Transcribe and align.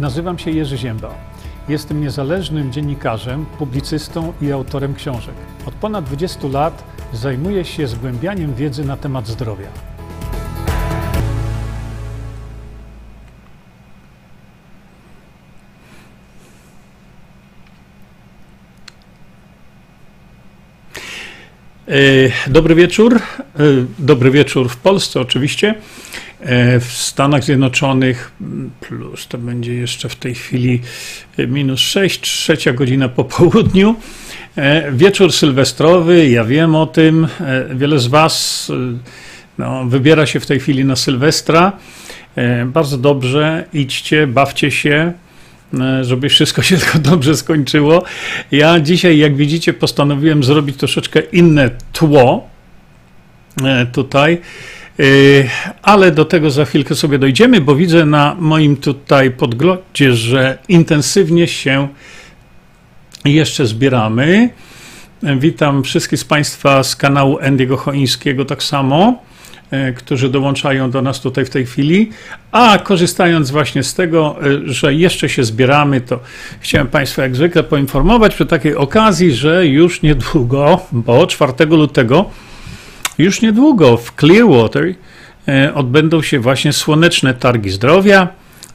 Nazywam 0.00 0.38
się 0.38 0.50
Jerzy 0.50 0.78
Ziemba. 0.78 1.14
Jestem 1.68 2.00
niezależnym 2.00 2.72
dziennikarzem, 2.72 3.46
publicystą 3.46 4.32
i 4.42 4.52
autorem 4.52 4.94
książek. 4.94 5.34
Od 5.66 5.74
ponad 5.74 6.04
20 6.04 6.48
lat 6.48 6.84
zajmuję 7.12 7.64
się 7.64 7.86
zgłębianiem 7.86 8.54
wiedzy 8.54 8.84
na 8.84 8.96
temat 8.96 9.26
zdrowia. 9.26 9.89
Dobry 22.46 22.74
wieczór. 22.74 23.14
E, 23.14 23.20
dobry 23.98 24.30
wieczór 24.30 24.68
w 24.68 24.76
Polsce 24.76 25.20
oczywiście. 25.20 25.74
E, 26.40 26.80
w 26.80 26.92
Stanach 26.92 27.44
Zjednoczonych 27.44 28.32
plus 28.80 29.28
to 29.28 29.38
będzie 29.38 29.74
jeszcze 29.74 30.08
w 30.08 30.16
tej 30.16 30.34
chwili 30.34 30.80
minus 31.38 31.80
6, 31.80 32.20
trzecia 32.20 32.72
godzina 32.72 33.08
po 33.08 33.24
południu. 33.38 33.94
Wieczór 34.92 35.32
sylwestrowy, 35.32 36.28
ja 36.28 36.44
wiem 36.44 36.74
o 36.74 36.86
tym. 36.86 37.28
Wiele 37.74 37.98
z 37.98 38.06
Was 38.06 38.72
no, 39.58 39.84
wybiera 39.84 40.26
się 40.26 40.40
w 40.40 40.46
tej 40.46 40.60
chwili 40.60 40.84
na 40.84 40.96
Sylwestra. 40.96 41.72
Bardzo 42.66 42.98
dobrze, 42.98 43.64
idźcie, 43.72 44.26
bawcie 44.26 44.70
się. 44.70 45.12
E, 45.78 46.04
żeby 46.04 46.28
wszystko 46.28 46.62
się 46.62 46.76
tylko 46.82 46.98
dobrze 46.98 47.36
skończyło. 47.36 48.02
Ja 48.52 48.80
dzisiaj, 48.80 49.18
jak 49.18 49.36
widzicie, 49.36 49.72
postanowiłem 49.72 50.44
zrobić 50.44 50.76
troszeczkę 50.76 51.20
inne 51.20 51.70
tło 51.92 52.48
e, 53.64 53.86
tutaj, 53.86 54.40
e, 55.00 55.04
ale 55.82 56.10
do 56.10 56.24
tego 56.24 56.50
za 56.50 56.64
chwilkę 56.64 56.94
sobie 56.94 57.18
dojdziemy, 57.18 57.60
bo 57.60 57.76
widzę 57.76 58.06
na 58.06 58.36
moim 58.38 58.76
tutaj 58.76 59.30
podglądzie, 59.30 60.12
że 60.12 60.58
intensywnie 60.68 61.48
się 61.48 61.88
jeszcze 63.24 63.66
zbieramy. 63.66 64.50
Witam 65.22 65.82
wszystkich 65.82 66.18
z 66.18 66.24
Państwa 66.24 66.82
z 66.82 66.96
kanału 66.96 67.38
Endiego 67.38 67.76
Choińskiego 67.76 68.44
tak 68.44 68.62
samo. 68.62 69.22
E, 69.70 69.92
którzy 69.92 70.28
dołączają 70.28 70.90
do 70.90 71.02
nas 71.02 71.20
tutaj 71.20 71.44
w 71.44 71.50
tej 71.50 71.66
chwili. 71.66 72.10
A 72.52 72.78
korzystając 72.78 73.50
właśnie 73.50 73.82
z 73.82 73.94
tego, 73.94 74.36
e, 74.42 74.58
że 74.64 74.94
jeszcze 74.94 75.28
się 75.28 75.44
zbieramy, 75.44 76.00
to 76.00 76.20
chciałem 76.60 76.88
Państwa 76.88 77.22
jak 77.22 77.36
zwykle 77.36 77.62
poinformować 77.62 78.34
przy 78.34 78.46
takiej 78.46 78.76
okazji, 78.76 79.32
że 79.32 79.66
już 79.66 80.02
niedługo, 80.02 80.80
bo 80.92 81.26
4 81.26 81.52
lutego, 81.66 82.30
już 83.18 83.42
niedługo 83.42 83.96
w 83.96 84.12
Clearwater 84.20 84.94
e, 85.48 85.74
odbędą 85.74 86.22
się 86.22 86.40
właśnie 86.40 86.72
słoneczne 86.72 87.34
targi 87.34 87.70
zdrowia. 87.70 88.28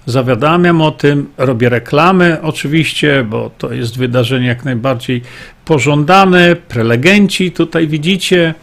Zawiadamiam 0.05 0.81
o 0.81 0.91
tym, 0.91 1.29
robię 1.37 1.69
reklamę 1.69 2.41
oczywiście, 2.41 3.25
bo 3.29 3.51
to 3.57 3.73
jest 3.73 3.97
wydarzenie 3.97 4.47
jak 4.47 4.65
najbardziej 4.65 5.21
pożądane. 5.65 6.55
Prelegenci 6.55 7.51
tutaj 7.51 7.87
widzicie, 7.87 8.53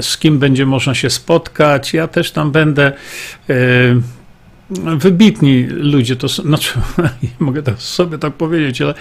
z 0.00 0.18
kim 0.18 0.38
będzie 0.38 0.66
można 0.66 0.94
się 0.94 1.10
spotkać. 1.10 1.94
Ja 1.94 2.08
też 2.08 2.32
tam 2.32 2.50
będę. 2.50 2.92
E, 3.50 3.54
wybitni 4.96 5.66
ludzie, 5.68 6.16
to 6.16 6.28
znaczy, 6.48 6.70
mogę 7.38 7.62
sobie 7.76 8.18
tak 8.18 8.32
powiedzieć, 8.32 8.82
ale 8.82 8.94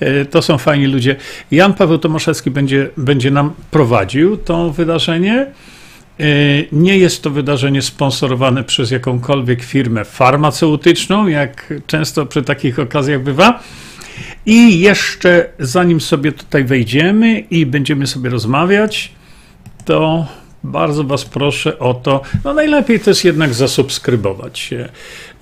e, 0.00 0.24
to 0.24 0.42
są 0.42 0.58
fajni 0.58 0.86
ludzie. 0.86 1.16
Jan 1.50 1.74
Paweł 1.74 1.98
Tomaszewski 1.98 2.50
będzie, 2.50 2.90
będzie 2.96 3.30
nam 3.30 3.54
prowadził 3.70 4.36
to 4.36 4.70
wydarzenie. 4.70 5.46
Nie 6.72 6.98
jest 6.98 7.22
to 7.22 7.30
wydarzenie 7.30 7.82
sponsorowane 7.82 8.64
przez 8.64 8.90
jakąkolwiek 8.90 9.62
firmę 9.62 10.04
farmaceutyczną, 10.04 11.26
jak 11.26 11.74
często 11.86 12.26
przy 12.26 12.42
takich 12.42 12.78
okazjach 12.78 13.22
bywa. 13.22 13.60
I 14.46 14.80
jeszcze 14.80 15.48
zanim 15.58 16.00
sobie 16.00 16.32
tutaj 16.32 16.64
wejdziemy 16.64 17.38
i 17.38 17.66
będziemy 17.66 18.06
sobie 18.06 18.30
rozmawiać, 18.30 19.12
to 19.84 20.26
bardzo 20.64 21.04
Was 21.04 21.24
proszę 21.24 21.78
o 21.78 21.94
to. 21.94 22.22
No 22.44 22.54
najlepiej 22.54 23.00
jest 23.06 23.24
jednak 23.24 23.54
zasubskrybować 23.54 24.58
się. 24.58 24.88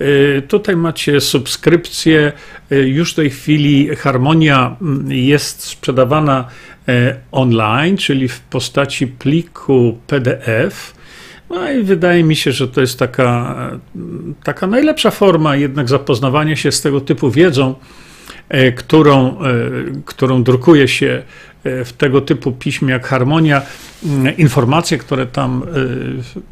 Y, 0.01 0.43
tutaj 0.49 0.77
macie 0.77 1.21
subskrypcję. 1.21 2.33
Y, 2.73 2.89
już 2.89 3.13
w 3.13 3.17
tej 3.17 3.31
chwili 3.31 3.97
Harmonia 3.97 4.77
mm, 4.83 5.13
jest 5.13 5.65
sprzedawana 5.65 6.49
y, 6.89 7.15
online, 7.33 7.97
czyli 7.97 8.29
w 8.29 8.41
postaci 8.41 9.07
pliku 9.07 9.99
PDF. 10.07 10.95
No 11.51 11.71
i 11.71 11.83
wydaje 11.83 12.25
mi 12.25 12.37
się, 12.37 12.53
że 12.53 12.69
to 12.69 12.81
jest 12.81 12.99
taka, 12.99 13.57
taka 14.45 14.67
najlepsza 14.67 15.11
forma 15.11 15.57
jednak 15.57 15.89
zapoznawania 15.89 16.57
się 16.57 16.73
z 16.73 16.83
tego 16.83 17.01
typu 17.01 17.31
wiedzą, 17.31 17.75
którą, 18.77 19.37
którą 20.05 20.43
drukuje 20.43 20.89
się 20.89 21.23
w 21.65 21.93
tego 21.99 22.21
typu 22.21 22.53
piśmie 22.53 22.93
jak 22.93 23.07
Harmonia. 23.07 23.63
Mm, 24.05 24.37
informacje, 24.37 24.99
które 24.99 25.27
tam 25.27 25.63
y, 25.63 26.43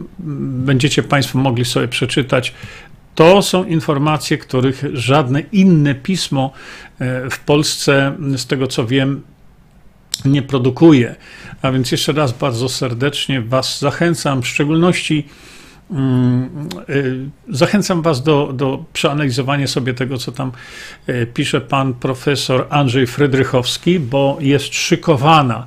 będziecie 0.65 1.03
Państwo 1.03 1.39
mogli 1.39 1.65
sobie 1.65 1.89
przeczytać, 1.89 2.55
to 3.15 3.43
są 3.43 3.65
informacje, 3.65 4.39
których 4.39 4.83
żadne 4.93 5.43
inne 5.53 5.95
pismo 5.95 6.53
y, 7.27 7.31
w 7.31 7.39
Polsce, 7.39 8.17
z 8.37 8.47
tego 8.47 8.67
co 8.67 8.87
wiem, 8.87 9.23
nie 10.25 10.43
produkuje. 10.43 11.15
A 11.63 11.73
więc 11.73 11.93
jeszcze 11.93 12.13
raz 12.13 12.33
bardzo 12.33 12.69
serdecznie 12.69 13.41
Was 13.41 13.79
zachęcam, 13.79 14.43
w 14.43 14.49
szczególności 14.49 15.15
mm, 15.15 15.60
zachęcam 17.49 18.03
Was 18.03 18.23
do, 18.23 18.53
do 18.53 18.85
przeanalizowania 18.93 19.67
sobie 19.67 19.95
tego, 19.95 20.19
co 20.19 20.33
tam 20.33 20.53
pisze 21.35 21.61
pan 21.61 21.95
profesor 21.95 22.67
Andrzej 22.71 23.07
Frydrychowski, 23.07 24.01
bo 24.01 24.37
jest 24.41 24.75
szykowana 24.75 25.67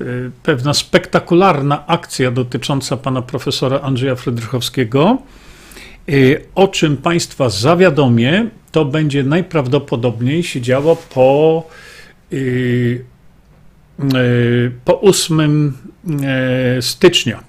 Y, 0.00 0.30
pewna 0.42 0.74
spektakularna 0.74 1.86
akcja 1.86 2.30
dotycząca 2.30 2.96
pana 2.96 3.22
profesora 3.22 3.80
Andrzeja 3.80 4.16
Frydrychowskiego. 4.16 5.18
Y, 6.08 6.44
o 6.54 6.68
czym 6.68 6.96
Państwa 6.96 7.48
zawiadomię, 7.48 8.46
to 8.72 8.84
będzie 8.84 9.22
najprawdopodobniej 9.22 10.42
się 10.42 10.60
działo 10.60 10.96
po, 10.96 11.66
y, 12.32 13.04
po 14.84 15.00
8 15.00 15.72
stycznia. 16.80 17.47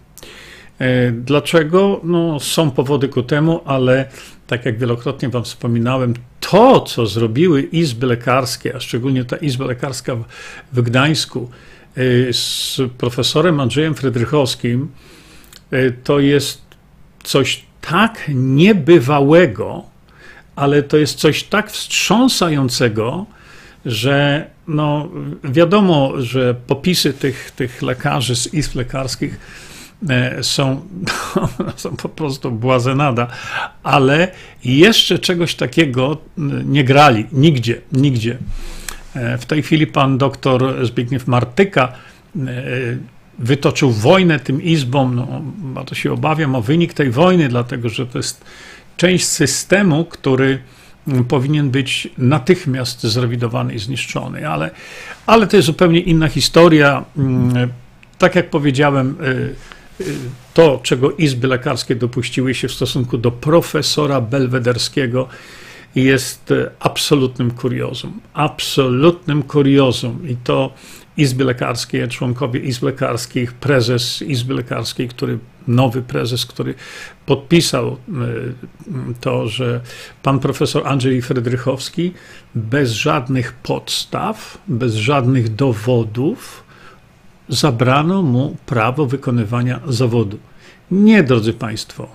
Dlaczego? 1.13 2.01
No, 2.03 2.39
są 2.39 2.71
powody 2.71 3.07
ku 3.07 3.23
temu, 3.23 3.61
ale 3.65 4.05
tak 4.47 4.65
jak 4.65 4.77
wielokrotnie 4.77 5.29
Wam 5.29 5.43
wspominałem, 5.43 6.13
to, 6.39 6.81
co 6.81 7.05
zrobiły 7.05 7.61
izby 7.61 8.05
lekarskie, 8.05 8.75
a 8.75 8.79
szczególnie 8.79 9.25
ta 9.25 9.37
izba 9.37 9.65
lekarska 9.65 10.15
w 10.73 10.81
Gdańsku, 10.81 11.49
Y, 11.99 12.33
z 12.33 12.77
profesorem 12.97 13.59
Andrzejem 13.59 13.95
Frydrychowskim 13.95 14.91
y, 15.73 15.93
to 16.03 16.19
jest 16.19 16.61
coś 17.23 17.63
tak 17.81 18.25
niebywałego, 18.33 19.83
ale 20.55 20.83
to 20.83 20.97
jest 20.97 21.19
coś 21.19 21.43
tak 21.43 21.71
wstrząsającego, 21.71 23.25
że 23.85 24.47
no, 24.67 25.09
wiadomo, 25.43 26.13
że 26.17 26.55
popisy 26.67 27.13
tych, 27.13 27.51
tych 27.51 27.81
lekarzy 27.81 28.35
z 28.35 28.53
izb 28.53 28.75
lekarskich 28.75 29.39
e, 30.09 30.43
są, 30.43 30.81
są 31.75 31.95
po 31.95 32.09
prostu 32.09 32.51
błazenada, 32.51 33.27
ale 33.83 34.31
jeszcze 34.63 35.19
czegoś 35.19 35.55
takiego 35.55 36.17
nie 36.65 36.83
grali 36.83 37.25
nigdzie, 37.31 37.81
nigdzie. 37.91 38.37
E, 39.15 39.37
w 39.37 39.45
tej 39.45 39.63
chwili 39.63 39.87
pan 39.87 40.17
doktor 40.17 40.85
Zbigniew 40.85 41.27
Martyka 41.27 41.93
e, 42.35 42.39
wytoczył 43.39 43.91
wojnę 43.91 44.39
tym 44.39 44.61
izbom. 44.61 45.15
No, 45.15 45.41
bardzo 45.57 45.95
się 45.95 46.13
obawiam 46.13 46.55
o 46.55 46.61
wynik 46.61 46.93
tej 46.93 47.11
wojny, 47.11 47.49
dlatego 47.49 47.89
że 47.89 48.05
to 48.07 48.17
jest 48.17 48.45
część 48.97 49.27
systemu, 49.27 50.05
który 50.05 50.59
mm, 51.07 51.25
powinien 51.25 51.69
być 51.69 52.07
natychmiast 52.17 53.03
zrewidowany 53.03 53.73
i 53.73 53.79
zniszczony. 53.79 54.49
Ale, 54.49 54.71
ale 55.25 55.47
to 55.47 55.55
jest 55.55 55.65
zupełnie 55.65 55.99
inna 55.99 56.27
historia. 56.27 57.05
Mm, 57.17 57.69
tak 58.17 58.35
jak 58.35 58.49
powiedziałem, 58.49 59.15
e, 59.21 59.78
to, 60.53 60.79
czego 60.83 61.11
izby 61.11 61.47
lekarskie 61.47 61.95
dopuściły 61.95 62.55
się 62.55 62.67
w 62.67 62.73
stosunku 62.73 63.17
do 63.17 63.31
profesora 63.31 64.21
belwederskiego, 64.21 65.27
jest 65.95 66.51
e, 66.51 66.71
absolutnym 66.79 67.51
kuriozum. 67.51 68.19
Absolutnym 68.33 69.43
kuriozum. 69.43 70.29
I 70.29 70.35
to 70.35 70.73
Izby 71.17 71.43
Lekarskie, 71.43 72.07
członkowie 72.07 72.59
Izb 72.59 72.83
Lekarskich, 72.83 73.53
prezes 73.53 74.21
Izby 74.21 74.53
Lekarskiej, 74.53 75.07
który, 75.07 75.39
nowy 75.67 76.01
prezes, 76.01 76.45
który 76.45 76.73
podpisał 77.25 77.87
e, 77.87 77.97
to, 79.21 79.47
że 79.47 79.81
pan 80.23 80.39
profesor 80.39 80.87
Andrzej 80.87 81.21
Frydrychowski 81.21 82.13
bez 82.55 82.91
żadnych 82.91 83.53
podstaw, 83.53 84.57
bez 84.67 84.95
żadnych 84.95 85.55
dowodów 85.55 86.68
zabrano 87.49 88.21
mu 88.21 88.55
prawo 88.65 89.05
wykonywania 89.05 89.79
zawodu. 89.87 90.37
Nie, 90.91 91.23
drodzy 91.23 91.53
Państwo, 91.53 92.07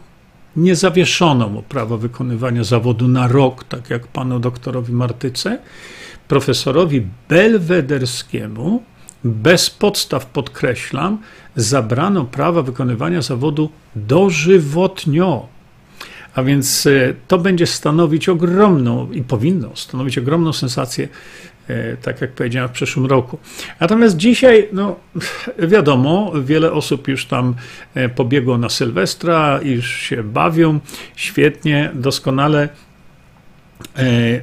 nie 0.57 0.77
zawieszono 0.77 1.49
mu 1.49 1.63
prawa 1.63 1.97
wykonywania 1.97 2.65
zawodu 2.65 3.09
na 3.09 3.29
rok, 3.29 3.65
tak 3.65 3.91
jak 3.91 4.07
panu 4.07 4.41
doktorowi 4.41 4.93
Martyce, 4.93 5.59
profesorowi 6.29 7.07
Belwederskiemu 7.29 8.83
bez 9.25 9.71
podstaw 9.71 10.27
podkreślam, 10.27 11.19
zabrano 11.57 12.25
prawa 12.25 12.63
wykonywania 12.63 13.23
zawodu 13.23 13.71
dożywotnio. 13.97 15.49
A 16.35 16.43
więc 16.43 16.87
e, 16.87 17.15
to 17.29 17.39
będzie 17.39 17.67
stanowić 17.67 18.29
ogromną 18.29 19.13
i 19.13 19.23
powinno 19.23 19.69
stanowić 19.75 20.19
ogromną 20.19 20.53
sensację, 20.53 21.09
tak 22.03 22.21
jak 22.21 22.33
powiedziałem 22.33 22.69
w 22.69 22.73
przyszłym 22.73 23.07
roku. 23.07 23.39
Natomiast 23.81 24.17
dzisiaj, 24.17 24.69
no 24.73 24.97
wiadomo, 25.59 26.33
wiele 26.45 26.73
osób 26.73 27.09
już 27.09 27.27
tam 27.27 27.55
e, 27.95 28.09
pobiegło 28.09 28.59
na 28.59 28.69
Sylwestra, 28.69 29.61
już 29.63 29.91
się 29.91 30.23
bawią 30.23 30.81
świetnie, 31.17 31.91
doskonale. 31.95 32.69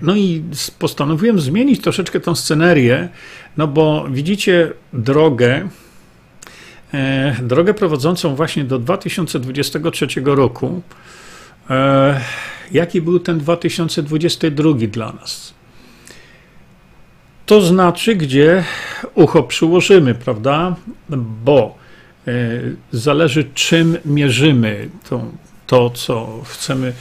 No 0.02 0.16
i 0.16 0.44
postanowiłem 0.80 1.40
zmienić 1.40 1.82
troszeczkę 1.82 2.20
tą 2.20 2.36
scenerię, 2.36 3.10
no 3.58 3.68
bo 3.68 4.08
widzicie 4.10 4.72
drogę, 4.94 5.70
drogę 7.42 7.74
prowadzącą 7.74 8.36
właśnie 8.36 8.64
do 8.64 8.80
2023 8.80 10.08
roku. 10.26 10.82
E, 11.70 12.22
jaki 12.72 13.02
był 13.02 13.20
ten 13.20 13.40
2022 13.40 14.74
dla 14.74 15.14
nas? 15.14 15.54
To 17.46 17.62
znaczy, 17.62 18.16
gdzie 18.16 18.64
ucho 19.16 19.44
przyłożymy, 19.44 20.16
prawda? 20.16 20.76
Bo 21.46 21.76
e, 22.28 22.32
zależy, 22.92 23.46
czym 23.54 23.98
mierzymy 24.06 24.90
to, 25.68 25.90
co 25.90 26.42
chcemy 26.46 26.94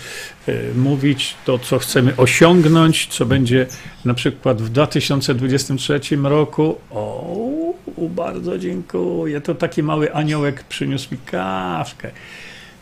e, 0.48 0.52
mówić, 0.74 1.34
to, 1.44 1.58
co 1.58 1.78
chcemy 1.78 2.16
osiągnąć, 2.16 3.06
co 3.06 3.26
będzie 3.26 3.66
na 4.04 4.14
przykład 4.14 4.62
w 4.62 4.68
2023 4.68 6.00
roku. 6.22 6.78
O, 6.90 7.74
bardzo 7.98 8.58
dziękuję. 8.58 9.40
To 9.40 9.54
taki 9.54 9.82
mały 9.82 10.14
aniołek 10.14 10.64
przyniósł 10.64 11.08
mi 11.12 11.18
kawkę. 11.18 12.10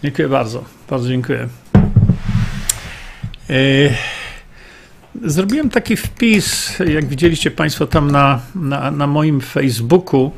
Dziękuję 0.03 0.29
bardzo. 0.29 0.65
Bardzo 0.91 1.09
dziękuję. 1.09 1.49
Zrobiłem 5.25 5.71
taki 5.71 5.97
wpis, 5.97 6.79
jak 6.87 7.07
widzieliście 7.07 7.51
Państwo 7.51 7.87
tam 7.87 8.11
na, 8.11 8.41
na, 8.55 8.91
na 8.91 9.07
moim 9.07 9.41
Facebooku, 9.41 10.33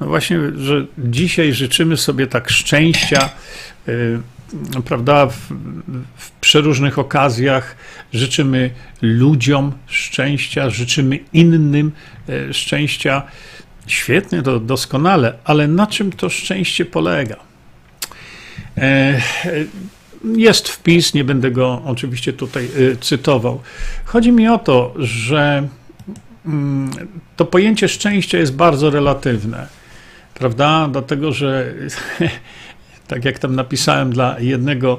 no 0.00 0.06
właśnie, 0.06 0.38
że 0.56 0.86
dzisiaj 0.98 1.52
życzymy 1.52 1.96
sobie 1.96 2.26
tak 2.26 2.50
szczęścia, 2.50 3.30
e, 3.88 3.92
prawda, 4.84 5.26
w, 5.26 5.52
w 6.16 6.30
przeróżnych 6.30 6.98
okazjach 6.98 7.76
życzymy 8.12 8.70
ludziom 9.02 9.72
szczęścia, 9.86 10.70
życzymy 10.70 11.18
innym 11.32 11.92
e, 12.28 12.54
szczęścia. 12.54 13.22
Świetnie, 13.86 14.42
to 14.42 14.60
doskonale, 14.60 15.34
ale 15.44 15.68
na 15.68 15.86
czym 15.86 16.12
to 16.12 16.28
szczęście 16.28 16.84
polega? 16.84 17.36
Jest 20.24 20.68
wpis, 20.68 21.14
nie 21.14 21.24
będę 21.24 21.50
go 21.50 21.82
oczywiście 21.84 22.32
tutaj 22.32 22.68
y, 22.76 22.96
cytował. 23.00 23.60
Chodzi 24.04 24.32
mi 24.32 24.48
o 24.48 24.58
to, 24.58 24.94
że 24.98 25.68
mm, 26.46 26.90
to 27.36 27.44
pojęcie 27.44 27.88
szczęścia 27.88 28.38
jest 28.38 28.56
bardzo 28.56 28.90
relatywne, 28.90 29.66
prawda? 30.34 30.88
Dlatego, 30.92 31.32
że 31.32 31.74
tak 33.08 33.24
jak 33.24 33.38
tam 33.38 33.54
napisałem, 33.54 34.12
dla 34.12 34.40
jednego 34.40 34.98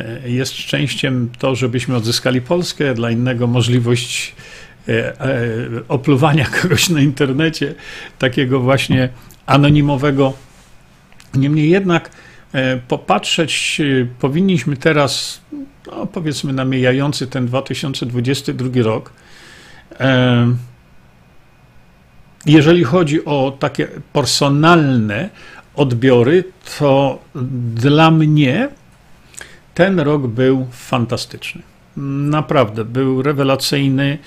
y, 0.00 0.30
jest 0.30 0.56
szczęściem 0.56 1.30
to, 1.38 1.54
żebyśmy 1.54 1.96
odzyskali 1.96 2.40
Polskę, 2.40 2.94
dla 2.94 3.10
innego 3.10 3.46
możliwość 3.46 4.34
y, 4.88 5.04
opluwania 5.88 6.46
kogoś 6.62 6.88
na 6.88 7.00
internecie, 7.00 7.74
takiego 8.18 8.60
właśnie 8.60 9.08
anonimowego. 9.46 10.32
Niemniej 11.34 11.70
jednak 11.70 12.10
popatrzeć 12.88 13.80
e, 13.80 14.06
powinniśmy 14.20 14.76
teraz, 14.76 15.40
no 15.86 16.06
powiedzmy, 16.06 16.52
na 16.52 16.64
mijający 16.64 17.26
ten 17.26 17.46
2022 17.46 18.82
rok. 18.82 19.12
E, 20.00 20.56
jeżeli 22.46 22.84
chodzi 22.84 23.24
o 23.24 23.56
takie 23.58 23.88
personalne 24.12 25.30
odbiory, 25.74 26.44
to 26.78 27.18
dla 27.74 28.10
mnie 28.10 28.68
ten 29.74 30.00
rok 30.00 30.26
był 30.26 30.66
fantastyczny. 30.72 31.62
Naprawdę, 31.96 32.84
był 32.84 33.22
rewelacyjny, 33.22 34.18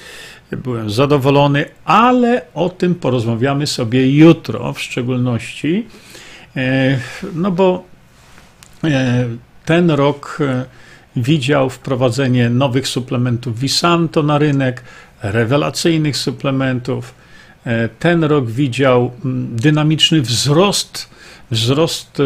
byłem 0.52 0.90
zadowolony, 0.90 1.66
ale 1.86 2.42
o 2.54 2.70
tym 2.70 2.96
porozmawiamy 2.96 3.68
sobie 3.68 4.18
jutro 4.18 4.74
w 4.74 4.82
szczególności. 4.82 5.88
No 7.34 7.52
bo 7.52 7.95
E, 7.95 7.95
ten 9.66 9.92
rok 9.92 10.38
e, 10.42 10.66
widział 11.16 11.70
wprowadzenie 11.70 12.50
nowych 12.50 12.88
suplementów 12.88 13.60
Visanto 13.60 14.24
na 14.24 14.38
rynek, 14.38 14.84
rewelacyjnych 15.24 16.18
suplementów. 16.18 17.14
E, 17.66 17.90
ten 17.90 18.24
rok 18.24 18.50
widział 18.50 19.12
mm, 19.26 19.56
dynamiczny 19.56 20.22
wzrost, 20.22 21.10
wzrost 21.52 22.22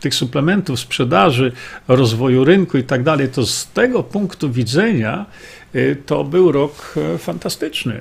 tych 0.00 0.14
suplementów, 0.14 0.80
sprzedaży, 0.80 1.52
rozwoju 1.88 2.44
rynku 2.44 2.78
i 2.78 2.84
tak 2.84 3.02
dalej. 3.02 3.28
To 3.28 3.46
z 3.46 3.66
tego 3.72 4.02
punktu 4.02 4.50
widzenia 4.50 5.26
to 6.06 6.24
był 6.24 6.52
rok 6.52 6.94
fantastyczny. 7.18 8.00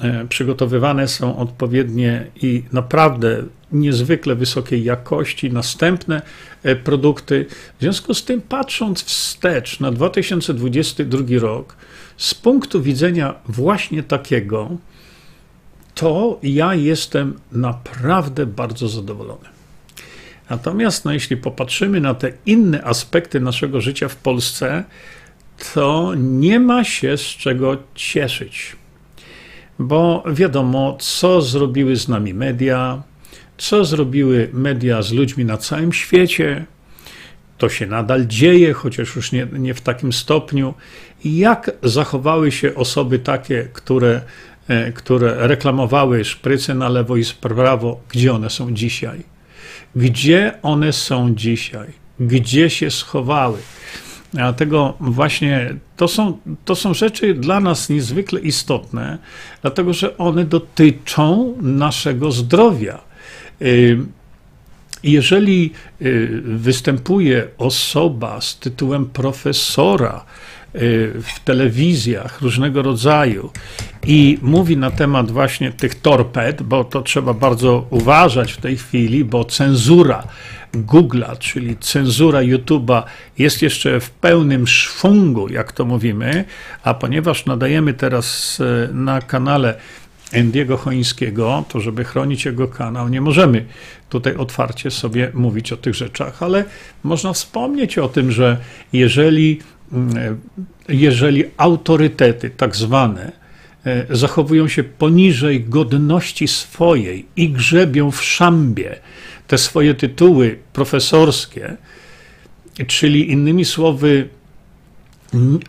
E, 0.00 0.26
przygotowywane 0.28 1.08
są 1.08 1.36
odpowiednie 1.36 2.26
i 2.42 2.62
naprawdę 2.72 3.42
niezwykle 3.80 4.34
wysokiej 4.34 4.84
jakości 4.84 5.52
następne 5.52 6.22
e, 6.62 6.76
produkty. 6.76 7.46
W 7.78 7.82
związku 7.82 8.14
z 8.14 8.24
tym, 8.24 8.40
patrząc 8.40 9.04
wstecz 9.04 9.80
na 9.80 9.92
2022 9.92 11.18
rok, 11.38 11.76
z 12.16 12.34
punktu 12.34 12.82
widzenia 12.82 13.34
właśnie 13.48 14.02
takiego, 14.02 14.70
to 15.94 16.38
ja 16.42 16.74
jestem 16.74 17.38
naprawdę 17.52 18.46
bardzo 18.46 18.88
zadowolony. 18.88 19.48
Natomiast 20.50 21.04
no, 21.04 21.12
jeśli 21.12 21.36
popatrzymy 21.36 22.00
na 22.00 22.14
te 22.14 22.32
inne 22.46 22.84
aspekty 22.84 23.40
naszego 23.40 23.80
życia 23.80 24.08
w 24.08 24.16
Polsce, 24.16 24.84
to 25.74 26.12
nie 26.16 26.60
ma 26.60 26.84
się 26.84 27.16
z 27.16 27.20
czego 27.20 27.76
cieszyć 27.94 28.76
bo 29.78 30.24
wiadomo, 30.32 30.96
co 31.00 31.42
zrobiły 31.42 31.96
z 31.96 32.08
nami 32.08 32.34
media, 32.34 33.02
co 33.58 33.84
zrobiły 33.84 34.48
media 34.52 35.02
z 35.02 35.12
ludźmi 35.12 35.44
na 35.44 35.56
całym 35.56 35.92
świecie. 35.92 36.64
To 37.58 37.68
się 37.68 37.86
nadal 37.86 38.26
dzieje, 38.26 38.72
chociaż 38.72 39.16
już 39.16 39.32
nie, 39.32 39.46
nie 39.52 39.74
w 39.74 39.80
takim 39.80 40.12
stopniu. 40.12 40.74
Jak 41.24 41.70
zachowały 41.82 42.52
się 42.52 42.74
osoby 42.74 43.18
takie, 43.18 43.68
które, 43.72 44.20
e, 44.68 44.92
które 44.92 45.46
reklamowały 45.46 46.24
szpryce 46.24 46.74
na 46.74 46.88
lewo 46.88 47.16
i 47.16 47.24
prawo, 47.40 48.00
gdzie 48.08 48.32
one 48.32 48.50
są 48.50 48.74
dzisiaj? 48.74 49.22
Gdzie 49.96 50.58
one 50.62 50.92
są 50.92 51.34
dzisiaj? 51.34 51.88
Gdzie 52.20 52.70
się 52.70 52.90
schowały? 52.90 53.58
Dlatego 54.32 54.94
właśnie 55.00 55.74
to 55.96 56.08
są, 56.08 56.38
to 56.64 56.74
są 56.74 56.94
rzeczy 56.94 57.34
dla 57.34 57.60
nas 57.60 57.88
niezwykle 57.88 58.40
istotne, 58.40 59.18
dlatego 59.62 59.92
że 59.92 60.18
one 60.18 60.44
dotyczą 60.44 61.54
naszego 61.62 62.32
zdrowia. 62.32 63.05
Y, 63.62 63.98
jeżeli 65.02 65.72
y, 66.02 66.42
występuje 66.44 67.46
osoba 67.58 68.40
z 68.40 68.58
tytułem 68.58 69.06
profesora 69.06 70.24
y, 70.74 70.78
w 71.22 71.40
telewizjach 71.44 72.40
różnego 72.40 72.82
rodzaju 72.82 73.50
i 74.06 74.38
mówi 74.42 74.76
na 74.76 74.90
temat 74.90 75.30
właśnie 75.30 75.72
tych 75.72 75.94
torped, 75.94 76.62
bo 76.62 76.84
to 76.84 77.02
trzeba 77.02 77.34
bardzo 77.34 77.86
uważać 77.90 78.52
w 78.52 78.60
tej 78.60 78.76
chwili, 78.76 79.24
bo 79.24 79.44
cenzura 79.44 80.26
Google'a, 80.74 81.38
czyli 81.38 81.76
cenzura 81.76 82.40
YouTube'a 82.40 83.02
jest 83.38 83.62
jeszcze 83.62 84.00
w 84.00 84.10
pełnym 84.10 84.66
szwungu, 84.66 85.48
jak 85.48 85.72
to 85.72 85.84
mówimy, 85.84 86.44
a 86.82 86.94
ponieważ 86.94 87.46
nadajemy 87.46 87.94
teraz 87.94 88.58
e, 88.60 88.92
na 88.92 89.20
kanale 89.20 89.74
Endiego 90.32 90.76
Chońskiego, 90.76 91.64
to 91.68 91.80
żeby 91.80 92.04
chronić 92.04 92.44
jego 92.44 92.68
kanał, 92.68 93.08
nie 93.08 93.20
możemy 93.20 93.64
tutaj 94.08 94.36
otwarcie 94.36 94.90
sobie 94.90 95.30
mówić 95.34 95.72
o 95.72 95.76
tych 95.76 95.94
rzeczach, 95.94 96.42
ale 96.42 96.64
można 97.02 97.32
wspomnieć 97.32 97.98
o 97.98 98.08
tym, 98.08 98.32
że 98.32 98.56
jeżeli, 98.92 99.60
mm, 99.92 100.40
jeżeli 100.88 101.44
autorytety 101.56 102.50
tak 102.50 102.76
zwane 102.76 103.32
e, 103.84 104.16
zachowują 104.16 104.68
się 104.68 104.84
poniżej 104.84 105.64
godności 105.64 106.48
swojej 106.48 107.26
i 107.36 107.50
grzebią 107.50 108.10
w 108.10 108.24
szambie, 108.24 108.96
te 109.46 109.58
swoje 109.58 109.94
tytuły 109.94 110.58
profesorskie, 110.72 111.76
Czyli 112.86 113.32
innymi 113.32 113.64
słowy, 113.64 114.28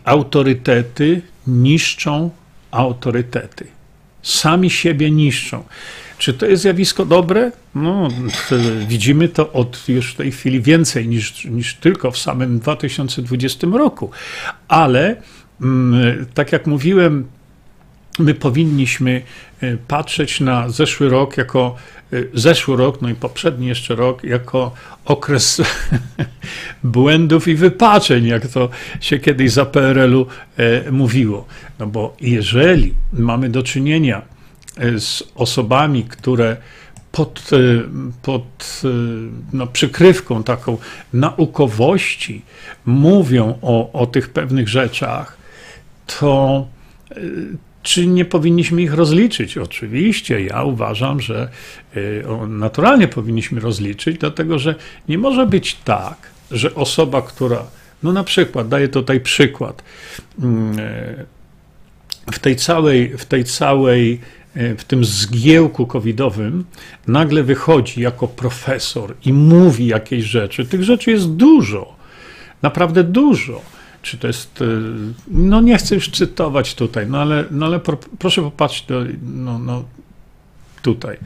autorytety 0.04 1.22
niszczą 1.46 2.30
autorytety. 2.70 3.66
Sami 4.22 4.70
siebie 4.70 5.10
niszczą. 5.10 5.64
Czy 6.18 6.34
to 6.34 6.46
jest 6.46 6.62
zjawisko 6.62 7.04
dobre? 7.04 7.52
No, 7.74 8.08
widzimy 8.88 9.28
to 9.28 9.52
od 9.52 9.88
już 9.88 10.12
w 10.12 10.16
tej 10.16 10.32
chwili 10.32 10.60
więcej 10.60 11.08
niż, 11.08 11.44
niż 11.44 11.74
tylko 11.74 12.10
w 12.10 12.18
samym 12.18 12.58
2020 12.58 13.66
roku. 13.72 14.10
Ale 14.68 15.16
mm, 15.60 16.26
tak 16.34 16.52
jak 16.52 16.66
mówiłem, 16.66 17.26
my 18.18 18.34
powinniśmy 18.34 19.22
e, 19.60 19.76
patrzeć 19.76 20.40
na 20.40 20.68
zeszły 20.68 21.08
rok 21.08 21.36
jako 21.36 21.76
e, 22.12 22.16
zeszły 22.34 22.76
rok, 22.76 23.02
no 23.02 23.08
i 23.08 23.14
poprzedni 23.14 23.66
jeszcze 23.66 23.94
rok, 23.94 24.24
jako 24.24 24.72
okres 25.04 25.62
błędów 26.84 27.48
i 27.48 27.54
wypaczeń, 27.54 28.26
jak 28.26 28.46
to 28.46 28.68
się 29.00 29.18
kiedyś 29.18 29.52
za 29.52 29.66
PRL-u 29.66 30.26
e, 30.56 30.90
mówiło. 30.92 31.46
No 31.78 31.86
bo 31.86 32.16
jeżeli 32.20 32.94
mamy 33.12 33.50
do 33.50 33.62
czynienia 33.62 34.22
z 34.98 35.22
osobami, 35.34 36.04
które 36.04 36.56
pod, 37.12 37.50
pod 38.22 38.82
no, 39.52 39.66
przykrywką 39.66 40.42
taką 40.42 40.78
naukowości 41.12 42.42
mówią 42.86 43.58
o, 43.62 43.92
o 43.92 44.06
tych 44.06 44.30
pewnych 44.30 44.68
rzeczach, 44.68 45.36
to 46.06 46.66
czy 47.88 48.06
nie 48.06 48.24
powinniśmy 48.24 48.82
ich 48.82 48.94
rozliczyć? 48.94 49.58
Oczywiście, 49.58 50.42
ja 50.42 50.62
uważam, 50.62 51.20
że 51.20 51.48
y, 51.96 52.24
naturalnie 52.48 53.08
powinniśmy 53.08 53.60
rozliczyć, 53.60 54.18
dlatego 54.18 54.58
że 54.58 54.74
nie 55.08 55.18
może 55.18 55.46
być 55.46 55.74
tak, 55.84 56.30
że 56.50 56.74
osoba, 56.74 57.22
która, 57.22 57.64
no 58.02 58.12
na 58.12 58.24
przykład, 58.24 58.68
daję 58.68 58.88
tutaj 58.88 59.20
przykład, 59.20 59.82
mm, 60.42 60.78
y, 60.78 61.26
w 62.32 62.38
tej 62.38 62.56
całej, 62.56 63.18
w 63.18 63.24
tej 63.24 63.44
całej, 63.44 64.20
y, 64.56 64.76
w 64.76 64.84
tym 64.84 65.04
zgiełku 65.04 65.86
covidowym 65.86 66.64
nagle 67.06 67.42
wychodzi 67.42 68.00
jako 68.00 68.28
profesor 68.28 69.14
i 69.24 69.32
mówi 69.32 69.86
jakieś 69.86 70.24
rzeczy. 70.24 70.64
Tych 70.64 70.84
rzeczy 70.84 71.10
jest 71.10 71.30
dużo, 71.30 71.96
naprawdę 72.62 73.04
dużo 73.04 73.77
czy 74.02 74.18
to 74.18 74.26
jest, 74.26 74.62
e, 74.62 74.64
no 75.28 75.60
nie 75.60 75.78
chcę 75.78 75.94
już 75.94 76.10
cytować 76.10 76.74
tutaj, 76.74 77.06
no 77.06 77.20
ale, 77.20 77.44
no 77.50 77.66
ale 77.66 77.80
pro, 77.80 77.96
proszę 78.18 78.42
popatrzeć 78.42 78.86
do, 78.86 79.04
no, 79.22 79.58
no 79.58 79.84
tutaj. 80.82 81.16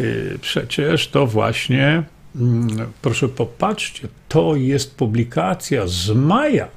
E, 0.00 0.04
przecież 0.40 1.08
to 1.08 1.26
właśnie, 1.26 2.02
mm, 2.36 2.68
proszę 3.02 3.28
popatrzcie, 3.28 4.08
to 4.28 4.56
jest 4.56 4.96
publikacja 4.96 5.86
z 5.86 6.10
maja 6.10 6.68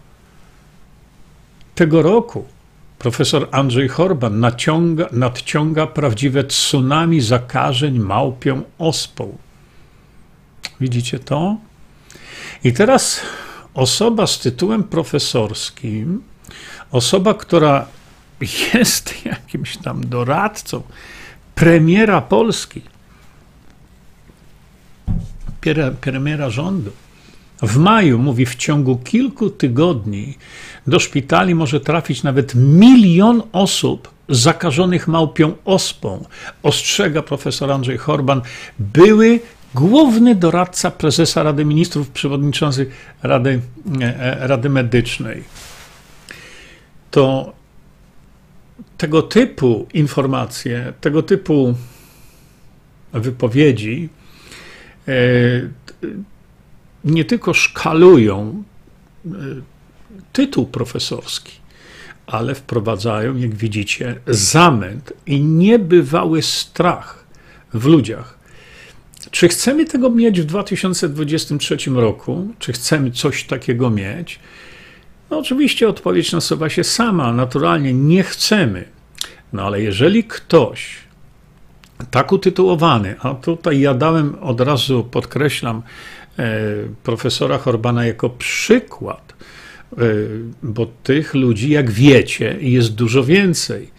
tego 1.75 2.01
roku. 2.01 2.45
Profesor 2.99 3.47
Andrzej 3.51 3.87
Horban 3.87 4.39
naciąga, 4.39 5.07
nadciąga 5.11 5.87
prawdziwe 5.87 6.43
tsunami 6.43 7.21
zakażeń 7.21 7.99
małpią 7.99 8.61
ospą. 8.77 9.37
Widzicie 10.81 11.19
to? 11.19 11.57
I 12.63 12.73
teraz 12.73 13.21
osoba 13.73 14.27
z 14.27 14.39
tytułem 14.39 14.83
profesorskim, 14.83 16.23
osoba, 16.91 17.33
która 17.33 17.85
jest 18.73 19.13
jakimś 19.25 19.77
tam 19.77 20.09
doradcą 20.09 20.81
premiera 21.55 22.21
Polski, 22.21 22.81
premiera 26.01 26.49
rządu, 26.49 26.91
w 27.61 27.77
maju 27.77 28.19
mówi, 28.19 28.45
w 28.45 28.55
ciągu 28.55 28.97
kilku 28.97 29.49
tygodni 29.49 30.37
do 30.87 30.99
szpitali 30.99 31.55
może 31.55 31.79
trafić 31.79 32.23
nawet 32.23 32.55
milion 32.55 33.41
osób 33.51 34.09
zakażonych 34.29 35.07
małpią 35.07 35.53
ospą. 35.65 36.25
Ostrzega 36.63 37.21
profesor 37.21 37.71
Andrzej 37.71 37.97
Horban, 37.97 38.41
były 38.79 39.39
główny 39.75 40.35
doradca 40.35 40.91
prezesa 40.91 41.43
Rady 41.43 41.65
Ministrów, 41.65 42.09
przewodniczący 42.09 42.89
Rady, 43.23 43.61
e, 44.01 44.47
Rady 44.47 44.69
Medycznej. 44.69 45.43
To 47.11 47.53
tego 48.97 49.21
typu 49.21 49.87
informacje, 49.93 50.93
tego 51.01 51.23
typu 51.23 51.75
wypowiedzi 53.13 54.09
e, 55.07 55.11
nie 57.05 57.25
tylko 57.25 57.53
szkalują 57.53 58.63
e, 59.25 59.29
tytuł 60.33 60.65
profesorski, 60.65 61.53
ale 62.27 62.55
wprowadzają, 62.55 63.37
jak 63.37 63.55
widzicie, 63.55 64.19
zamęt 64.27 65.13
i 65.25 65.41
niebywały 65.41 66.41
strach 66.41 67.23
w 67.73 67.85
ludziach 67.85 68.38
czy 69.31 69.47
chcemy 69.47 69.85
tego 69.85 70.09
mieć 70.09 70.41
w 70.41 70.45
2023 70.45 71.77
roku? 71.93 72.47
Czy 72.59 72.73
chcemy 72.73 73.11
coś 73.11 73.43
takiego 73.43 73.89
mieć? 73.89 74.39
No 75.29 75.39
oczywiście 75.39 75.89
odpowiedź 75.89 76.31
nasuwa 76.31 76.69
się 76.69 76.83
sama, 76.83 77.33
naturalnie 77.33 77.93
nie 77.93 78.23
chcemy. 78.23 78.85
No 79.53 79.63
ale 79.63 79.81
jeżeli 79.81 80.23
ktoś 80.23 80.97
tak 82.11 82.31
utytułowany, 82.31 83.15
a 83.19 83.33
tutaj 83.33 83.79
ja 83.79 83.93
dałem 83.93 84.35
od 84.41 84.61
razu, 84.61 85.03
podkreślam, 85.03 85.81
e, 86.39 86.53
profesora 87.03 87.57
Horbana 87.57 88.05
jako 88.05 88.29
przykład, 88.29 89.33
e, 89.93 89.97
bo 90.63 90.85
tych 90.85 91.33
ludzi, 91.33 91.69
jak 91.69 91.91
wiecie, 91.91 92.57
jest 92.61 92.95
dużo 92.95 93.23
więcej. 93.23 93.89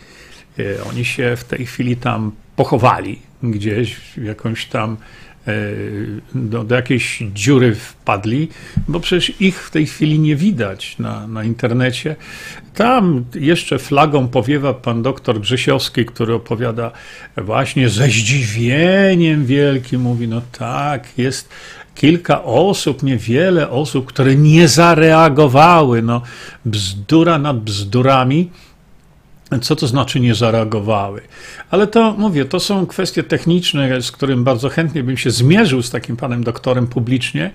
E, 0.58 0.84
oni 0.84 1.04
się 1.04 1.36
w 1.36 1.44
tej 1.44 1.66
chwili 1.66 1.96
tam 1.96 2.32
pochowali 2.56 3.29
gdzieś, 3.42 3.94
w 3.94 4.24
jakąś 4.24 4.66
tam 4.66 4.96
e, 5.46 5.52
do, 6.34 6.64
do, 6.64 6.74
jakiejś 6.74 7.22
dziury 7.34 7.74
wpadli, 7.74 8.48
bo 8.88 9.00
przecież 9.00 9.40
ich 9.40 9.62
w 9.62 9.70
tej 9.70 9.86
chwili 9.86 10.18
nie 10.18 10.36
widać 10.36 10.98
na, 10.98 11.26
na 11.26 11.44
internecie. 11.44 12.16
Tam 12.74 13.24
jeszcze 13.34 13.78
flagą 13.78 14.28
powiewa 14.28 14.74
pan 14.74 15.02
doktor 15.02 15.40
Grzesiowski, 15.40 16.04
który 16.04 16.34
opowiada 16.34 16.90
właśnie 17.36 17.88
ze 17.88 18.06
zdziwieniem 18.06 19.46
wielkim, 19.46 20.00
mówi, 20.00 20.28
no 20.28 20.42
tak, 20.52 21.18
jest 21.18 21.48
kilka 21.94 22.44
osób, 22.44 23.02
niewiele 23.02 23.70
osób, 23.70 24.06
które 24.06 24.36
nie 24.36 24.68
zareagowały, 24.68 26.02
no 26.02 26.22
bzdura 26.64 27.38
nad 27.38 27.60
bzdurami, 27.60 28.50
co 29.58 29.76
to 29.76 29.86
znaczy 29.86 30.20
nie 30.20 30.34
zareagowały? 30.34 31.20
Ale 31.70 31.86
to 31.86 32.14
mówię, 32.18 32.44
to 32.44 32.60
są 32.60 32.86
kwestie 32.86 33.22
techniczne, 33.22 34.02
z 34.02 34.12
którym 34.12 34.44
bardzo 34.44 34.68
chętnie 34.68 35.02
bym 35.02 35.16
się 35.16 35.30
zmierzył 35.30 35.82
z 35.82 35.90
takim 35.90 36.16
panem 36.16 36.44
doktorem 36.44 36.86
publicznie. 36.86 37.50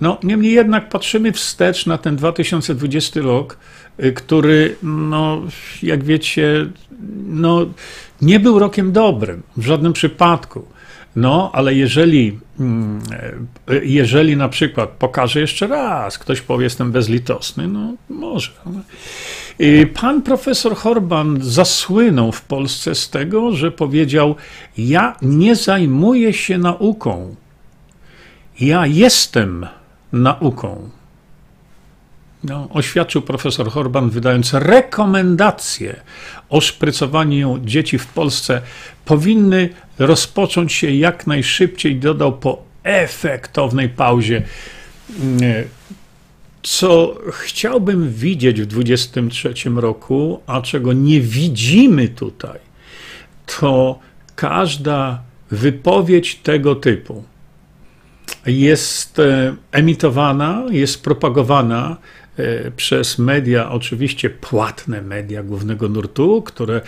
No, 0.00 0.18
niemniej 0.22 0.52
jednak 0.52 0.88
patrzymy 0.88 1.32
wstecz 1.32 1.86
na 1.86 1.98
ten 1.98 2.16
2020 2.16 3.20
rok, 3.20 3.58
y, 4.04 4.12
który, 4.12 4.76
no, 4.82 5.42
jak 5.82 6.04
wiecie, 6.04 6.66
no, 7.26 7.66
nie 8.22 8.40
był 8.40 8.58
rokiem 8.58 8.92
dobrym 8.92 9.42
w 9.56 9.64
żadnym 9.64 9.92
przypadku. 9.92 10.73
No, 11.16 11.50
ale 11.52 11.74
jeżeli, 11.74 12.38
mm, 12.60 13.00
y, 13.70 13.82
jeżeli 13.84 14.36
na 14.36 14.48
przykład 14.48 14.90
pokażę 14.90 15.40
jeszcze 15.40 15.66
raz, 15.66 16.18
ktoś 16.18 16.40
powie, 16.40 16.64
jestem 16.64 16.92
bezlitosny, 16.92 17.68
no 17.68 17.94
może. 18.08 18.50
Pan 19.94 20.22
profesor 20.22 20.76
Horban 20.76 21.38
zasłynął 21.42 22.32
w 22.32 22.42
Polsce 22.42 22.94
z 22.94 23.10
tego, 23.10 23.52
że 23.52 23.70
powiedział: 23.70 24.36
Ja 24.78 25.16
nie 25.22 25.56
zajmuję 25.56 26.32
się 26.32 26.58
nauką. 26.58 27.34
Ja 28.60 28.86
jestem 28.86 29.66
nauką. 30.12 30.90
No, 32.44 32.68
oświadczył 32.70 33.22
profesor 33.22 33.70
Horban, 33.70 34.10
wydając 34.10 34.54
rekomendacje 34.54 36.00
o 36.48 36.60
szprycowaniu 36.60 37.58
dzieci 37.64 37.98
w 37.98 38.06
Polsce, 38.06 38.60
powinny 39.04 39.68
rozpocząć 39.98 40.72
się 40.72 40.90
jak 40.90 41.26
najszybciej, 41.26 41.96
dodał 41.96 42.32
po 42.32 42.62
efektownej 42.82 43.88
pauzie. 43.88 44.42
Co 46.62 47.18
chciałbym 47.32 48.12
widzieć 48.12 48.62
w 48.62 48.66
2023 48.66 49.70
roku, 49.70 50.40
a 50.46 50.62
czego 50.62 50.92
nie 50.92 51.20
widzimy 51.20 52.08
tutaj, 52.08 52.58
to 53.60 53.98
każda 54.36 55.22
wypowiedź 55.50 56.34
tego 56.34 56.74
typu. 56.74 57.24
Jest 58.46 59.18
e, 59.18 59.54
emitowana, 59.72 60.64
jest 60.70 61.02
propagowana 61.02 61.96
przez 62.76 63.18
media, 63.18 63.70
oczywiście 63.70 64.30
płatne 64.30 65.02
media 65.02 65.42
głównego 65.42 65.88
nurtu, 65.88 66.42
które 66.42 66.80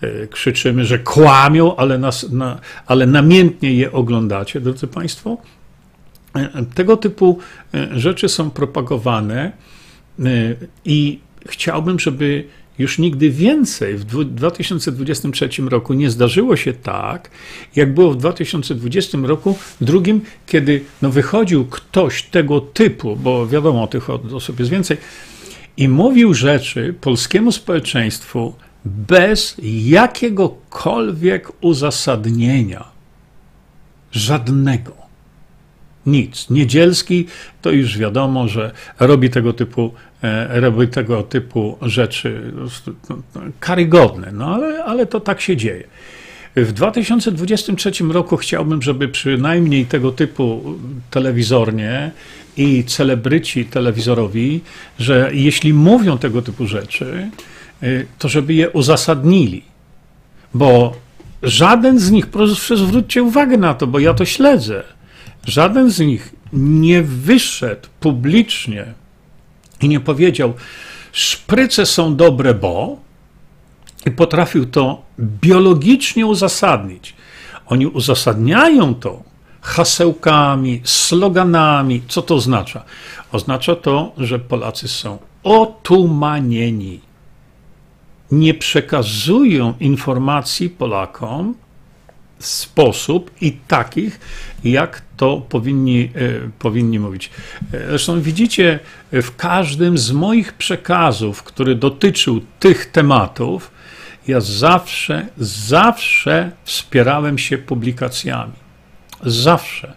e, 0.00 0.26
krzyczymy, 0.26 0.84
że 0.84 0.98
kłamią, 0.98 1.76
ale, 1.76 1.98
nas, 1.98 2.30
na, 2.30 2.60
ale 2.86 3.06
namiętnie 3.06 3.74
je 3.74 3.92
oglądacie, 3.92 4.60
drodzy 4.60 4.86
Państwo. 4.86 5.38
Tego 6.74 6.96
typu 6.96 7.38
rzeczy 7.92 8.28
są 8.28 8.50
propagowane 8.50 9.52
i 10.84 11.20
chciałbym, 11.46 11.98
żeby 11.98 12.44
już 12.78 12.98
nigdy 12.98 13.30
więcej 13.30 13.96
w 13.96 14.04
2023 14.24 15.48
roku 15.62 15.94
nie 15.94 16.10
zdarzyło 16.10 16.56
się 16.56 16.72
tak, 16.72 17.30
jak 17.76 17.94
było 17.94 18.12
w 18.12 18.16
2020 18.16 19.18
roku 19.22 19.58
drugim, 19.80 20.20
kiedy 20.46 20.84
no 21.02 21.10
wychodził 21.10 21.64
ktoś 21.64 22.22
tego 22.22 22.60
typu, 22.60 23.16
bo 23.16 23.46
wiadomo, 23.46 23.86
tych 23.86 24.10
osób 24.10 24.58
jest 24.58 24.70
więcej, 24.70 24.96
i 25.76 25.88
mówił 25.88 26.34
rzeczy 26.34 26.94
polskiemu 27.00 27.52
społeczeństwu 27.52 28.54
bez 28.84 29.56
jakiegokolwiek 29.62 31.52
uzasadnienia. 31.60 32.84
Żadnego. 34.12 35.01
Nic. 36.06 36.50
Niedzielski 36.50 37.26
to 37.62 37.70
już 37.70 37.98
wiadomo, 37.98 38.48
że 38.48 38.70
robi 39.00 39.30
tego 39.30 39.52
typu, 39.52 39.92
e, 40.22 40.60
robi 40.60 40.88
tego 40.88 41.22
typu 41.22 41.78
rzeczy 41.82 42.52
no, 43.10 43.16
karygodne, 43.60 44.32
no 44.32 44.54
ale, 44.54 44.84
ale 44.84 45.06
to 45.06 45.20
tak 45.20 45.40
się 45.40 45.56
dzieje. 45.56 45.84
W 46.56 46.72
2023 46.72 48.12
roku 48.12 48.36
chciałbym, 48.36 48.82
żeby 48.82 49.08
przynajmniej 49.08 49.86
tego 49.86 50.12
typu 50.12 50.62
telewizornie 51.10 52.10
i 52.56 52.84
celebryci 52.84 53.64
telewizorowi, 53.64 54.60
że 54.98 55.30
jeśli 55.32 55.74
mówią 55.74 56.18
tego 56.18 56.42
typu 56.42 56.66
rzeczy, 56.66 57.30
y, 57.82 58.06
to 58.18 58.28
żeby 58.28 58.54
je 58.54 58.70
uzasadnili. 58.70 59.62
Bo 60.54 60.96
żaden 61.42 61.98
z 61.98 62.10
nich, 62.10 62.26
proszę 62.26 62.76
zwróćcie 62.76 63.22
uwagę 63.22 63.56
na 63.56 63.74
to, 63.74 63.86
bo 63.86 63.98
ja 63.98 64.14
to 64.14 64.24
śledzę, 64.24 64.84
żaden 65.46 65.90
z 65.90 66.00
nich 66.00 66.34
nie 66.52 67.02
wyszedł 67.02 67.88
publicznie 68.00 68.94
i 69.80 69.88
nie 69.88 70.00
powiedział, 70.00 70.54
szpryce 71.12 71.86
są 71.86 72.16
dobre, 72.16 72.54
bo 72.54 72.96
i 74.06 74.10
potrafił 74.10 74.66
to 74.66 75.02
biologicznie 75.20 76.26
uzasadnić. 76.26 77.14
Oni 77.66 77.86
uzasadniają 77.86 78.94
to 78.94 79.22
hasełkami, 79.60 80.80
sloganami. 80.84 82.02
Co 82.08 82.22
to 82.22 82.34
oznacza? 82.34 82.84
Oznacza 83.32 83.76
to, 83.76 84.12
że 84.18 84.38
Polacy 84.38 84.88
są 84.88 85.18
otumanieni. 85.42 87.00
Nie 88.30 88.54
przekazują 88.54 89.74
informacji 89.80 90.70
Polakom 90.70 91.54
sposób 92.46 93.30
i 93.40 93.52
takich, 93.52 94.20
jak 94.64 95.02
to 95.16 95.36
powinni, 95.48 96.10
e, 96.14 96.50
powinni 96.58 96.98
mówić. 96.98 97.30
E, 97.72 97.86
zresztą 97.88 98.20
widzicie, 98.20 98.78
w 99.12 99.36
każdym 99.36 99.98
z 99.98 100.12
moich 100.12 100.52
przekazów, 100.52 101.42
który 101.42 101.74
dotyczył 101.74 102.40
tych 102.60 102.86
tematów, 102.86 103.70
ja 104.28 104.40
zawsze, 104.40 105.26
zawsze 105.38 106.50
wspierałem 106.64 107.38
się 107.38 107.58
publikacjami. 107.58 108.52
Zawsze. 109.22 109.92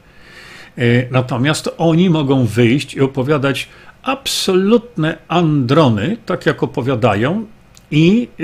E, 0.78 1.10
natomiast 1.12 1.70
oni 1.78 2.10
mogą 2.10 2.46
wyjść 2.46 2.94
i 2.94 3.02
opowiadać 3.02 3.70
absolutne 4.04 5.18
androny, 5.28 6.18
tak 6.26 6.46
jak 6.46 6.64
opowiadają, 6.64 7.46
i 7.92 8.28
e, 8.40 8.44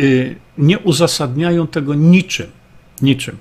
nie 0.58 0.80
uzasadniają 0.80 1.68
tego 1.68 1.94
niczym. 1.94 2.48
Niczym. 3.02 3.38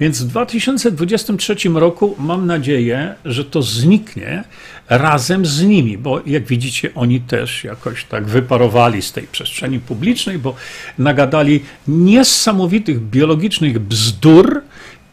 Więc 0.00 0.22
w 0.22 0.26
2023 0.26 1.56
roku 1.74 2.16
mam 2.18 2.46
nadzieję, 2.46 3.14
że 3.24 3.44
to 3.44 3.62
zniknie 3.62 4.44
razem 4.88 5.46
z 5.46 5.62
nimi, 5.62 5.98
bo 5.98 6.22
jak 6.26 6.46
widzicie, 6.46 6.90
oni 6.94 7.20
też 7.20 7.64
jakoś 7.64 8.04
tak 8.04 8.26
wyparowali 8.26 9.02
z 9.02 9.12
tej 9.12 9.26
przestrzeni 9.26 9.80
publicznej, 9.80 10.38
bo 10.38 10.54
nagadali 10.98 11.60
niesamowitych 11.88 13.00
biologicznych 13.00 13.78
bzdur, 13.78 14.62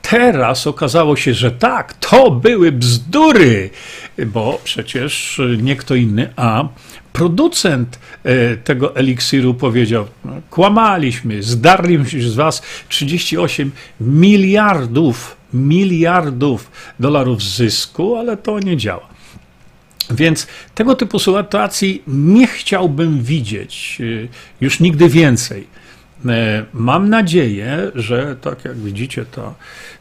Teraz 0.10 0.68
okazało 0.68 1.16
się, 1.16 1.34
że 1.34 1.52
tak, 1.52 1.94
to 1.94 2.32
były 2.32 2.72
bzdury, 2.72 3.70
bo 4.26 4.62
przecież 4.64 5.42
nie 5.58 5.76
kto 5.76 5.96
inny, 5.96 6.30
a 6.36 6.68
producent 7.16 8.00
e, 8.24 8.58
tego 8.58 8.96
eliksiru 8.96 9.54
powiedział: 9.54 10.06
no, 10.26 10.32
Kłamaliśmy, 10.50 11.44
zdarliśmy 11.44 12.22
z 12.22 12.36
was 12.36 12.62
38 12.90 13.72
miliardów, 14.02 15.38
miliardów 15.54 16.72
dolarów 17.00 17.44
zysku, 17.44 18.16
ale 18.16 18.38
to 18.38 18.60
nie 18.60 18.78
działa. 18.78 19.08
Więc 20.12 20.48
tego 20.76 20.96
typu 20.96 21.20
sytuacji 21.20 22.04
nie 22.08 22.48
chciałbym 22.48 23.24
widzieć 23.24 24.02
e, 24.02 24.28
już 24.62 24.80
nigdy 24.80 25.10
więcej. 25.10 25.68
E, 26.26 26.66
mam 26.74 27.10
nadzieję, 27.10 27.92
że 27.96 28.36
tak 28.42 28.66
jak 28.66 28.78
widzicie, 28.78 29.26
to 29.26 29.56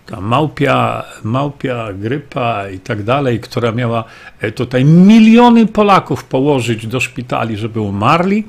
ta 0.07 0.21
małpia, 0.21 1.05
małpia 1.25 1.93
grypa 1.93 2.69
i 2.69 2.79
tak 2.79 3.03
dalej, 3.03 3.41
która 3.41 3.73
miała 3.73 4.05
e, 4.41 4.53
tutaj 4.53 4.85
miliony 4.85 5.67
Polaków 5.67 6.25
położyć 6.25 6.87
do 6.87 7.01
szpitali, 7.01 7.57
żeby 7.57 7.81
umarli, 7.81 8.45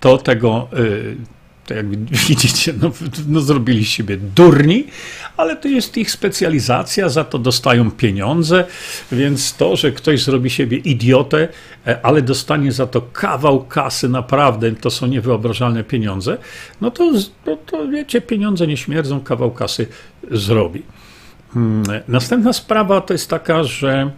to 0.00 0.18
tego, 0.18 0.68
to 1.66 1.74
jak 1.74 1.86
widzicie, 2.28 2.74
no, 2.82 2.90
no 3.28 3.40
zrobili 3.40 3.84
siebie 3.84 4.16
durni, 4.16 4.84
ale 5.36 5.56
to 5.56 5.68
jest 5.68 5.96
ich 5.96 6.10
specjalizacja, 6.10 7.08
za 7.08 7.24
to 7.24 7.38
dostają 7.38 7.90
pieniądze, 7.90 8.64
więc 9.12 9.56
to, 9.56 9.76
że 9.76 9.92
ktoś 9.92 10.22
zrobi 10.22 10.50
siebie 10.50 10.76
idiotę, 10.76 11.48
e, 11.86 12.06
ale 12.06 12.22
dostanie 12.22 12.72
za 12.72 12.86
to 12.86 13.02
kawał 13.02 13.64
kasy, 13.64 14.08
naprawdę 14.08 14.72
to 14.72 14.90
są 14.90 15.06
niewyobrażalne 15.06 15.84
pieniądze, 15.84 16.38
no 16.80 16.90
to, 16.90 17.12
to, 17.44 17.56
to 17.56 17.88
wiecie, 17.88 18.20
pieniądze 18.20 18.66
nie 18.66 18.76
śmierdzą, 18.76 19.20
kawał 19.20 19.50
kasy 19.50 19.86
zrobi. 20.30 20.82
Hmm, 21.54 21.84
następna 22.08 22.52
sprawa 22.52 23.00
to 23.00 23.14
jest 23.14 23.30
taka, 23.30 23.64
że 23.64 24.10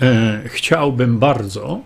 e, 0.00 0.40
chciałbym 0.46 1.18
bardzo, 1.18 1.80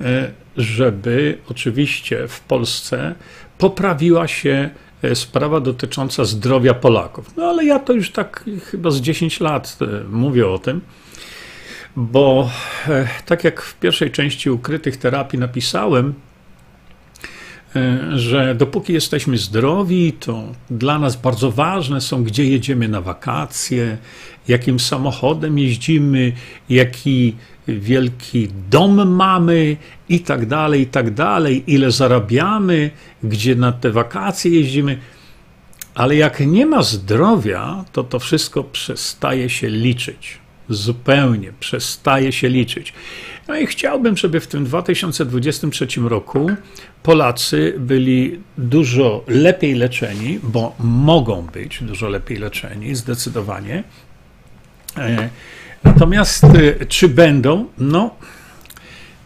e, 0.00 0.30
żeby 0.56 1.38
oczywiście 1.50 2.28
w 2.28 2.40
Polsce 2.40 3.14
poprawiła 3.58 4.28
się 4.28 4.70
e, 5.02 5.14
sprawa 5.14 5.60
dotycząca 5.60 6.24
zdrowia 6.24 6.74
Polaków. 6.74 7.36
No 7.36 7.44
ale 7.44 7.64
ja 7.64 7.78
to 7.78 7.92
już 7.92 8.12
tak 8.12 8.44
chyba 8.70 8.90
z 8.90 9.00
10 9.00 9.40
lat 9.40 9.78
mówię 10.10 10.48
o 10.48 10.58
tym, 10.58 10.80
bo 11.96 12.50
tak 13.26 13.44
jak 13.44 13.62
w 13.62 13.74
pierwszej 13.74 14.10
części 14.10 14.50
ukrytych 14.50 14.96
terapii 14.96 15.38
napisałem, 15.38 16.14
E, 17.76 18.18
że 18.18 18.54
dopóki 18.54 18.92
jesteśmy 18.92 19.38
zdrowi, 19.38 20.12
to 20.12 20.42
dla 20.70 20.98
nas 20.98 21.16
bardzo 21.16 21.50
ważne 21.50 22.00
są, 22.00 22.24
gdzie 22.24 22.44
jedziemy 22.44 22.88
na 22.88 23.00
wakacje, 23.00 23.98
jakim 24.48 24.80
samochodem 24.80 25.58
jeździmy, 25.58 26.32
jaki 26.68 27.36
wielki 27.68 28.48
dom 28.70 29.08
mamy 29.08 29.76
i 30.08 30.20
tak 30.20 30.46
dalej, 30.46 30.80
i 30.80 30.86
tak 30.86 31.14
dalej, 31.14 31.64
ile 31.66 31.90
zarabiamy, 31.90 32.90
gdzie 33.22 33.54
na 33.54 33.72
te 33.72 33.90
wakacje 33.90 34.50
jeździmy. 34.50 34.98
Ale 35.94 36.16
jak 36.16 36.40
nie 36.40 36.66
ma 36.66 36.82
zdrowia, 36.82 37.84
to 37.92 38.04
to 38.04 38.18
wszystko 38.18 38.64
przestaje 38.64 39.50
się 39.50 39.68
liczyć. 39.68 40.38
Zupełnie 40.68 41.52
przestaje 41.60 42.32
się 42.32 42.48
liczyć. 42.48 42.92
No 43.48 43.56
i 43.56 43.66
chciałbym, 43.66 44.16
żeby 44.16 44.40
w 44.40 44.46
tym 44.46 44.64
2023 44.64 45.86
roku 46.00 46.50
Polacy 47.02 47.74
byli 47.78 48.40
dużo 48.58 49.24
lepiej 49.28 49.74
leczeni, 49.74 50.40
bo 50.42 50.74
mogą 50.78 51.42
być 51.42 51.82
dużo 51.82 52.08
lepiej 52.08 52.38
leczeni, 52.38 52.94
zdecydowanie. 52.94 53.84
E, 54.96 55.30
natomiast 55.84 56.44
e, 56.44 56.86
czy 56.86 57.08
będą? 57.08 57.66
No, 57.78 58.10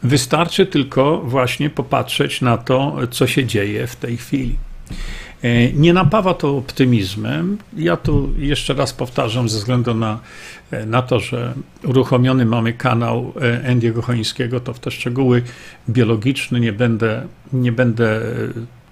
wystarczy 0.02 0.66
tylko 0.66 1.18
właśnie 1.18 1.70
popatrzeć 1.70 2.40
na 2.40 2.58
to, 2.58 2.96
co 3.10 3.26
się 3.26 3.44
dzieje 3.44 3.86
w 3.86 3.96
tej 3.96 4.16
chwili. 4.16 4.56
E, 5.42 5.72
nie 5.72 5.92
napawa 5.92 6.34
to 6.34 6.56
optymizmem. 6.56 7.58
Ja 7.76 7.96
tu 7.96 8.32
jeszcze 8.38 8.74
raz 8.74 8.92
powtarzam, 8.92 9.48
ze 9.48 9.58
względu 9.58 9.94
na, 9.94 10.18
e, 10.70 10.86
na 10.86 11.02
to, 11.02 11.20
że 11.20 11.54
uruchomiony 11.84 12.46
mamy 12.46 12.72
kanał 12.72 13.32
e, 13.64 13.70
Andiego 13.70 14.02
Chońskiego, 14.02 14.60
to 14.60 14.74
w 14.74 14.80
te 14.80 14.90
szczegóły 14.90 15.42
biologiczne 15.88 16.60
nie 16.60 16.72
będę, 16.72 17.26
nie 17.52 17.72
będę 17.72 18.20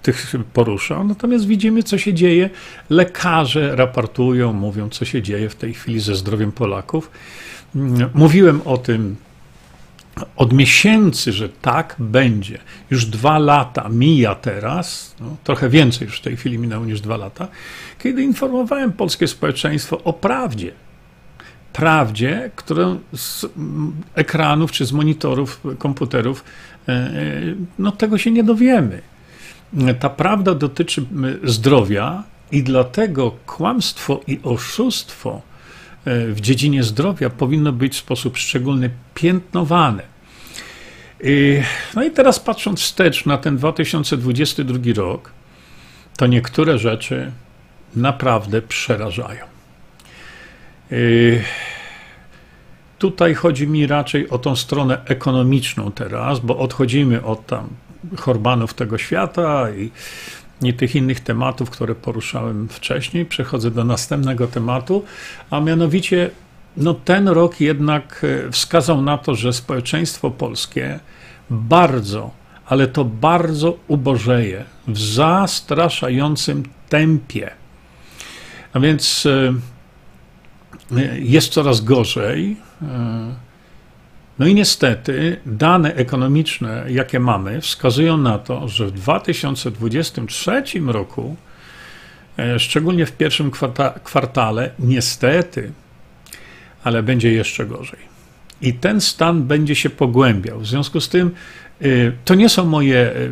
tych 0.01 0.33
poruszał. 0.53 1.03
Natomiast 1.03 1.47
widzimy, 1.47 1.83
co 1.83 1.97
się 1.97 2.13
dzieje. 2.13 2.49
Lekarze 2.89 3.75
raportują, 3.75 4.53
mówią, 4.53 4.89
co 4.89 5.05
się 5.05 5.21
dzieje 5.21 5.49
w 5.49 5.55
tej 5.55 5.73
chwili 5.73 5.99
ze 5.99 6.15
zdrowiem 6.15 6.51
Polaków. 6.51 7.11
Mówiłem 8.13 8.61
o 8.65 8.77
tym 8.77 9.15
od 10.35 10.53
miesięcy, 10.53 11.31
że 11.31 11.49
tak 11.49 11.95
będzie. 11.99 12.59
Już 12.89 13.05
dwa 13.05 13.39
lata 13.39 13.89
mija 13.89 14.35
teraz, 14.35 15.15
no, 15.19 15.35
trochę 15.43 15.69
więcej 15.69 16.05
już 16.05 16.17
w 16.17 16.21
tej 16.21 16.37
chwili 16.37 16.59
minęło 16.59 16.85
niż 16.85 17.01
dwa 17.01 17.17
lata, 17.17 17.47
kiedy 17.99 18.23
informowałem 18.23 18.93
polskie 18.93 19.27
społeczeństwo 19.27 20.03
o 20.03 20.13
prawdzie. 20.13 20.71
prawdzie, 21.73 22.51
którą 22.55 22.99
z 23.13 23.45
ekranów 24.15 24.71
czy 24.71 24.85
z 24.85 24.91
monitorów 24.91 25.61
komputerów, 25.77 26.43
e, 26.87 26.91
e, 26.91 27.11
no 27.79 27.91
tego 27.91 28.17
się 28.17 28.31
nie 28.31 28.43
dowiemy. 28.43 29.01
Ta 29.99 30.09
prawda 30.09 30.55
dotyczy 30.55 31.05
zdrowia 31.43 32.23
i 32.51 32.63
dlatego 32.63 33.31
kłamstwo 33.45 34.21
i 34.27 34.39
oszustwo 34.43 35.41
w 36.05 36.37
dziedzinie 36.41 36.83
zdrowia 36.83 37.29
powinno 37.29 37.71
być 37.71 37.93
w 37.93 37.97
sposób 37.97 38.37
szczególny 38.37 38.89
piętnowane. 39.15 40.03
No 41.95 42.03
i 42.03 42.11
teraz 42.11 42.39
patrząc 42.39 42.79
wstecz 42.81 43.25
na 43.25 43.37
ten 43.37 43.57
2022 43.57 44.77
rok, 44.95 45.31
to 46.17 46.27
niektóre 46.27 46.77
rzeczy 46.77 47.31
naprawdę 47.95 48.61
przerażają. 48.61 49.45
Tutaj 52.97 53.33
chodzi 53.33 53.67
mi 53.67 53.87
raczej 53.87 54.29
o 54.29 54.37
tą 54.37 54.55
stronę 54.55 55.01
ekonomiczną 55.05 55.91
teraz, 55.91 56.39
bo 56.39 56.57
odchodzimy 56.57 57.23
od 57.23 57.45
tam 57.45 57.69
chorbanów 58.17 58.73
tego 58.73 58.97
świata 58.97 59.71
i, 59.71 59.91
i 60.61 60.73
tych 60.73 60.95
innych 60.95 61.19
tematów, 61.19 61.69
które 61.69 61.95
poruszałem 61.95 62.69
wcześniej. 62.69 63.25
Przechodzę 63.25 63.71
do 63.71 63.83
następnego 63.83 64.47
tematu, 64.47 65.03
a 65.49 65.59
mianowicie 65.59 66.29
no 66.77 66.93
ten 66.93 67.27
rok 67.27 67.61
jednak 67.61 68.25
e, 68.47 68.51
wskazał 68.51 69.01
na 69.01 69.17
to, 69.17 69.35
że 69.35 69.53
społeczeństwo 69.53 70.31
polskie 70.31 70.99
bardzo, 71.49 72.31
ale 72.65 72.87
to 72.87 73.05
bardzo 73.05 73.77
ubożeje 73.87 74.63
w 74.87 74.99
zastraszającym 74.99 76.63
tempie. 76.89 77.51
A 78.73 78.79
więc 78.79 79.25
e, 79.25 79.53
jest 81.19 81.53
coraz 81.53 81.81
gorzej. 81.81 82.57
E, 84.41 84.43
no 84.43 84.47
i 84.47 84.55
niestety 84.55 85.37
dane 85.45 85.95
ekonomiczne, 85.95 86.85
jakie 86.89 87.19
mamy, 87.19 87.61
wskazują 87.61 88.17
na 88.17 88.39
to, 88.39 88.67
że 88.67 88.87
w 88.87 88.91
2023 88.91 90.63
roku, 90.87 91.35
szczególnie 92.57 93.05
w 93.05 93.11
pierwszym 93.11 93.51
kwartale, 94.03 94.71
niestety 94.79 95.71
ale 96.83 97.03
będzie 97.03 97.31
jeszcze 97.31 97.65
gorzej. 97.65 97.99
I 98.61 98.73
ten 98.73 99.01
stan 99.01 99.43
będzie 99.43 99.75
się 99.75 99.89
pogłębiał. 99.89 100.59
W 100.59 100.67
związku 100.67 101.01
z 101.01 101.09
tym 101.09 101.31
y, 101.81 102.11
to 102.25 102.35
nie 102.35 102.49
są 102.49 102.65
moje 102.65 103.15
y, 103.15 103.31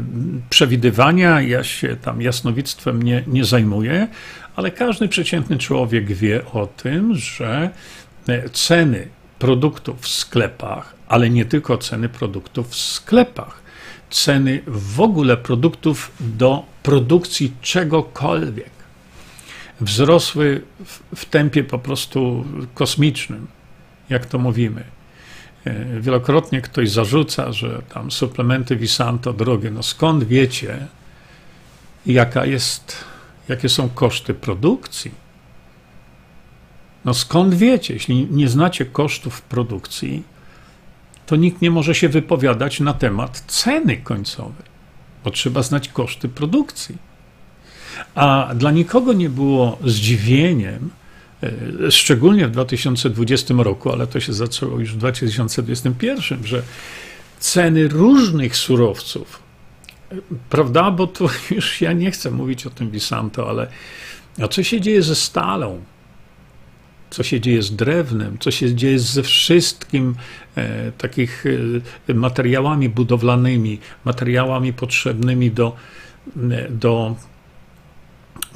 przewidywania, 0.49 1.41
ja 1.41 1.63
się 1.63 1.95
tam 1.95 2.21
jasnowictwem 2.21 3.03
nie, 3.03 3.23
nie 3.27 3.45
zajmuję, 3.45 4.07
ale 4.55 4.71
każdy 4.71 5.07
przeciętny 5.07 5.57
człowiek 5.57 6.11
wie 6.11 6.45
o 6.45 6.67
tym, 6.67 7.15
że 7.15 7.69
ceny 8.53 9.07
produktów 9.39 10.01
w 10.01 10.07
sklepach, 10.07 10.95
ale 11.07 11.29
nie 11.29 11.45
tylko 11.45 11.77
ceny 11.77 12.09
produktów 12.09 12.69
w 12.69 12.75
sklepach, 12.75 13.61
ceny 14.09 14.61
w 14.67 15.01
ogóle 15.01 15.37
produktów 15.37 16.11
do 16.19 16.65
produkcji 16.83 17.53
czegokolwiek, 17.61 18.71
wzrosły 19.81 20.61
w, 20.85 20.99
w 21.15 21.25
tempie 21.25 21.63
po 21.63 21.79
prostu 21.79 22.45
kosmicznym, 22.73 23.47
jak 24.09 24.25
to 24.25 24.39
mówimy. 24.39 24.83
E, 25.65 26.01
wielokrotnie 26.01 26.61
ktoś 26.61 26.91
zarzuca, 26.91 27.51
że 27.51 27.81
tam 27.93 28.11
suplementy 28.11 28.75
Visanto 28.75 29.33
drogie. 29.33 29.71
No 29.71 29.83
skąd 29.83 30.23
wiecie, 30.23 30.87
jaka 32.05 32.45
jest, 32.45 33.03
jakie 33.49 33.69
są 33.69 33.89
koszty 33.89 34.33
produkcji? 34.33 35.28
No 37.05 37.13
skąd 37.13 37.55
wiecie? 37.55 37.93
Jeśli 37.93 38.27
nie 38.31 38.49
znacie 38.49 38.85
kosztów 38.85 39.41
produkcji, 39.41 40.23
to 41.25 41.35
nikt 41.35 41.61
nie 41.61 41.71
może 41.71 41.95
się 41.95 42.09
wypowiadać 42.09 42.79
na 42.79 42.93
temat 42.93 43.43
ceny 43.47 43.97
końcowej, 43.97 44.65
bo 45.23 45.31
trzeba 45.31 45.63
znać 45.63 45.89
koszty 45.89 46.29
produkcji. 46.29 46.97
A 48.15 48.51
dla 48.55 48.71
nikogo 48.71 49.13
nie 49.13 49.29
było 49.29 49.77
zdziwieniem, 49.85 50.89
e, 51.43 51.91
szczególnie 51.91 52.47
w 52.47 52.51
2020 52.51 53.63
roku, 53.63 53.91
ale 53.91 54.07
to 54.07 54.19
się 54.19 54.33
zaczęło 54.33 54.79
już 54.79 54.93
w 54.93 54.97
2021, 54.97 56.47
że 56.47 56.63
ceny 57.39 57.87
różnych 57.87 58.57
surowców, 58.57 59.39
prawda, 60.49 60.91
bo 60.91 61.07
tu 61.07 61.29
już 61.55 61.81
ja 61.81 61.93
nie 61.93 62.11
chcę 62.11 62.31
mówić 62.31 62.67
o 62.67 62.69
tym 62.69 62.91
Visanto, 62.91 63.49
ale 63.49 63.67
a 64.41 64.47
co 64.47 64.63
się 64.63 64.81
dzieje 64.81 65.01
ze 65.01 65.15
stalą? 65.15 65.81
Co 67.09 67.23
się 67.23 67.39
dzieje 67.39 67.61
z 67.63 67.75
drewnem? 67.75 68.37
Co 68.39 68.51
się 68.51 68.75
dzieje 68.75 68.99
ze 68.99 69.23
wszystkim 69.23 70.15
e, 70.55 70.91
takich 70.91 71.45
e, 72.09 72.13
materiałami 72.13 72.89
budowlanymi, 72.89 73.79
materiałami 74.05 74.73
potrzebnymi 74.73 75.51
do, 75.51 75.75
e, 76.51 76.69
do 76.69 77.15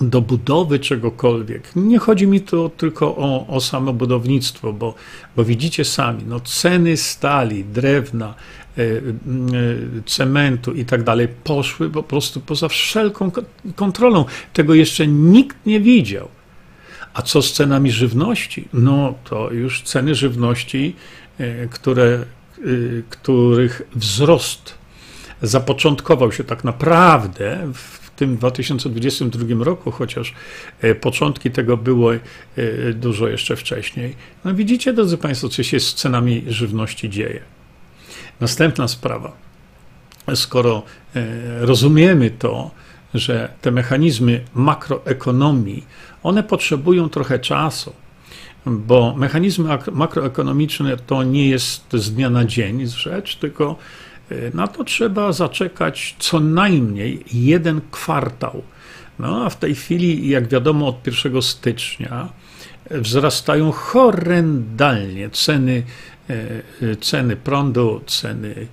do 0.02 0.22
budowy 0.22 0.80
czegokolwiek. 0.80 1.76
Nie 1.76 2.00
chodzi 2.00 2.28
mi 2.28 2.42
tu 2.42 2.70
tylko 2.70 3.16
o, 3.16 3.48
o 3.48 3.62
samo 3.62 3.94
budownictwo, 3.94 4.74
bo, 4.74 4.96
bo 5.36 5.44
widzicie 5.44 5.86
sami, 5.86 6.24
no 6.28 6.40
ceny 6.40 6.98
stali, 6.98 7.66
drewna, 7.66 8.34
e, 8.78 8.82
e, 8.82 8.92
cementu 10.06 10.74
i 10.74 10.86
tak 10.86 11.04
dalej 11.04 11.28
poszły 11.44 11.90
po 11.90 12.04
prostu 12.04 12.42
poza 12.42 12.68
wszelką 12.68 13.32
kontrolą. 13.76 14.26
Tego 14.54 14.74
jeszcze 14.74 15.08
nikt 15.08 15.66
nie 15.66 15.80
widział. 15.80 16.28
A 17.14 17.22
co 17.22 17.42
z 17.42 17.54
cenami 17.54 17.92
żywności? 17.92 18.68
No 18.74 19.14
to 19.24 19.52
już 19.52 19.82
ceny 19.82 20.16
żywności, 20.16 20.96
e, 21.38 21.68
które, 21.68 22.26
których 23.10 23.82
wzrost 23.96 24.74
zapoczątkował 25.42 26.32
się 26.32 26.44
tak 26.44 26.64
naprawdę 26.64 27.72
w 27.74 28.04
tym 28.16 28.38
2022 28.38 29.64
roku, 29.64 29.92
chociaż 29.92 30.34
e, 30.82 30.96
początki 30.96 31.52
tego 31.52 31.78
było 31.78 32.14
e, 32.14 32.20
dużo 32.94 33.28
jeszcze 33.28 33.56
wcześniej. 33.56 34.16
No 34.46 34.54
widzicie, 34.54 34.94
drodzy 34.94 35.18
Państwo, 35.18 35.50
co 35.50 35.64
się 35.64 35.80
z 35.80 35.94
cenami 35.94 36.44
żywności 36.48 37.10
dzieje. 37.10 37.42
Następna 38.40 38.88
sprawa. 38.88 39.32
Skoro 40.36 40.84
e, 41.16 41.26
rozumiemy 41.66 42.30
to, 42.30 42.72
że 43.14 43.54
te 43.62 43.72
mechanizmy 43.72 44.44
makroekonomii, 44.54 45.86
one 46.24 46.44
potrzebują 46.44 47.10
trochę 47.10 47.40
czasu, 47.40 47.94
bo 48.66 49.16
mechanizmy 49.18 49.78
makroekonomiczne 49.92 50.98
to 50.98 51.24
nie 51.24 51.50
jest 51.50 51.86
z 51.94 52.14
dnia 52.14 52.30
na 52.30 52.46
dzień 52.46 52.88
rzecz, 52.88 53.36
tylko 53.36 53.76
E, 54.34 54.56
na 54.56 54.68
to 54.68 54.84
trzeba 54.84 55.32
zaczekać 55.32 56.16
co 56.20 56.40
najmniej 56.40 57.24
jeden 57.34 57.82
kwartał. 57.92 58.64
No 59.20 59.46
a 59.46 59.50
w 59.50 59.58
tej 59.58 59.76
chwili, 59.76 60.30
jak 60.30 60.48
wiadomo, 60.48 60.88
od 60.88 61.08
1 61.08 61.42
stycznia 61.42 62.30
wzrastają 62.92 63.72
horrendalnie 63.72 65.30
ceny, 65.30 65.84
e, 66.30 66.96
ceny 66.96 67.36
prądu, 67.36 68.02
ceny 68.06 68.68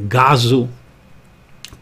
gazu, 0.00 0.68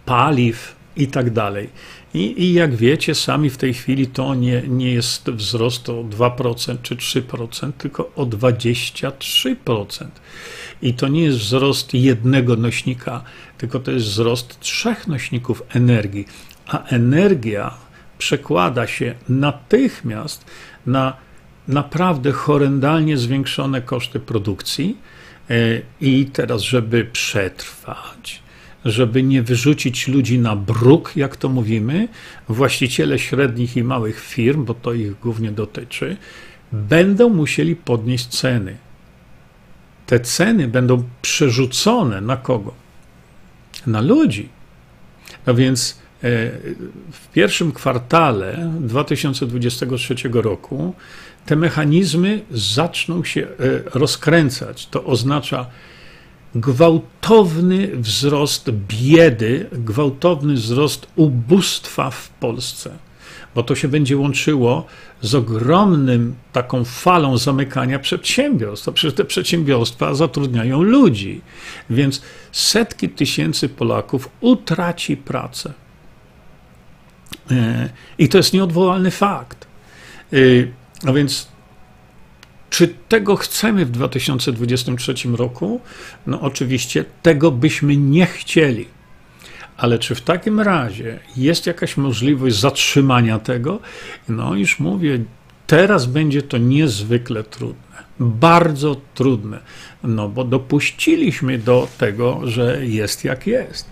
paliw 0.04 0.76
i 0.96 1.08
tak 1.08 1.30
dalej. 1.30 1.70
I, 2.16 2.42
I, 2.42 2.52
jak 2.52 2.76
wiecie, 2.76 3.14
sami 3.14 3.50
w 3.50 3.56
tej 3.56 3.74
chwili 3.74 4.06
to 4.06 4.34
nie, 4.34 4.62
nie 4.68 4.92
jest 4.92 5.30
wzrost 5.30 5.88
o 5.88 5.92
2% 5.92 6.76
czy 6.82 6.96
3%, 6.96 7.72
tylko 7.78 8.10
o 8.16 8.26
23%. 8.26 10.06
I 10.82 10.94
to 10.94 11.08
nie 11.08 11.22
jest 11.22 11.38
wzrost 11.38 11.94
jednego 11.94 12.56
nośnika, 12.56 13.22
tylko 13.58 13.80
to 13.80 13.90
jest 13.90 14.06
wzrost 14.06 14.60
trzech 14.60 15.06
nośników 15.06 15.62
energii. 15.68 16.26
A 16.66 16.84
energia 16.84 17.74
przekłada 18.18 18.86
się 18.86 19.14
natychmiast 19.28 20.44
na 20.86 21.16
naprawdę 21.68 22.32
horrendalnie 22.32 23.18
zwiększone 23.18 23.82
koszty 23.82 24.20
produkcji. 24.20 24.96
E, 25.50 25.54
I 26.00 26.26
teraz, 26.26 26.62
żeby 26.62 27.04
przetrwać, 27.04 28.45
żeby 28.86 29.22
nie 29.22 29.42
wyrzucić 29.42 30.08
ludzi 30.08 30.38
na 30.38 30.56
bruk, 30.56 31.12
jak 31.16 31.36
to 31.36 31.48
mówimy, 31.48 32.08
właściciele 32.48 33.18
średnich 33.18 33.76
i 33.76 33.84
małych 33.84 34.20
firm, 34.20 34.64
bo 34.64 34.74
to 34.74 34.92
ich 34.92 35.20
głównie 35.20 35.50
dotyczy, 35.50 36.16
będą 36.72 37.28
musieli 37.28 37.76
podnieść 37.76 38.26
ceny 38.26 38.76
te 40.06 40.20
ceny 40.20 40.68
będą 40.68 41.04
przerzucone 41.22 42.20
na 42.20 42.36
kogo? 42.36 42.74
Na 43.86 44.00
ludzi. 44.00 44.48
No 45.46 45.54
więc 45.54 45.90
e, 45.92 45.96
w 47.12 47.28
pierwszym 47.32 47.72
kwartale 47.72 48.72
2023 48.80 50.14
roku 50.32 50.94
te 51.46 51.56
mechanizmy 51.56 52.40
zaczną 52.50 53.24
się 53.24 53.42
e, 53.42 53.46
rozkręcać. 53.94 54.86
To 54.86 55.04
oznacza 55.04 55.66
gwałtowny 56.60 57.90
wzrost 57.96 58.70
biedy, 58.70 59.68
gwałtowny 59.72 60.54
wzrost 60.54 61.06
ubóstwa 61.16 62.10
w 62.10 62.28
Polsce. 62.28 62.90
bo 63.54 63.62
to 63.62 63.74
się 63.74 63.88
będzie 63.88 64.16
łączyło 64.16 64.86
z 65.22 65.34
ogromnym 65.34 66.34
taką 66.52 66.84
falą 66.84 67.38
zamykania 67.38 67.98
przedsiębiorstw. 67.98 68.92
Przecież 68.92 69.14
te 69.14 69.24
przedsiębiorstwa 69.24 70.14
zatrudniają 70.14 70.82
ludzi, 70.82 71.40
więc 71.90 72.22
setki 72.52 73.08
tysięcy 73.08 73.68
Polaków 73.68 74.28
utraci 74.40 75.16
pracę. 75.16 75.72
E, 77.50 77.88
I 78.18 78.28
to 78.28 78.38
jest 78.38 78.52
nieodwołalny 78.52 79.10
fakt. 79.10 79.66
E, 80.32 80.36
a 81.08 81.12
więc 81.12 81.48
czy 82.70 82.94
tego 83.08 83.36
chcemy 83.36 83.86
w 83.86 83.90
2023 83.90 85.14
roku? 85.32 85.80
No 86.26 86.40
oczywiście 86.40 87.04
tego 87.22 87.50
byśmy 87.50 87.96
nie 87.96 88.26
chcieli. 88.26 88.86
Ale 89.76 89.98
czy 89.98 90.14
w 90.14 90.20
takim 90.20 90.60
razie 90.60 91.18
jest 91.36 91.66
jakaś 91.66 91.96
możliwość 91.96 92.56
zatrzymania 92.56 93.38
tego? 93.38 93.78
No 94.28 94.54
już 94.54 94.80
mówię, 94.80 95.18
teraz 95.66 96.06
będzie 96.06 96.42
to 96.42 96.58
niezwykle 96.58 97.44
trudne. 97.44 97.86
Bardzo 98.20 98.96
trudne, 99.14 99.60
no 100.02 100.28
bo 100.28 100.44
dopuściliśmy 100.44 101.58
do 101.58 101.88
tego, 101.98 102.40
że 102.44 102.86
jest 102.86 103.24
jak 103.24 103.46
jest. 103.46 103.90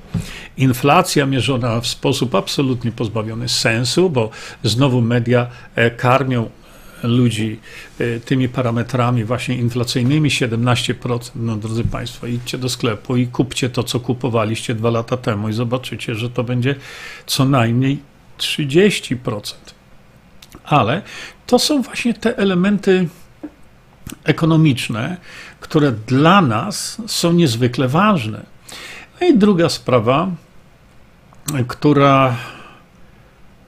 Inflacja 0.57 1.27
mierzona 1.27 1.81
w 1.81 1.87
sposób 1.87 2.35
absolutnie 2.35 2.93
pozbawiony 2.93 3.49
sensu, 3.49 4.11
bo 4.11 4.31
znowu 4.63 5.01
media 5.01 5.47
e, 5.75 5.91
karmią 5.91 6.51
ludzi 7.09 7.61
e, 7.99 8.21
tymi 8.21 8.49
parametrami 8.49 9.25
właśnie 9.25 9.57
inflacyjnymi 9.57 10.31
17%. 10.31 11.31
No 11.35 11.57
drodzy 11.57 11.85
Państwo, 11.85 12.27
idźcie 12.27 12.59
do 12.59 12.69
sklepu 12.69 13.17
i 13.17 13.27
kupcie 13.27 13.71
to, 13.71 13.83
co 13.83 14.01
kupowaliście 14.01 14.75
dwa 14.75 14.91
lata 14.91 15.17
temu 15.17 15.49
i 15.49 15.53
zobaczycie, 15.53 16.15
że 16.15 16.31
to 16.31 16.45
będzie 16.45 16.75
co 17.27 17.45
najmniej 17.45 17.99
30%. 18.39 19.55
Ale 20.65 21.03
to 21.47 21.59
są 21.59 21.83
właśnie 21.83 22.15
te 22.15 22.37
elementy 22.39 23.09
ekonomiczne, 24.25 25.17
które 25.61 25.93
dla 25.93 26.43
nas 26.43 27.03
są 27.07 27.33
niezwykle 27.33 27.89
ważne. 27.89 28.47
No 29.21 29.27
i 29.27 29.39
druga 29.39 29.69
sprawa, 29.69 30.31
która, 31.69 32.37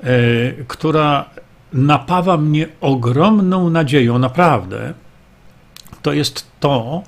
e, 0.00 0.64
która 0.68 1.30
napawa 1.72 2.36
mnie 2.36 2.68
ogromną 2.80 3.70
nadzieją, 3.70 4.18
naprawdę, 4.18 4.94
to 6.02 6.12
jest 6.12 6.46
to, 6.60 7.02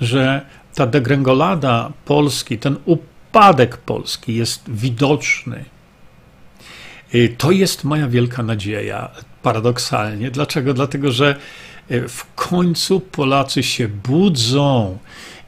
że 0.00 0.46
ta 0.74 0.86
degrengolada 0.86 1.92
Polski, 2.04 2.58
ten 2.58 2.76
upadek 2.84 3.76
Polski 3.76 4.34
jest 4.34 4.70
widoczny. 4.70 5.64
Y, 7.14 7.34
to 7.38 7.50
jest 7.50 7.84
moja 7.84 8.08
wielka 8.08 8.42
nadzieja, 8.42 9.10
paradoksalnie. 9.42 10.30
Dlaczego? 10.30 10.74
Dlatego, 10.74 11.12
że 11.12 11.36
y, 11.90 12.08
w 12.08 12.34
końcu 12.34 13.00
Polacy 13.00 13.62
się 13.62 13.88
budzą. 13.88 14.98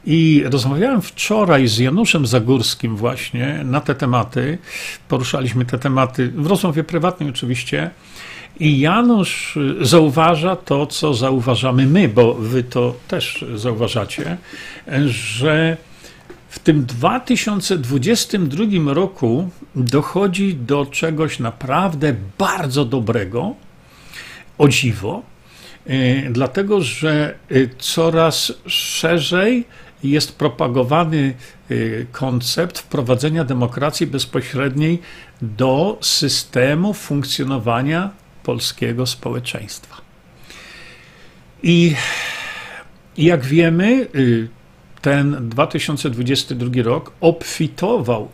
I 0.05 0.43
rozmawiałem 0.45 1.01
wczoraj 1.01 1.67
z 1.67 1.77
Januszem 1.77 2.27
Zagórskim 2.27 2.95
właśnie 2.95 3.61
na 3.63 3.81
te 3.81 3.95
tematy. 3.95 4.57
Poruszaliśmy 5.07 5.65
te 5.65 5.79
tematy 5.79 6.31
w 6.35 6.47
rozmowie 6.47 6.83
prywatnej 6.83 7.29
oczywiście. 7.29 7.91
I 8.59 8.79
Janusz 8.79 9.59
zauważa 9.81 10.55
to, 10.55 10.87
co 10.87 11.13
zauważamy 11.13 11.85
my, 11.85 12.07
bo 12.07 12.33
wy 12.33 12.63
to 12.63 12.95
też 13.07 13.45
zauważacie, 13.55 14.37
że 15.05 15.77
w 16.49 16.59
tym 16.59 16.85
2022 16.85 18.93
roku 18.93 19.49
dochodzi 19.75 20.55
do 20.55 20.85
czegoś 20.85 21.39
naprawdę 21.39 22.15
bardzo 22.37 22.85
dobrego, 22.85 23.55
o 24.57 24.67
dziwo, 24.67 25.21
e, 25.87 26.29
dlatego 26.29 26.81
że 26.81 27.35
e, 27.49 27.55
coraz 27.77 28.53
szerzej 28.65 29.65
jest 30.03 30.35
propagowany 30.35 31.33
koncept 32.11 32.79
wprowadzenia 32.79 33.43
demokracji 33.43 34.07
bezpośredniej 34.07 34.99
do 35.41 35.97
systemu 36.01 36.93
funkcjonowania 36.93 38.09
polskiego 38.43 39.05
społeczeństwa. 39.05 40.01
I 41.63 41.95
jak 43.17 43.45
wiemy, 43.45 44.07
y, 44.15 44.47
ten 45.01 45.49
2022 45.49 46.83
rok 46.83 47.11
obfitował 47.21 48.29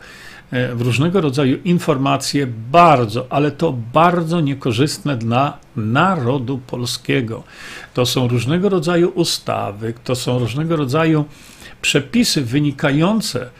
e, 0.50 0.74
w 0.74 0.80
różnego 0.80 1.20
rodzaju 1.20 1.58
informacje 1.64 2.46
bardzo, 2.46 3.26
ale 3.30 3.50
to 3.50 3.72
bardzo 3.92 4.40
niekorzystne 4.40 5.16
dla 5.16 5.58
narodu 5.76 6.58
polskiego. 6.58 7.42
To 7.94 8.06
są 8.06 8.28
różnego 8.28 8.68
rodzaju 8.68 9.08
ustawy, 9.08 9.94
to 10.04 10.14
są 10.14 10.38
różnego 10.38 10.76
rodzaju 10.76 11.24
przepisy 11.82 12.42
wynikające 12.42 13.50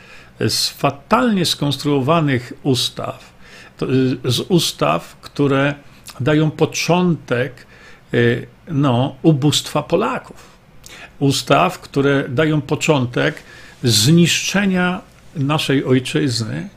z 0.40 0.68
fatalnie 0.68 1.46
skonstruowanych 1.46 2.52
ustaw, 2.62 3.32
y, 3.82 3.86
z 4.32 4.40
ustaw, 4.40 5.16
które 5.20 5.74
dają 6.20 6.50
początek 6.50 7.66
y, 8.14 8.46
no, 8.68 9.16
ubóstwa 9.22 9.82
Polaków. 9.82 10.58
Ustaw, 11.18 11.78
które 11.78 12.28
dają 12.28 12.60
początek 12.60 13.42
zniszczenia 13.82 15.00
naszej 15.36 15.84
ojczyzny 15.84 16.68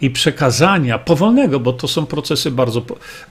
i 0.00 0.10
przekazania 0.10 0.98
powolnego, 0.98 1.60
bo 1.60 1.72
to 1.72 1.88
są 1.88 2.06
procesy 2.06 2.50
bardzo, 2.50 2.82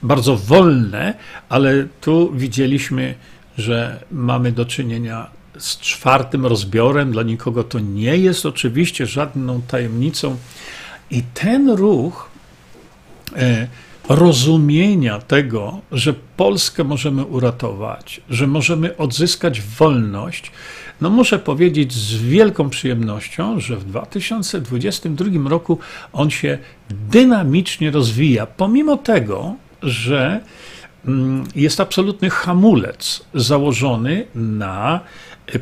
bardzo 0.02 0.36
wolne, 0.36 1.14
ale 1.48 1.86
tu 2.00 2.32
widzieliśmy, 2.34 3.14
że 3.58 4.04
mamy 4.10 4.52
do 4.52 4.64
czynienia 4.64 5.30
z 5.58 5.78
czwartym 5.78 6.46
rozbiorem. 6.46 7.12
Dla 7.12 7.22
nikogo 7.22 7.64
to 7.64 7.78
nie 7.80 8.16
jest 8.16 8.46
oczywiście 8.46 9.06
żadną 9.06 9.62
tajemnicą. 9.62 10.36
I 11.10 11.22
ten 11.34 11.70
ruch. 11.70 12.30
E, 13.36 13.66
rozumienia 14.08 15.18
tego, 15.18 15.80
że 15.92 16.14
Polskę 16.36 16.84
możemy 16.84 17.24
uratować, 17.24 18.20
że 18.30 18.46
możemy 18.46 18.96
odzyskać 18.96 19.60
wolność, 19.60 20.52
no 21.00 21.10
muszę 21.10 21.38
powiedzieć 21.38 21.92
z 21.92 22.14
wielką 22.14 22.70
przyjemnością, 22.70 23.60
że 23.60 23.76
w 23.76 23.84
2022 23.84 25.48
roku 25.48 25.78
on 26.12 26.30
się 26.30 26.58
dynamicznie 26.90 27.90
rozwija, 27.90 28.46
pomimo 28.46 28.96
tego, 28.96 29.54
że 29.82 30.40
mm, 31.06 31.44
jest 31.56 31.80
absolutny 31.80 32.30
hamulec 32.30 33.24
założony 33.34 34.26
na 34.34 35.00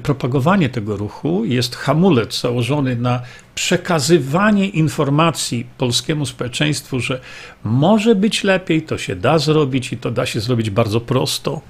propagowanie 0.03 0.69
tego 0.69 0.97
ruchu, 0.97 1.45
jest 1.45 1.77
hamulec 1.77 2.41
założony 2.41 2.97
na 2.97 3.23
przekazywanie 3.55 4.69
informacji 4.69 5.67
polskiemu 5.79 6.27
społeczeństwu, 6.27 7.01
że 7.01 7.21
może 7.65 8.15
być 8.15 8.45
lepiej, 8.45 8.83
to 8.83 8.99
się 8.99 9.17
da 9.17 9.39
zrobić 9.39 9.93
i 9.93 9.97
to 9.97 10.11
da 10.11 10.27
się 10.27 10.41
zrobić 10.41 10.71
bardzo 10.71 11.01
prosto. 11.01 11.61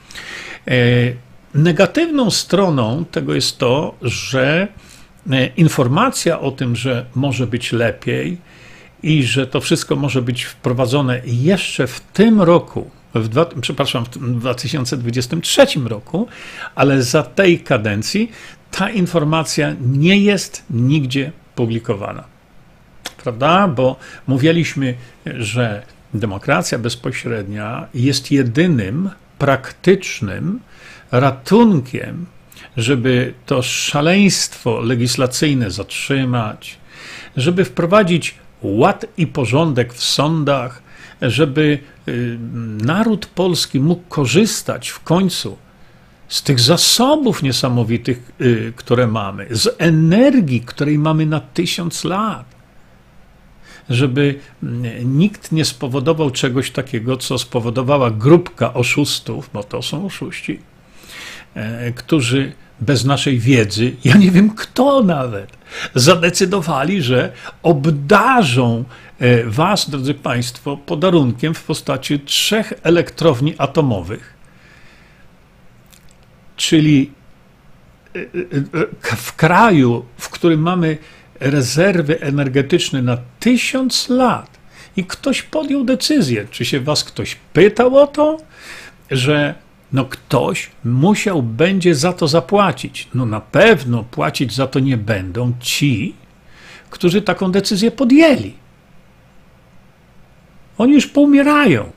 E, 0.68 0.74
negatywną 1.54 2.30
stroną 2.30 3.04
tego 3.04 3.34
jest 3.34 3.58
to, 3.58 3.94
że 4.02 4.68
e, 5.30 5.46
informacja 5.46 6.40
o 6.40 6.50
tym, 6.50 6.76
że 6.76 7.06
może 7.14 7.46
być 7.46 7.72
lepiej 7.72 8.38
i 9.02 9.22
że 9.22 9.46
to 9.46 9.60
wszystko 9.60 9.96
może 9.96 10.22
być 10.22 10.44
wprowadzone 10.44 11.20
jeszcze 11.24 11.86
w 11.86 12.00
tym 12.00 12.42
roku, 12.42 12.90
w 13.14 13.28
dwa, 13.28 13.46
przepraszam, 13.60 14.04
w 14.04 14.40
2023 14.40 15.66
roku, 15.84 16.28
ale 16.74 17.02
za 17.02 17.22
tej 17.22 17.60
kadencji 17.60 18.30
ta 18.70 18.90
informacja 18.90 19.74
nie 19.80 20.18
jest 20.18 20.64
nigdzie 20.70 21.32
publikowana. 21.54 22.24
Prawda? 23.22 23.68
Bo 23.68 23.96
mówiliśmy, 24.26 24.94
że 25.26 25.82
demokracja 26.14 26.78
bezpośrednia 26.78 27.88
jest 27.94 28.30
jedynym 28.30 29.10
praktycznym 29.38 30.60
ratunkiem, 31.12 32.26
żeby 32.76 33.34
to 33.46 33.62
szaleństwo 33.62 34.80
legislacyjne 34.80 35.70
zatrzymać, 35.70 36.78
żeby 37.36 37.64
wprowadzić 37.64 38.34
ład 38.62 39.06
i 39.16 39.26
porządek 39.26 39.94
w 39.94 40.02
sądach, 40.02 40.81
żeby 41.22 41.78
y, 42.08 42.38
naród 42.84 43.26
polski 43.26 43.80
mógł 43.80 44.02
korzystać 44.08 44.88
w 44.88 45.00
końcu 45.00 45.58
z 46.28 46.42
tych 46.42 46.60
zasobów 46.60 47.42
niesamowitych, 47.42 48.32
y, 48.40 48.72
które 48.76 49.06
mamy, 49.06 49.46
z 49.50 49.76
energii, 49.78 50.60
której 50.60 50.98
mamy 50.98 51.26
na 51.26 51.40
tysiąc 51.40 52.04
lat. 52.04 52.46
Żeby 53.90 54.38
mm, 54.62 55.18
nikt 55.18 55.52
nie 55.52 55.64
spowodował 55.64 56.30
czegoś 56.30 56.70
takiego, 56.70 57.16
co 57.16 57.38
spowodowała 57.38 58.10
grupka 58.10 58.74
oszustów, 58.74 59.50
bo 59.52 59.64
to 59.64 59.82
są 59.82 60.06
oszuści, 60.06 60.58
e, 61.54 61.92
którzy 61.92 62.52
bez 62.80 63.04
naszej 63.04 63.38
wiedzy, 63.38 63.92
ja 64.04 64.16
nie 64.16 64.30
wiem 64.30 64.50
kto 64.50 65.02
nawet, 65.02 65.50
zadecydowali, 65.94 67.02
że 67.02 67.32
obdarzą 67.62 68.84
Was, 69.46 69.90
drodzy 69.90 70.14
Państwo, 70.14 70.76
podarunkiem 70.76 71.54
w 71.54 71.64
postaci 71.64 72.20
trzech 72.20 72.72
elektrowni 72.82 73.54
atomowych, 73.58 74.34
czyli 76.56 77.10
e, 78.16 78.18
e, 78.20 78.26
w 79.16 79.36
kraju, 79.36 80.04
w 80.18 80.28
którym 80.28 80.60
mamy 80.60 80.98
rezerwy 81.40 82.20
energetyczne 82.20 83.02
na 83.02 83.18
tysiąc 83.40 84.08
lat 84.08 84.58
i 84.96 85.04
ktoś 85.04 85.42
podjął 85.42 85.84
decyzję, 85.84 86.46
czy 86.50 86.64
się 86.64 86.80
Was 86.80 87.04
ktoś 87.04 87.36
pytał 87.52 87.96
o 87.96 88.06
to, 88.06 88.38
że 89.10 89.54
no 89.92 90.04
ktoś 90.04 90.70
musiał 90.84 91.42
będzie 91.42 91.94
za 91.94 92.12
to 92.12 92.28
zapłacić. 92.28 93.08
No 93.14 93.26
na 93.26 93.40
pewno 93.40 94.04
płacić 94.04 94.54
za 94.54 94.66
to 94.66 94.80
nie 94.80 94.96
będą 94.96 95.52
ci, 95.60 96.14
którzy 96.90 97.22
taką 97.22 97.52
decyzję 97.52 97.90
podjęli. 97.90 98.61
Oni 100.78 100.92
już 100.92 101.06
poumierają. 101.06 101.92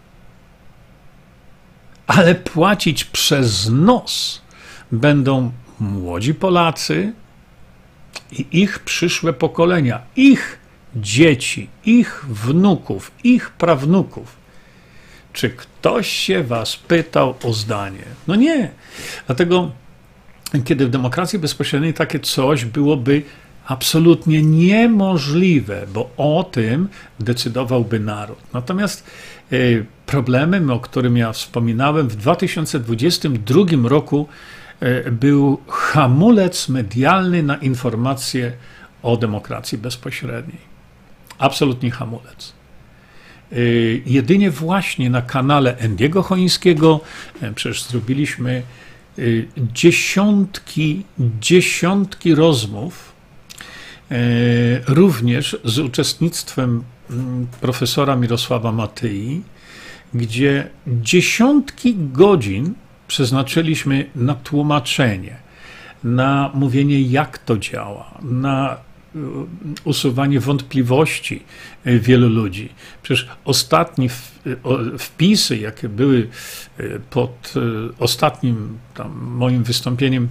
Ale 2.08 2.36
płacić 2.36 3.06
przez 3.06 3.70
nos 3.70 4.42
będą 4.92 5.52
młodzi 5.80 6.34
Polacy 6.34 7.14
i 8.32 8.46
ich 8.52 8.80
przyszłe 8.80 9.34
pokolenia, 9.34 10.02
ich 10.16 10.60
dzieci, 10.96 11.70
ich 11.86 12.26
wnuków, 12.30 13.12
ich 13.24 13.50
prawnuków. 13.50 14.36
Czy 15.34 15.50
ktoś 15.50 16.10
się 16.10 16.44
was 16.44 16.76
pytał 16.76 17.36
o 17.44 17.54
zdanie? 17.54 18.04
No 18.28 18.36
nie. 18.36 18.72
Dlatego, 19.26 19.72
kiedy 20.66 20.88
w 20.88 20.90
demokracji 20.90 21.40
bezpośredniej 21.40 21.94
takie 21.94 22.20
coś 22.20 22.66
byłoby 22.66 23.22
absolutnie 23.68 24.42
niemożliwe, 24.44 25.88
bo 25.94 26.10
o 26.18 26.44
tym 26.52 26.88
decydowałby 27.20 28.00
naród. 28.00 28.38
Natomiast 28.54 29.08
y, 29.54 29.86
problemem, 30.06 30.70
o 30.70 30.80
którym 30.80 31.18
ja 31.18 31.34
wspominałem, 31.34 32.08
w 32.08 32.16
2022 32.16 33.90
roku 33.90 34.28
y, 34.84 35.12
był 35.12 35.62
hamulec 35.68 36.70
medialny 36.70 37.44
na 37.44 37.56
informacje 37.56 38.52
o 39.04 39.18
demokracji 39.18 39.78
bezpośredniej. 39.78 40.58
Absolutnie 41.38 41.92
hamulec. 41.92 42.54
Y, 43.54 44.02
jedynie 44.06 44.52
właśnie 44.52 45.10
na 45.10 45.22
kanale 45.22 45.78
Endiego 45.78 46.24
Chońskiego, 46.24 47.00
e, 47.42 47.52
przecież 47.52 47.84
zrobiliśmy 47.84 48.64
dziesiątki, 49.58 51.04
dziesiątki 51.40 52.36
rozmów, 52.36 53.12
e, 53.12 53.15
również 54.88 55.58
z 55.64 55.80
uczestnictwem 55.80 56.84
mm, 57.10 57.48
profesora 57.62 58.16
Mirosława 58.16 58.72
Matyi, 58.72 59.42
gdzie 60.14 60.70
dziesiątki 60.88 61.96
godzin 61.98 62.74
przeznaczyliśmy 63.08 64.10
na 64.16 64.34
tłumaczenie, 64.34 65.36
na 66.04 66.52
mówienie, 66.54 67.02
jak 67.02 67.38
to 67.38 67.58
działa, 67.58 68.18
na 68.22 68.78
Y, 69.16 69.20
usuwanie 69.84 70.40
wątpliwości 70.40 71.44
y, 71.88 72.00
wielu 72.00 72.30
ludzi. 72.30 72.70
Przecież 73.04 73.28
ostatnie 73.46 74.10
wpisy, 75.00 75.58
jakie 75.58 75.90
były 75.90 76.30
pod 77.10 77.54
ostatnim 78.00 78.78
moim 79.16 79.64
wystąpieniem 79.64 80.28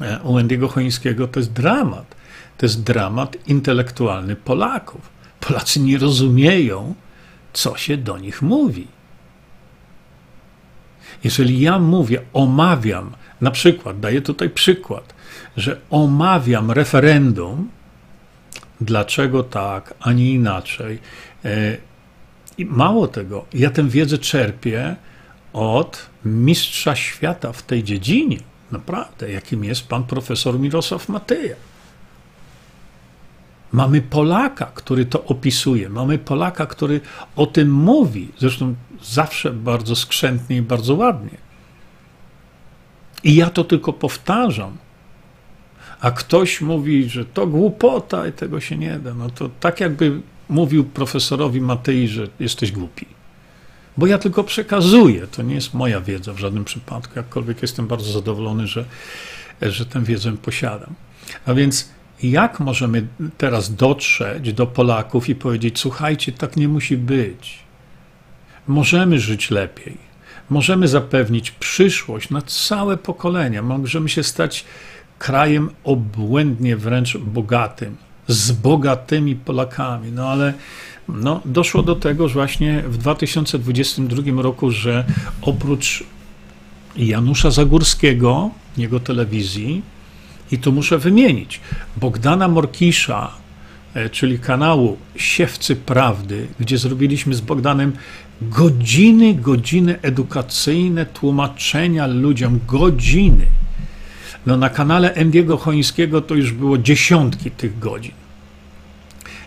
e, 0.00 0.18
u 0.22 0.34
Wendiego 0.34 0.68
Chońskiego, 0.68 1.28
to 1.28 1.40
jest 1.40 1.52
dramat. 1.52 2.14
To 2.58 2.66
jest 2.66 2.82
dramat 2.82 3.36
intelektualny 3.46 4.36
Polaków. 4.36 5.00
Polacy 5.40 5.80
nie 5.80 5.98
rozumieją, 5.98 6.94
co 7.52 7.76
się 7.76 7.96
do 7.96 8.18
nich 8.18 8.42
mówi. 8.42 8.86
Jeżeli 11.24 11.60
ja 11.60 11.78
mówię, 11.78 12.20
omawiam, 12.32 13.12
na 13.40 13.50
przykład, 13.50 14.00
daję 14.00 14.22
tutaj 14.22 14.50
przykład, 14.50 15.14
że 15.56 15.80
omawiam 15.90 16.70
referendum, 16.70 17.70
dlaczego 18.80 19.42
tak, 19.42 19.94
a 20.00 20.12
nie 20.12 20.32
inaczej. 20.32 20.98
E, 21.44 21.76
I 22.58 22.64
mało 22.64 23.08
tego, 23.08 23.44
ja 23.54 23.70
tę 23.70 23.88
wiedzę 23.88 24.18
czerpię 24.18 24.96
od 25.52 26.06
mistrza 26.24 26.96
świata 26.96 27.52
w 27.52 27.62
tej 27.62 27.84
dziedzinie, 27.84 28.38
naprawdę, 28.70 29.32
jakim 29.32 29.64
jest 29.64 29.88
pan 29.88 30.04
profesor 30.04 30.60
Mirosław 30.60 31.08
Matyja. 31.08 31.56
Mamy 33.72 34.00
Polaka, 34.02 34.66
który 34.74 35.04
to 35.04 35.24
opisuje, 35.24 35.88
mamy 35.88 36.18
Polaka, 36.18 36.66
który 36.66 37.00
o 37.36 37.46
tym 37.46 37.72
mówi, 37.72 38.28
zresztą 38.38 38.74
zawsze 39.02 39.50
bardzo 39.52 39.96
skrzętnie 39.96 40.56
i 40.56 40.62
bardzo 40.62 40.94
ładnie. 40.94 41.38
I 43.24 43.34
ja 43.34 43.50
to 43.50 43.64
tylko 43.64 43.92
powtarzam 43.92 44.76
a 46.00 46.10
ktoś 46.10 46.60
mówi, 46.60 47.08
że 47.08 47.24
to 47.24 47.46
głupota 47.46 48.26
i 48.26 48.32
tego 48.32 48.60
się 48.60 48.76
nie 48.76 48.98
da, 48.98 49.14
no 49.14 49.30
to 49.30 49.50
tak 49.60 49.80
jakby 49.80 50.20
mówił 50.48 50.84
profesorowi 50.84 51.60
Matei, 51.60 52.08
że 52.08 52.28
jesteś 52.40 52.72
głupi. 52.72 53.06
Bo 53.96 54.06
ja 54.06 54.18
tylko 54.18 54.44
przekazuję, 54.44 55.26
to 55.26 55.42
nie 55.42 55.54
jest 55.54 55.74
moja 55.74 56.00
wiedza 56.00 56.32
w 56.32 56.38
żadnym 56.38 56.64
przypadku, 56.64 57.12
jakkolwiek 57.16 57.62
jestem 57.62 57.86
bardzo 57.86 58.12
zadowolony, 58.12 58.66
że, 58.66 58.84
że 59.62 59.86
tę 59.86 60.04
wiedzę 60.04 60.36
posiadam. 60.36 60.94
A 61.46 61.54
więc 61.54 61.88
jak 62.22 62.60
możemy 62.60 63.06
teraz 63.38 63.74
dotrzeć 63.74 64.52
do 64.52 64.66
Polaków 64.66 65.28
i 65.28 65.34
powiedzieć: 65.34 65.78
Słuchajcie, 65.78 66.32
tak 66.32 66.56
nie 66.56 66.68
musi 66.68 66.96
być. 66.96 67.58
Możemy 68.66 69.18
żyć 69.18 69.50
lepiej. 69.50 70.08
Możemy 70.50 70.88
zapewnić 70.88 71.50
przyszłość 71.50 72.30
na 72.30 72.42
całe 72.42 72.96
pokolenia. 72.96 73.62
Możemy 73.62 74.08
się 74.08 74.22
stać 74.22 74.64
krajem 75.18 75.70
obłędnie 75.84 76.76
wręcz 76.76 77.16
bogatym, 77.16 77.96
z 78.28 78.52
bogatymi 78.52 79.36
Polakami. 79.36 80.12
No 80.12 80.28
ale 80.28 80.54
no, 81.08 81.40
doszło 81.44 81.82
do 81.82 81.96
tego, 81.96 82.28
że 82.28 82.34
właśnie 82.34 82.82
w 82.82 82.98
2022 82.98 84.42
roku, 84.42 84.70
że 84.70 85.04
oprócz 85.42 86.04
Janusza 86.96 87.50
Zagórskiego, 87.50 88.50
jego 88.76 89.00
telewizji, 89.00 89.82
i 90.52 90.58
tu 90.58 90.72
muszę 90.72 90.98
wymienić, 90.98 91.60
Bogdana 91.96 92.48
Morkisza, 92.48 93.30
e, 93.94 94.10
czyli 94.10 94.38
kanału 94.38 94.98
Siewcy 95.16 95.76
Prawdy, 95.76 96.46
gdzie 96.60 96.78
zrobiliśmy 96.78 97.34
z 97.34 97.40
Bogdanem 97.40 97.92
godziny, 98.42 99.34
godziny 99.34 99.98
edukacyjne, 100.02 101.06
tłumaczenia 101.06 102.06
ludziom, 102.06 102.60
godziny 102.66 103.46
no 104.48 104.56
na 104.56 104.70
kanale 104.70 105.14
Endiego 105.14 105.56
Chońskiego 105.56 106.20
to 106.20 106.34
już 106.34 106.52
było 106.52 106.78
dziesiątki 106.78 107.50
tych 107.50 107.78
godzin, 107.78 108.12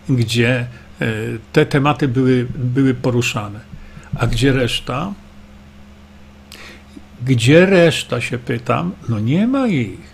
gdzie 0.09 0.67
e, 1.01 1.07
te 1.53 1.65
tematy 1.65 2.07
były, 2.07 2.47
były 2.55 2.93
poruszane. 2.93 3.59
A 4.15 4.27
gdzie 4.27 4.53
reszta? 4.53 5.13
Gdzie 7.25 7.65
reszta 7.65 8.21
się 8.21 8.37
pytam? 8.37 8.91
No 9.09 9.19
nie 9.19 9.47
ma 9.47 9.67
ich. 9.67 10.10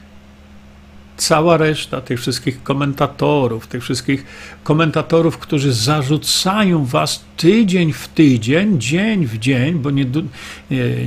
Cała 1.18 1.58
reszta 1.58 2.02
tych 2.02 2.20
wszystkich 2.20 2.64
komentatorów, 2.64 3.68
tych 3.68 3.84
wszystkich 3.84 4.26
komentatorów, 4.64 5.38
którzy 5.38 5.74
zarzucają 5.74 6.86
was 6.86 7.26
tydzień 7.38 7.94
w 7.94 8.08
tydzień, 8.08 8.82
dzień 8.82 9.26
w 9.26 9.38
dzień, 9.38 9.74
bo 9.74 9.92
nie, 9.92 10.06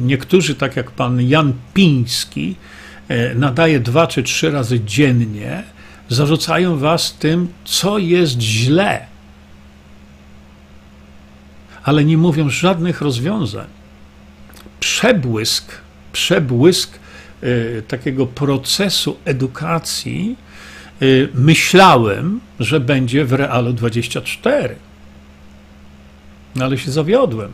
niektórzy, 0.00 0.54
tak 0.54 0.76
jak 0.76 0.90
pan 0.90 1.22
Jan 1.22 1.52
Piński, 1.74 2.56
E, 3.10 3.34
nadaje 3.34 3.80
dwa 3.80 4.06
czy 4.06 4.22
trzy 4.22 4.50
razy 4.50 4.80
dziennie, 4.80 5.62
zarzucają 6.08 6.78
was 6.78 7.14
tym, 7.18 7.48
co 7.64 7.98
jest 7.98 8.40
źle. 8.40 9.06
Ale 11.82 12.04
nie 12.04 12.18
mówią 12.18 12.50
żadnych 12.50 13.00
rozwiązań. 13.00 13.66
Przebłysk, 14.80 15.72
przebłysk 16.12 16.98
takiego 17.88 18.26
procesu 18.26 19.16
edukacji 19.24 20.36
y, 21.02 21.28
myślałem, 21.34 22.40
że 22.60 22.80
będzie 22.80 23.24
w 23.24 23.32
Realu 23.32 23.72
24. 23.72 24.76
No 26.56 26.64
ale 26.64 26.78
się 26.78 26.90
zawiodłem. 26.90 27.52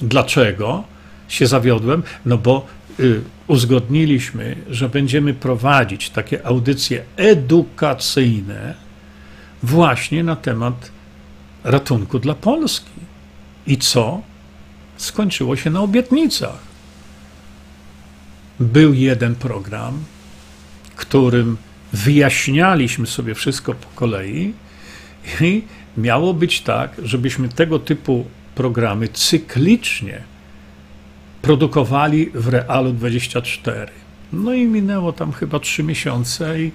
Dlaczego 0.00 0.84
się 1.28 1.46
zawiodłem? 1.46 2.02
No 2.26 2.38
bo 2.38 2.66
Y, 3.00 3.20
uzgodniliśmy, 3.46 4.56
że 4.70 4.88
będziemy 4.88 5.34
prowadzić 5.34 6.10
takie 6.10 6.46
audycje 6.46 7.02
edukacyjne 7.16 8.74
właśnie 9.62 10.24
na 10.24 10.36
temat 10.36 10.90
ratunku 11.64 12.18
dla 12.18 12.34
Polski. 12.34 12.90
I 13.66 13.78
co? 13.78 14.22
Skończyło 14.96 15.56
się 15.56 15.70
na 15.70 15.80
obietnicach. 15.80 16.67
Był 18.60 18.94
jeden 18.94 19.34
program, 19.34 20.04
którym 20.96 21.56
wyjaśnialiśmy 21.92 23.06
sobie 23.06 23.34
wszystko 23.34 23.74
po 23.74 23.88
kolei 23.94 24.52
i 25.40 25.62
miało 25.96 26.34
być 26.34 26.60
tak, 26.60 26.92
żebyśmy 27.02 27.48
tego 27.48 27.78
typu 27.78 28.26
programy 28.54 29.08
cyklicznie 29.08 30.22
produkowali 31.42 32.30
w 32.34 32.48
Realu 32.48 32.92
24. 32.92 33.92
No 34.32 34.52
i 34.52 34.64
minęło 34.64 35.12
tam 35.12 35.32
chyba 35.32 35.60
trzy 35.60 35.82
miesiące 35.82 36.62
i 36.62 36.70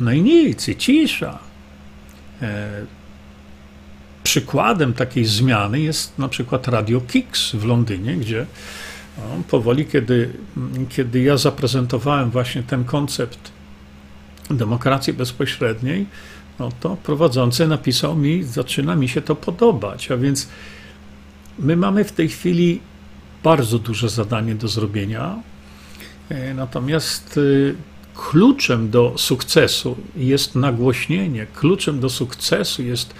no 0.00 0.12
i 0.12 0.22
nic, 0.22 0.68
i 0.68 0.76
cisza. 0.76 1.38
E, 2.42 2.70
przykładem 4.22 4.92
takiej 4.92 5.24
zmiany 5.24 5.80
jest 5.80 6.18
na 6.18 6.28
przykład 6.28 6.68
Radio 6.68 7.00
Kicks 7.00 7.52
w 7.52 7.64
Londynie, 7.64 8.16
gdzie 8.16 8.46
no, 9.18 9.42
powoli, 9.50 9.86
kiedy, 9.86 10.30
kiedy 10.88 11.22
ja 11.22 11.36
zaprezentowałem 11.36 12.30
właśnie 12.30 12.62
ten 12.62 12.84
koncept 12.84 13.52
demokracji 14.50 15.12
bezpośredniej, 15.12 16.06
no 16.58 16.68
to 16.80 16.96
prowadzący 16.96 17.66
napisał 17.66 18.16
mi, 18.16 18.42
zaczyna 18.42 18.96
mi 18.96 19.08
się 19.08 19.20
to 19.20 19.36
podobać. 19.36 20.10
A 20.10 20.16
więc 20.16 20.48
my 21.58 21.76
mamy 21.76 22.04
w 22.04 22.12
tej 22.12 22.28
chwili 22.28 22.80
bardzo 23.42 23.78
duże 23.78 24.08
zadanie 24.08 24.54
do 24.54 24.68
zrobienia. 24.68 25.34
E, 26.28 26.54
natomiast 26.54 27.36
y, 27.36 27.74
kluczem 28.14 28.90
do 28.90 29.14
sukcesu 29.16 29.96
jest 30.16 30.54
nagłośnienie, 30.54 31.46
kluczem 31.46 32.00
do 32.00 32.10
sukcesu 32.10 32.82
jest 32.82 33.14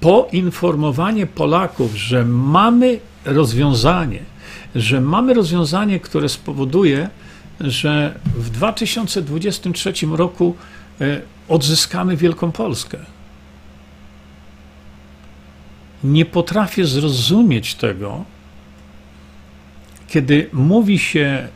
poinformowanie 0.00 1.26
Polaków, 1.26 1.96
że 1.96 2.24
mamy 2.24 2.98
rozwiązanie, 3.24 4.20
że 4.74 5.00
mamy 5.00 5.34
rozwiązanie, 5.34 6.00
które 6.00 6.28
spowoduje, 6.28 7.08
że 7.60 8.14
w 8.24 8.50
2023 8.50 9.92
roku 10.06 10.56
e, 11.00 11.20
odzyskamy 11.48 12.16
Wielką 12.16 12.52
Polskę. 12.52 12.98
Nie 16.04 16.24
potrafię 16.24 16.86
zrozumieć 16.86 17.74
tego, 17.74 18.24
kiedy 20.08 20.48
mówi 20.52 20.98
się, 20.98 21.48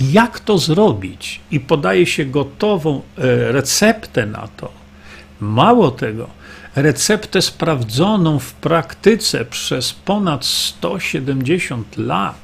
jak 0.00 0.40
to 0.40 0.58
zrobić, 0.58 1.40
i 1.50 1.60
podaje 1.60 2.06
się 2.06 2.24
gotową 2.24 2.96
e, 2.96 3.02
receptę 3.52 4.26
na 4.26 4.48
to. 4.56 4.72
Mało 5.40 5.90
tego, 5.90 6.30
receptę 6.76 7.42
sprawdzoną 7.42 8.38
w 8.38 8.52
praktyce 8.52 9.44
przez 9.44 9.92
ponad 9.92 10.44
170 10.44 11.96
lat, 11.96 12.38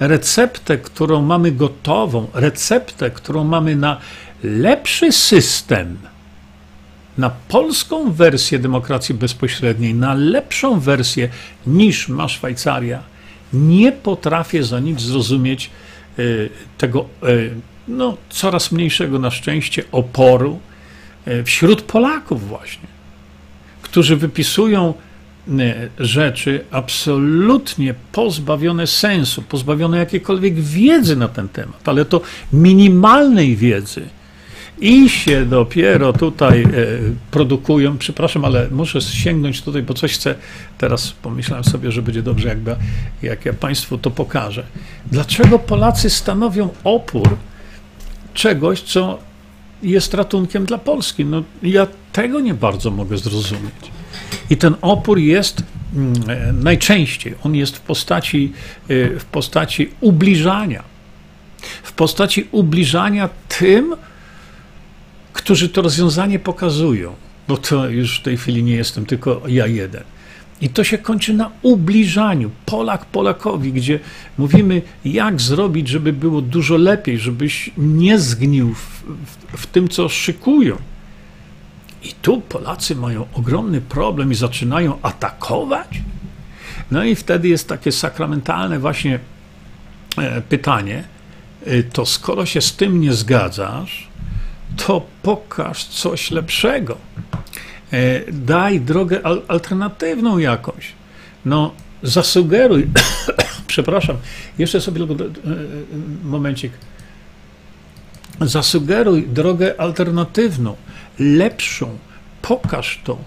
receptę, 0.00 0.78
którą 0.78 1.22
mamy 1.22 1.52
gotową, 1.52 2.26
receptę, 2.34 3.10
którą 3.10 3.44
mamy 3.44 3.76
na 3.76 4.00
lepszy 4.42 5.12
system, 5.12 5.98
na 7.18 7.30
polską 7.48 8.12
wersję 8.12 8.58
demokracji 8.58 9.14
bezpośredniej, 9.14 9.94
na 9.94 10.14
lepszą 10.14 10.80
wersję 10.80 11.28
niż 11.66 12.08
ma 12.08 12.28
Szwajcaria, 12.28 13.02
nie 13.52 13.92
potrafię 13.92 14.64
za 14.64 14.80
nic 14.80 15.00
zrozumieć 15.00 15.70
y, 16.18 16.50
tego 16.78 17.06
y, 17.24 17.54
no, 17.88 18.16
coraz 18.30 18.72
mniejszego 18.72 19.18
na 19.18 19.30
szczęście 19.30 19.84
oporu 19.92 20.60
y, 21.28 21.44
wśród 21.44 21.82
Polaków 21.82 22.48
właśnie 22.48 22.93
którzy 23.94 24.16
wypisują 24.16 24.94
e, 25.48 25.88
rzeczy 25.98 26.64
absolutnie 26.70 27.94
pozbawione 28.12 28.86
sensu, 28.86 29.42
pozbawione 29.42 29.98
jakiejkolwiek 29.98 30.60
wiedzy 30.60 31.16
na 31.16 31.28
ten 31.28 31.48
temat, 31.48 31.88
ale 31.88 32.04
to 32.04 32.20
minimalnej 32.52 33.56
wiedzy. 33.56 34.02
I 34.80 35.08
się 35.08 35.46
dopiero 35.46 36.12
tutaj 36.12 36.62
e, 36.62 36.68
produkują. 37.30 37.98
Przepraszam, 37.98 38.44
ale 38.44 38.68
muszę 38.70 39.00
sięgnąć 39.00 39.62
tutaj, 39.62 39.82
bo 39.82 39.94
coś 39.94 40.14
chcę. 40.14 40.34
Teraz 40.78 41.12
pomyślałem 41.12 41.64
sobie, 41.64 41.92
że 41.92 42.02
będzie 42.02 42.22
dobrze, 42.22 42.48
jakby, 42.48 42.76
jak 43.22 43.44
ja 43.44 43.52
Państwu 43.52 43.98
to 43.98 44.10
pokażę. 44.10 44.64
Dlaczego 45.12 45.58
Polacy 45.58 46.10
stanowią 46.10 46.68
opór 46.84 47.28
czegoś, 48.34 48.80
co 48.80 49.18
jest 49.84 50.14
ratunkiem 50.14 50.64
dla 50.66 50.78
Polski. 50.78 51.24
No, 51.24 51.42
ja 51.62 51.86
tego 52.12 52.40
nie 52.40 52.54
bardzo 52.54 52.90
mogę 52.90 53.18
zrozumieć. 53.18 53.74
I 54.50 54.56
ten 54.56 54.74
opór 54.80 55.18
jest 55.18 55.62
mm, 55.94 56.14
e, 56.28 56.52
najczęściej, 56.52 57.34
on 57.44 57.54
jest 57.54 57.76
w 57.76 57.80
postaci, 57.80 58.52
e, 58.88 59.18
w 59.18 59.24
postaci 59.24 59.90
ubliżania. 60.00 60.82
W 61.82 61.92
postaci 61.92 62.48
ubliżania 62.50 63.28
tym, 63.58 63.96
którzy 65.32 65.68
to 65.68 65.82
rozwiązanie 65.82 66.38
pokazują. 66.38 67.14
Bo 67.48 67.56
to 67.56 67.88
już 67.88 68.20
w 68.20 68.22
tej 68.22 68.36
chwili 68.36 68.62
nie 68.62 68.74
jestem 68.74 69.06
tylko 69.06 69.42
ja 69.48 69.66
jeden. 69.66 70.02
I 70.64 70.68
to 70.68 70.84
się 70.84 70.98
kończy 70.98 71.34
na 71.34 71.50
ubliżaniu. 71.62 72.50
Polak 72.66 73.04
Polakowi, 73.04 73.72
gdzie 73.72 74.00
mówimy, 74.38 74.82
jak 75.04 75.40
zrobić, 75.40 75.88
żeby 75.88 76.12
było 76.12 76.40
dużo 76.40 76.76
lepiej, 76.76 77.18
żebyś 77.18 77.70
nie 77.76 78.18
zgnił 78.18 78.74
w, 78.74 79.02
w, 79.24 79.60
w 79.62 79.66
tym, 79.66 79.88
co 79.88 80.08
szykują. 80.08 80.76
I 82.02 82.12
tu 82.12 82.40
Polacy 82.40 82.96
mają 82.96 83.26
ogromny 83.34 83.80
problem 83.80 84.32
i 84.32 84.34
zaczynają 84.34 84.98
atakować. 85.02 86.02
No 86.90 87.04
i 87.04 87.14
wtedy 87.14 87.48
jest 87.48 87.68
takie 87.68 87.92
sakramentalne 87.92 88.78
właśnie 88.78 89.18
e, 90.18 90.40
pytanie, 90.40 91.04
e, 91.66 91.82
to 91.82 92.06
skoro 92.06 92.46
się 92.46 92.60
z 92.60 92.76
tym 92.76 93.00
nie 93.00 93.12
zgadzasz, 93.12 94.08
to 94.76 95.06
pokaż 95.22 95.84
coś 95.84 96.30
lepszego. 96.30 96.96
E, 97.94 98.32
daj 98.32 98.80
drogę 98.80 99.20
alternatywną 99.48 100.38
jakąś. 100.38 100.92
No, 101.44 101.74
zasugeruj, 102.02 102.86
przepraszam, 103.66 104.16
jeszcze 104.58 104.80
sobie 104.80 105.02
e, 105.02 105.06
e, 105.06 105.08
momencik. 106.24 106.72
Zasugeruj 108.40 109.28
drogę 109.28 109.80
alternatywną, 109.80 110.76
lepszą, 111.18 111.98
pokaż 112.42 113.00
to. 113.04 113.18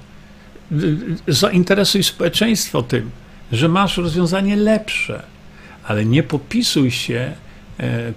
Zainteresuj 1.28 2.04
społeczeństwo 2.04 2.84
tym, 2.84 3.12
że 3.52 3.68
masz 3.68 3.98
rozwiązanie 3.98 4.56
lepsze, 4.56 5.24
ale 5.84 6.06
nie 6.06 6.24
popisuj 6.24 6.92
się 6.92 7.34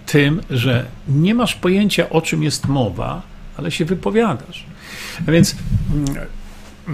tym, 0.06 0.40
że 0.50 0.86
nie 1.08 1.34
masz 1.34 1.54
pojęcia, 1.54 2.10
o 2.10 2.22
czym 2.22 2.42
jest 2.42 2.68
mowa, 2.68 3.22
ale 3.56 3.70
się 3.70 3.84
wypowiadasz. 3.84 4.64
A 5.28 5.30
więc 5.30 5.56
mm, 5.94 6.26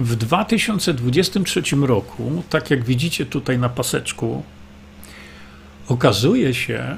w 0.03 0.15
2023 0.15 1.61
roku, 1.81 2.43
tak 2.49 2.71
jak 2.71 2.83
widzicie 2.83 3.25
tutaj 3.25 3.59
na 3.59 3.69
paseczku, 3.69 4.43
okazuje 5.87 6.53
się, 6.53 6.97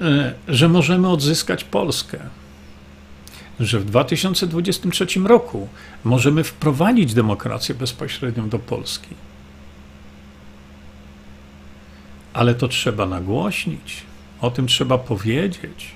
e, 0.00 0.34
że 0.48 0.68
możemy 0.68 1.08
odzyskać 1.08 1.64
Polskę. 1.64 2.18
Że 3.60 3.80
w 3.80 3.84
2023 3.84 5.06
roku 5.26 5.68
możemy 6.04 6.44
wprowadzić 6.44 7.14
demokrację 7.14 7.74
bezpośrednią 7.74 8.48
do 8.48 8.58
Polski. 8.58 9.14
Ale 12.32 12.54
to 12.54 12.68
trzeba 12.68 13.06
nagłośnić, 13.06 14.02
o 14.40 14.50
tym 14.50 14.66
trzeba 14.66 14.98
powiedzieć. 14.98 15.92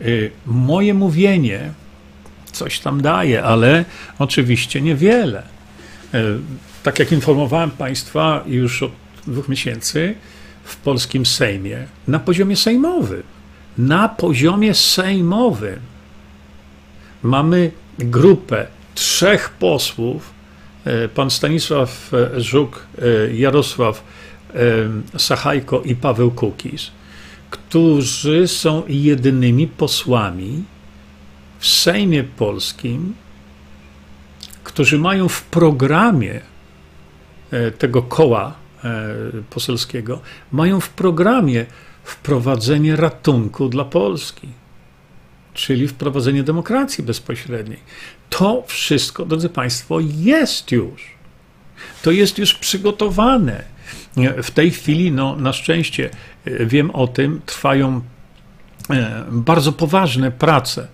E, 0.00 0.04
moje 0.46 0.94
mówienie 0.94 1.72
coś 2.56 2.80
tam 2.80 3.02
daje, 3.02 3.42
ale 3.42 3.84
oczywiście 4.18 4.80
niewiele. 4.80 5.42
E, 6.14 6.22
tak 6.82 6.98
jak 6.98 7.12
informowałem 7.12 7.70
Państwa 7.70 8.44
już 8.46 8.82
od 8.82 8.92
dwóch 9.26 9.48
miesięcy 9.48 10.14
w 10.64 10.76
polskim 10.76 11.26
Sejmie, 11.26 11.86
na 12.08 12.18
poziomie 12.18 12.56
sejmowym, 12.56 13.22
na 13.78 14.08
poziomie 14.08 14.74
sejmowym 14.74 15.80
mamy 17.22 17.70
grupę 17.98 18.66
trzech 18.94 19.50
posłów, 19.50 20.30
e, 20.84 21.08
pan 21.08 21.30
Stanisław 21.30 22.10
Żuk, 22.36 22.86
e, 22.98 23.34
Jarosław 23.34 24.02
Sachajko 25.16 25.82
i 25.82 25.94
Paweł 25.94 26.30
Kukiz, 26.30 26.90
którzy 27.50 28.48
są 28.48 28.82
jedynymi 28.88 29.66
posłami 29.66 30.64
w 31.58 31.66
Sejmie 31.66 32.24
Polskim, 32.24 33.14
którzy 34.64 34.98
mają 34.98 35.28
w 35.28 35.42
programie 35.42 36.40
e, 37.50 37.70
tego 37.70 38.02
koła 38.02 38.54
e, 38.84 39.14
poselskiego, 39.50 40.20
mają 40.52 40.80
w 40.80 40.88
programie 40.88 41.66
wprowadzenie 42.04 42.96
ratunku 42.96 43.68
dla 43.68 43.84
Polski, 43.84 44.48
czyli 45.54 45.88
wprowadzenie 45.88 46.42
demokracji 46.42 47.04
bezpośredniej. 47.04 47.78
To 48.30 48.64
wszystko, 48.66 49.26
drodzy 49.26 49.48
Państwo, 49.48 50.00
jest 50.16 50.72
już. 50.72 51.16
To 52.02 52.10
jest 52.10 52.38
już 52.38 52.54
przygotowane. 52.54 53.64
W 54.42 54.50
tej 54.50 54.70
chwili, 54.70 55.12
no, 55.12 55.36
na 55.36 55.52
szczęście, 55.52 56.10
e, 56.44 56.66
wiem 56.66 56.90
o 56.90 57.06
tym, 57.08 57.40
trwają 57.46 58.00
bardzo 59.30 59.72
poważne 59.72 60.30
prace. 60.30 60.88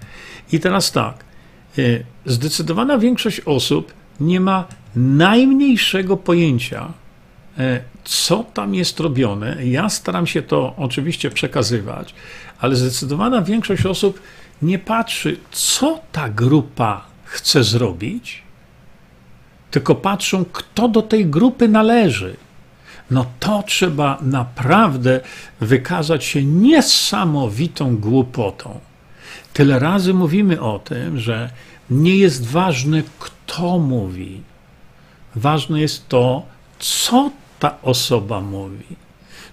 I 0.52 0.60
teraz 0.60 0.92
tak, 0.92 1.24
e, 1.78 1.82
zdecydowana 2.26 2.98
większość 2.98 3.40
osób 3.40 3.92
nie 4.20 4.40
ma 4.40 4.64
najmniejszego 4.96 6.16
pojęcia, 6.16 6.92
co 8.04 8.44
tam 8.54 8.74
jest 8.74 9.00
robione. 9.00 9.66
Ja 9.66 9.88
staram 9.88 10.26
się 10.26 10.42
to 10.42 10.74
oczywiście 10.76 11.30
przekazywać, 11.30 12.14
ale 12.60 12.76
zdecydowana 12.76 13.42
większość 13.42 13.86
osób 13.86 14.20
nie 14.62 14.78
patrzy, 14.78 15.36
co 15.50 16.00
ta 16.12 16.28
grupa 16.28 17.04
chce 17.24 17.64
zrobić, 17.64 18.42
tylko 19.70 19.94
patrzą, 19.94 20.44
kto 20.44 20.88
do 20.88 21.02
tej 21.02 21.26
grupy 21.26 21.68
należy. 21.68 22.36
No 23.10 23.26
to 23.40 23.62
trzeba 23.66 24.18
naprawdę 24.22 25.20
wykazać 25.60 26.24
się 26.24 26.44
niesamowitą 26.44 27.96
głupotą. 27.96 28.80
Tyle 29.52 29.78
razy 29.78 30.14
mówimy 30.14 30.60
o 30.60 30.78
tym, 30.78 31.18
że 31.18 31.50
nie 31.90 32.16
jest 32.16 32.46
ważne, 32.46 33.02
kto 33.18 33.78
mówi. 33.78 34.40
Ważne 35.34 35.80
jest 35.80 36.08
to, 36.08 36.46
co 36.78 37.30
ta 37.58 37.82
osoba 37.82 38.40
mówi. 38.40 38.84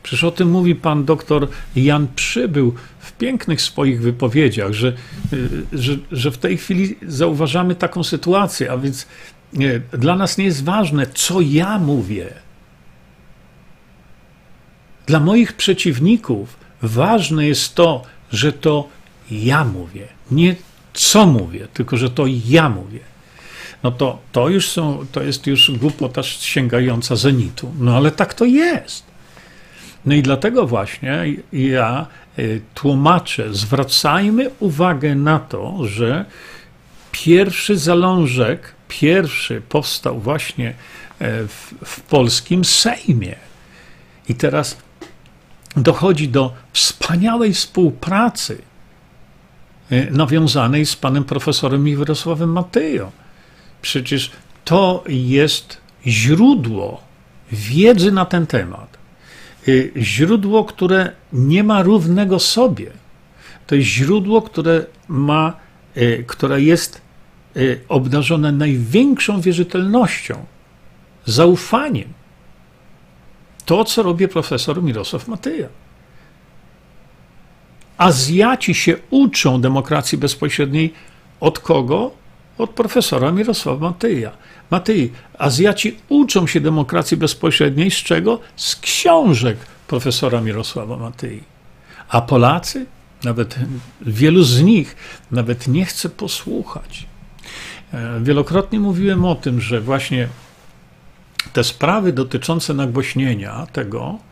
Przecież 0.03 0.23
o 0.23 0.31
tym 0.31 0.49
mówi 0.49 0.75
pan 0.75 1.05
doktor 1.05 1.47
Jan 1.75 2.07
Przybył 2.15 2.73
w 2.99 3.11
pięknych 3.11 3.61
swoich 3.61 4.01
wypowiedziach, 4.01 4.73
że, 4.73 4.93
y, 5.33 5.49
że, 5.73 5.93
że 6.11 6.31
w 6.31 6.37
tej 6.37 6.57
chwili 6.57 6.95
zauważamy 7.07 7.75
taką 7.75 8.03
sytuację, 8.03 8.71
a 8.71 8.77
więc 8.77 9.07
nie, 9.53 9.81
dla 9.91 10.15
nas 10.15 10.37
nie 10.37 10.45
jest 10.45 10.63
ważne, 10.63 11.07
co 11.07 11.41
ja 11.41 11.79
mówię. 11.79 12.33
Dla 15.05 15.19
moich 15.19 15.53
przeciwników 15.53 16.55
ważne 16.81 17.47
jest 17.47 17.75
to, 17.75 18.03
że 18.31 18.53
to 18.53 18.87
ja 19.31 19.63
mówię. 19.63 20.07
Nie 20.31 20.55
co 20.93 21.25
mówię, 21.25 21.67
tylko 21.73 21.97
że 21.97 22.09
to 22.09 22.23
ja 22.45 22.69
mówię. 22.69 22.99
No 23.83 23.91
to, 23.91 24.19
to 24.31 24.49
już 24.49 24.69
są, 24.69 25.05
to 25.11 25.23
jest 25.23 25.47
już 25.47 25.71
głupota 25.71 26.23
sięgająca 26.23 27.15
zenitu. 27.15 27.71
No 27.79 27.97
ale 27.97 28.11
tak 28.11 28.33
to 28.33 28.45
jest. 28.45 29.03
No 30.05 30.15
i 30.15 30.21
dlatego 30.21 30.67
właśnie 30.67 31.25
ja 31.53 32.07
y, 32.39 32.61
tłumaczę, 32.73 33.53
zwracajmy 33.53 34.49
uwagę 34.59 35.15
na 35.15 35.39
to, 35.39 35.87
że 35.87 36.25
pierwszy 37.11 37.77
zalążek, 37.77 38.73
pierwszy 38.87 39.61
powstał 39.69 40.19
właśnie 40.19 40.69
e, 40.69 40.73
w, 41.47 41.73
w 41.85 42.01
polskim 42.01 42.65
Sejmie. 42.65 43.35
I 44.29 44.35
teraz 44.35 44.77
dochodzi 45.75 46.27
do 46.27 46.53
wspaniałej 46.73 47.53
współpracy 47.53 48.68
nawiązanej 50.11 50.85
z 50.85 50.95
panem 50.95 51.23
profesorem 51.23 51.83
Mirosławem 51.83 52.51
Matyją. 52.51 53.11
Przecież 53.81 54.31
to 54.65 55.03
jest 55.07 55.77
źródło 56.05 57.01
wiedzy 57.51 58.11
na 58.11 58.25
ten 58.25 58.47
temat. 58.47 58.97
Y, 59.67 59.91
źródło, 59.97 60.65
które 60.65 61.11
nie 61.33 61.63
ma 61.63 61.83
równego 61.83 62.39
sobie. 62.39 62.91
To 63.67 63.75
jest 63.75 63.87
źródło, 63.87 64.41
które 64.41 64.85
ma, 65.07 65.53
y, 65.97 66.23
które 66.27 66.61
jest 66.61 67.01
y, 67.57 67.81
obdarzone 67.89 68.51
największą 68.51 69.41
wierzytelnością, 69.41 70.45
zaufaniem. 71.25 72.13
To, 73.65 73.85
co 73.85 74.03
robi 74.03 74.27
profesor 74.27 74.83
Mirosław 74.83 75.27
Matyja. 75.27 75.67
Azjaci 77.99 78.73
się 78.73 78.95
uczą 79.09 79.61
demokracji 79.61 80.17
bezpośredniej 80.17 80.93
od 81.39 81.59
kogo? 81.59 82.11
Od 82.57 82.69
profesora 82.69 83.31
Mirosława 83.31 83.89
Matyja. 83.89 84.31
Matyi, 84.71 85.11
Azjaci 85.37 85.97
uczą 86.09 86.47
się 86.47 86.61
demokracji 86.61 87.17
bezpośredniej 87.17 87.91
z 87.91 87.95
czego? 87.95 88.39
Z 88.55 88.75
książek 88.75 89.57
profesora 89.87 90.41
Mirosława 90.41 90.97
Matyi. 90.97 91.43
A 92.09 92.21
Polacy, 92.21 92.85
nawet 93.23 93.55
wielu 94.01 94.43
z 94.43 94.61
nich, 94.61 94.95
nawet 95.31 95.67
nie 95.67 95.85
chce 95.85 96.09
posłuchać. 96.09 97.05
E, 97.93 98.19
wielokrotnie 98.21 98.79
mówiłem 98.79 99.25
o 99.25 99.35
tym, 99.35 99.61
że 99.61 99.81
właśnie 99.81 100.27
te 101.53 101.63
sprawy 101.63 102.13
dotyczące 102.13 102.73
nagłośnienia 102.73 103.67
tego 103.73 104.28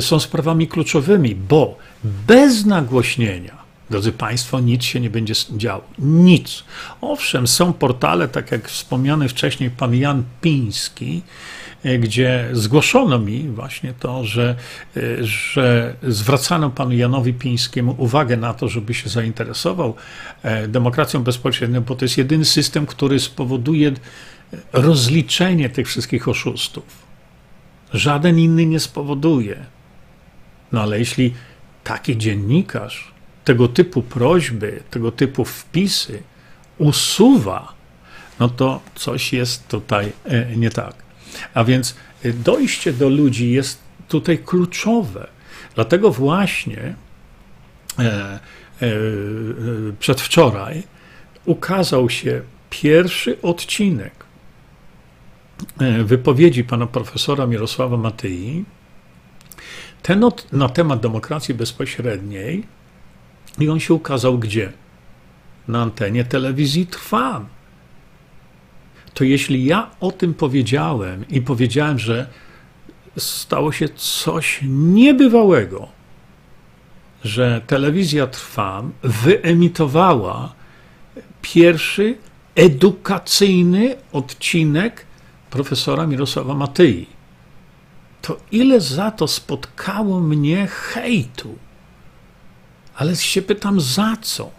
są 0.00 0.20
sprawami 0.20 0.68
kluczowymi, 0.68 1.34
bo 1.34 1.78
bez 2.04 2.66
nagłośnienia 2.66 3.60
Drodzy 3.90 4.12
Państwo, 4.12 4.60
nic 4.60 4.84
się 4.84 5.00
nie 5.00 5.10
będzie 5.10 5.34
działo. 5.56 5.84
Nic. 5.98 6.64
Owszem, 7.00 7.46
są 7.46 7.72
portale, 7.72 8.28
tak 8.28 8.52
jak 8.52 8.68
wspomniany 8.68 9.28
wcześniej 9.28 9.70
pan 9.70 9.94
Jan 9.94 10.24
Piński, 10.40 11.22
e, 11.84 11.98
gdzie 11.98 12.48
zgłoszono 12.52 13.18
mi 13.18 13.48
właśnie 13.48 13.94
to, 14.00 14.24
że, 14.24 14.56
e, 14.96 15.00
że 15.24 15.94
zwracano 16.02 16.70
panu 16.70 16.92
Janowi 16.92 17.34
Pińskiemu 17.34 17.94
uwagę 17.98 18.36
na 18.36 18.54
to, 18.54 18.68
żeby 18.68 18.94
się 18.94 19.08
zainteresował 19.08 19.94
e, 20.42 20.68
demokracją 20.68 21.22
bezpośrednią, 21.22 21.80
bo 21.80 21.94
to 21.94 22.04
jest 22.04 22.18
jedyny 22.18 22.44
system, 22.44 22.86
który 22.86 23.20
spowoduje 23.20 23.92
rozliczenie 24.72 25.70
tych 25.70 25.86
wszystkich 25.86 26.28
oszustów. 26.28 26.84
Żaden 27.94 28.38
inny 28.38 28.66
nie 28.66 28.80
spowoduje. 28.80 29.79
No 30.72 30.82
ale 30.82 30.98
jeśli 30.98 31.34
taki 31.84 32.18
dziennikarz 32.18 33.12
tego 33.44 33.68
typu 33.68 34.02
prośby, 34.02 34.82
tego 34.90 35.12
typu 35.12 35.44
wpisy 35.44 36.22
usuwa, 36.78 37.74
no 38.40 38.48
to 38.48 38.80
coś 38.94 39.32
jest 39.32 39.68
tutaj 39.68 40.12
e, 40.24 40.56
nie 40.56 40.70
tak. 40.70 40.94
A 41.54 41.64
więc 41.64 41.96
e, 42.24 42.32
dojście 42.32 42.92
do 42.92 43.08
ludzi 43.08 43.50
jest 43.50 43.80
tutaj 44.08 44.38
kluczowe. 44.38 45.26
Dlatego 45.74 46.10
właśnie 46.10 46.94
e, 47.98 48.38
przedwczoraj 49.98 50.82
ukazał 51.44 52.10
się 52.10 52.42
pierwszy 52.70 53.42
odcinek 53.42 54.12
wypowiedzi 56.04 56.64
pana 56.64 56.86
profesora 56.86 57.46
Mirosława 57.46 57.96
Matyi, 57.96 58.64
ten 60.02 60.24
od, 60.24 60.52
na 60.52 60.68
temat 60.68 61.00
demokracji 61.00 61.54
bezpośredniej, 61.54 62.66
i 63.58 63.68
on 63.68 63.80
się 63.80 63.94
ukazał 63.94 64.38
gdzie? 64.38 64.72
Na 65.68 65.82
antenie 65.82 66.24
telewizji 66.24 66.86
Trwam. 66.86 67.46
To 69.14 69.24
jeśli 69.24 69.64
ja 69.64 69.90
o 70.00 70.12
tym 70.12 70.34
powiedziałem 70.34 71.28
i 71.28 71.42
powiedziałem, 71.42 71.98
że 71.98 72.26
stało 73.16 73.72
się 73.72 73.88
coś 73.88 74.60
niebywałego, 74.68 75.88
że 77.24 77.60
telewizja 77.66 78.26
Trwam 78.26 78.92
wyemitowała 79.02 80.52
pierwszy 81.42 82.18
edukacyjny 82.54 83.96
odcinek 84.12 85.06
profesora 85.50 86.06
Mirosława 86.06 86.54
Matyi. 86.54 87.06
To 88.22 88.36
ile 88.52 88.80
za 88.80 89.10
to 89.10 89.28
spotkało 89.28 90.20
mnie 90.20 90.66
hejtu? 90.66 91.58
Ale 92.94 93.16
się 93.16 93.42
pytam, 93.42 93.80
za 93.80 94.16
co? 94.22 94.50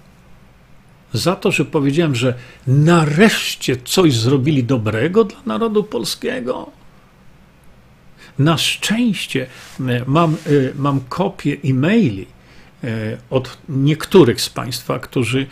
Za 1.14 1.36
to, 1.36 1.52
że 1.52 1.66
powiedziałem, 1.66 2.16
że 2.16 2.34
nareszcie 2.68 3.78
coś 3.78 4.14
zrobili 4.14 4.64
dobrego 4.64 5.24
dla 5.24 5.40
narodu 5.46 5.84
polskiego? 5.84 6.72
Na 8.40 8.58
szczęście 8.58 9.48
e, 9.80 10.04
mam, 10.08 10.34
e, 10.34 10.38
mam 10.76 11.00
kopię 11.10 11.58
e-maili 11.66 12.28
e, 12.84 13.18
od 13.30 13.58
niektórych 13.70 14.42
z 14.42 14.50
Państwa, 14.50 15.00
którzy, 15.00 15.48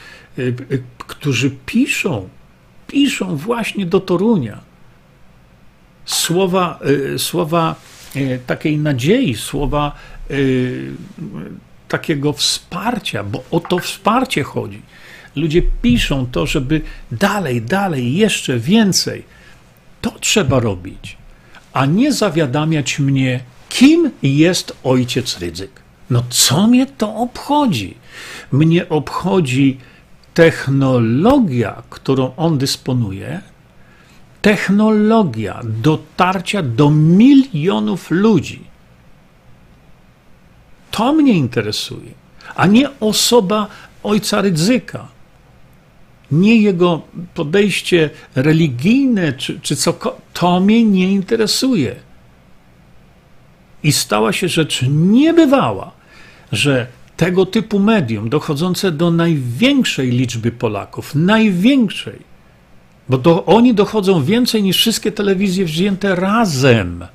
którzy 0.98 1.52
piszą, 1.66 2.30
piszą 2.88 3.36
właśnie 3.36 3.86
do 3.86 4.00
Torunia. 4.00 4.60
Słowa, 6.06 6.80
słowa 7.18 7.76
takiej 8.48 8.78
nadziei, 8.78 9.36
słowa 9.36 9.96
takiego 11.88 12.34
wsparcia, 12.34 13.24
bo 13.24 13.44
o 13.52 13.60
to 13.60 13.80
wsparcie 13.80 14.44
chodzi. 14.44 14.82
Ludzie 15.36 15.62
piszą 15.82 16.26
to, 16.26 16.46
żeby 16.46 16.82
dalej, 17.12 17.62
dalej, 17.62 18.16
jeszcze 18.16 18.60
więcej. 18.60 19.24
To 20.02 20.12
trzeba 20.20 20.60
robić, 20.60 21.18
a 21.74 21.86
nie 21.86 22.14
zawiadamiać 22.14 23.00
mnie, 23.00 23.40
kim 23.70 24.12
jest 24.24 24.78
ojciec 24.84 25.40
Rydzyk. 25.40 25.72
No 26.10 26.24
co 26.30 26.68
mnie 26.68 26.86
to 26.86 27.16
obchodzi? 27.16 27.98
Mnie 28.52 28.90
obchodzi 28.90 29.78
technologia, 30.34 31.84
którą 31.90 32.36
on 32.38 32.58
dysponuje, 32.58 33.42
technologia 34.42 35.62
dotarcia 35.64 36.64
do 36.64 36.92
milionów 36.92 38.12
ludzi. 38.12 38.60
To 40.92 41.14
mnie 41.14 41.34
interesuje. 41.34 42.20
a 42.56 42.66
nie 42.66 43.00
osoba 43.00 43.68
ojca 44.04 44.42
ryzyka. 44.42 45.08
Nie 46.32 46.62
jego 46.62 47.02
podejście 47.34 48.10
religijne 48.36 49.34
czy, 49.34 49.60
czy 49.60 49.76
cokolwiek. 49.76 50.22
To 50.34 50.60
mnie 50.60 50.84
nie 50.86 51.12
interesuje. 51.12 51.96
I 53.84 53.92
stała 53.92 54.34
się 54.34 54.48
rzecz 54.48 54.82
niebywała, 54.90 55.92
że 56.52 56.88
tego 57.18 57.46
typu 57.46 57.80
medium 57.80 58.30
dochodzące 58.30 58.92
do 58.92 59.12
największej 59.12 60.10
liczby 60.10 60.52
Polaków, 60.52 61.16
największej, 61.16 62.29
bo 63.10 63.18
do, 63.18 63.46
oni 63.46 63.74
dochodzą 63.74 64.24
więcej 64.24 64.64
niż 64.64 64.78
wszystkie 64.78 65.12
telewizje 65.12 65.66
wzięte 65.66 66.16
razem. 66.16 67.06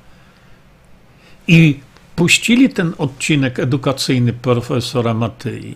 I 1.47 1.79
puścili 2.15 2.69
ten 2.69 2.93
odcinek 2.97 3.59
edukacyjny 3.59 4.33
profesora 4.33 5.13
Matyi. 5.13 5.75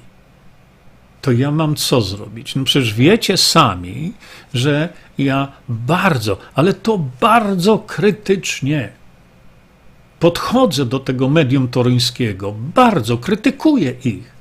To 1.21 1.31
ja 1.31 1.51
mam 1.51 1.75
co 1.75 2.01
zrobić? 2.01 2.55
No 2.55 2.63
przecież 2.63 2.93
wiecie 2.93 3.37
sami, 3.37 4.13
że 4.53 4.89
ja 5.17 5.51
bardzo, 5.69 6.37
ale 6.55 6.73
to 6.73 6.97
bardzo 7.21 7.79
krytycznie 7.79 8.89
podchodzę 10.19 10.85
do 10.85 10.99
tego 10.99 11.29
medium 11.29 11.67
toruńskiego, 11.67 12.55
bardzo 12.75 13.17
krytykuję 13.17 13.93
ich. 14.05 14.31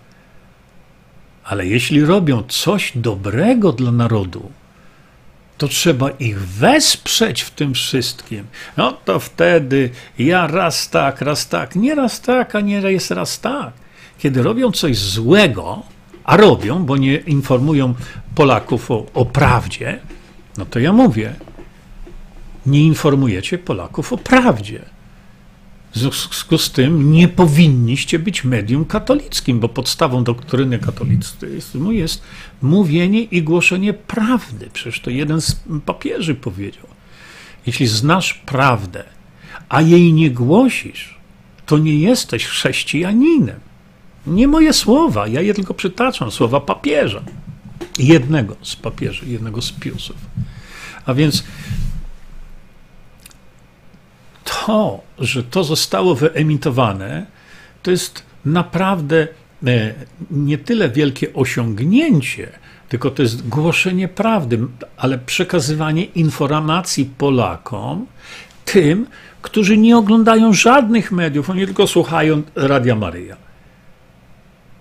Ale 1.45 1.67
jeśli 1.67 2.05
robią 2.05 2.43
coś 2.49 2.93
dobrego 2.95 3.73
dla 3.73 3.93
narodu, 3.93 4.51
to 5.59 5.69
trzeba 5.69 6.11
ich 6.11 6.41
wesprzeć 6.41 7.43
w 7.43 7.51
tym 7.51 7.75
wszystkim. 7.75 8.47
No 8.77 8.93
to 9.05 9.21
wtedy 9.21 9.91
ja 10.19 10.47
raz 10.47 10.91
tak, 10.91 11.21
raz 11.21 11.49
tak, 11.49 11.77
nie 11.77 11.95
raz 11.95 12.21
tak, 12.21 12.55
a 12.55 12.61
nie 12.61 12.77
jest 12.77 13.11
raz 13.11 13.41
tak. 13.41 13.73
Kiedy 14.19 14.43
robią 14.43 14.73
coś 14.73 14.99
złego, 14.99 15.83
a 16.25 16.37
robią, 16.37 16.85
bo 16.85 16.97
nie 16.97 17.17
informują 17.17 17.95
Polaków 18.35 18.91
o, 18.91 19.07
o 19.15 19.25
prawdzie, 19.25 19.99
no 20.57 20.67
to 20.67 20.79
ja 20.79 20.93
mówię, 20.93 21.35
nie 22.67 22.83
informujecie 22.83 23.59
Polaków 23.59 24.13
o 24.13 24.19
prawdzie. 24.19 24.98
W 25.99 26.01
związku 26.01 26.59
z 26.59 26.71
tym 26.71 27.13
nie 27.13 27.29
powinniście 27.29 28.19
być 28.19 28.45
medium 28.45 28.85
katolickim, 28.85 29.61
bo 29.61 29.69
podstawą 29.69 30.25
doktryny 30.25 30.79
katolickiej 30.79 31.51
jest 31.91 32.23
mówienie 32.63 33.23
i 33.23 33.43
głoszenie 33.43 33.93
prawdy. 33.93 34.71
Przecież 34.73 35.01
to 35.01 35.11
jeden 35.11 35.41
z 35.41 35.61
papieży 35.87 36.35
powiedział. 36.35 36.87
Jeśli 37.67 37.87
znasz 37.87 38.35
prawdę, 38.35 39.05
a 39.69 39.83
jej 39.83 40.13
nie 40.13 40.31
głosisz, 40.31 41.19
to 41.67 41.79
nie 41.79 41.99
jesteś 41.99 42.47
chrześcijaninem. 42.47 43.61
Nie 44.27 44.49
moje 44.49 44.73
słowa, 44.73 45.29
ja 45.29 45.41
je 45.41 45.55
tylko 45.55 45.75
przytaczam, 45.75 46.31
słowa 46.31 46.61
papieża. 46.61 47.23
Jednego 47.99 48.57
z 48.63 48.77
papieży, 48.77 49.27
jednego 49.27 49.63
z 49.63 49.73
piusów. 49.73 50.17
A 51.07 51.15
więc 51.15 51.45
to, 54.51 55.01
że 55.19 55.43
to 55.43 55.65
zostało 55.65 56.15
wyemitowane, 56.15 57.27
to 57.83 57.91
jest 57.91 58.23
naprawdę 58.45 59.29
e, 59.67 59.95
nie 60.31 60.59
tyle 60.59 60.89
wielkie 60.89 61.35
osiągnięcie, 61.35 62.49
tylko 62.89 63.11
to 63.11 63.23
jest 63.23 63.49
głoszenie 63.49 64.09
prawdy, 64.09 64.59
ale 64.97 65.19
przekazywanie 65.19 66.05
informacji 66.05 67.11
Polakom, 67.19 68.07
tym, 68.65 69.07
którzy 69.43 69.77
nie 69.79 69.97
oglądają 69.97 70.53
żadnych 70.53 71.13
mediów, 71.13 71.51
oni 71.51 71.67
tylko 71.67 71.87
słuchają 71.87 72.43
Radia 72.55 72.95
Maryja. 72.95 73.37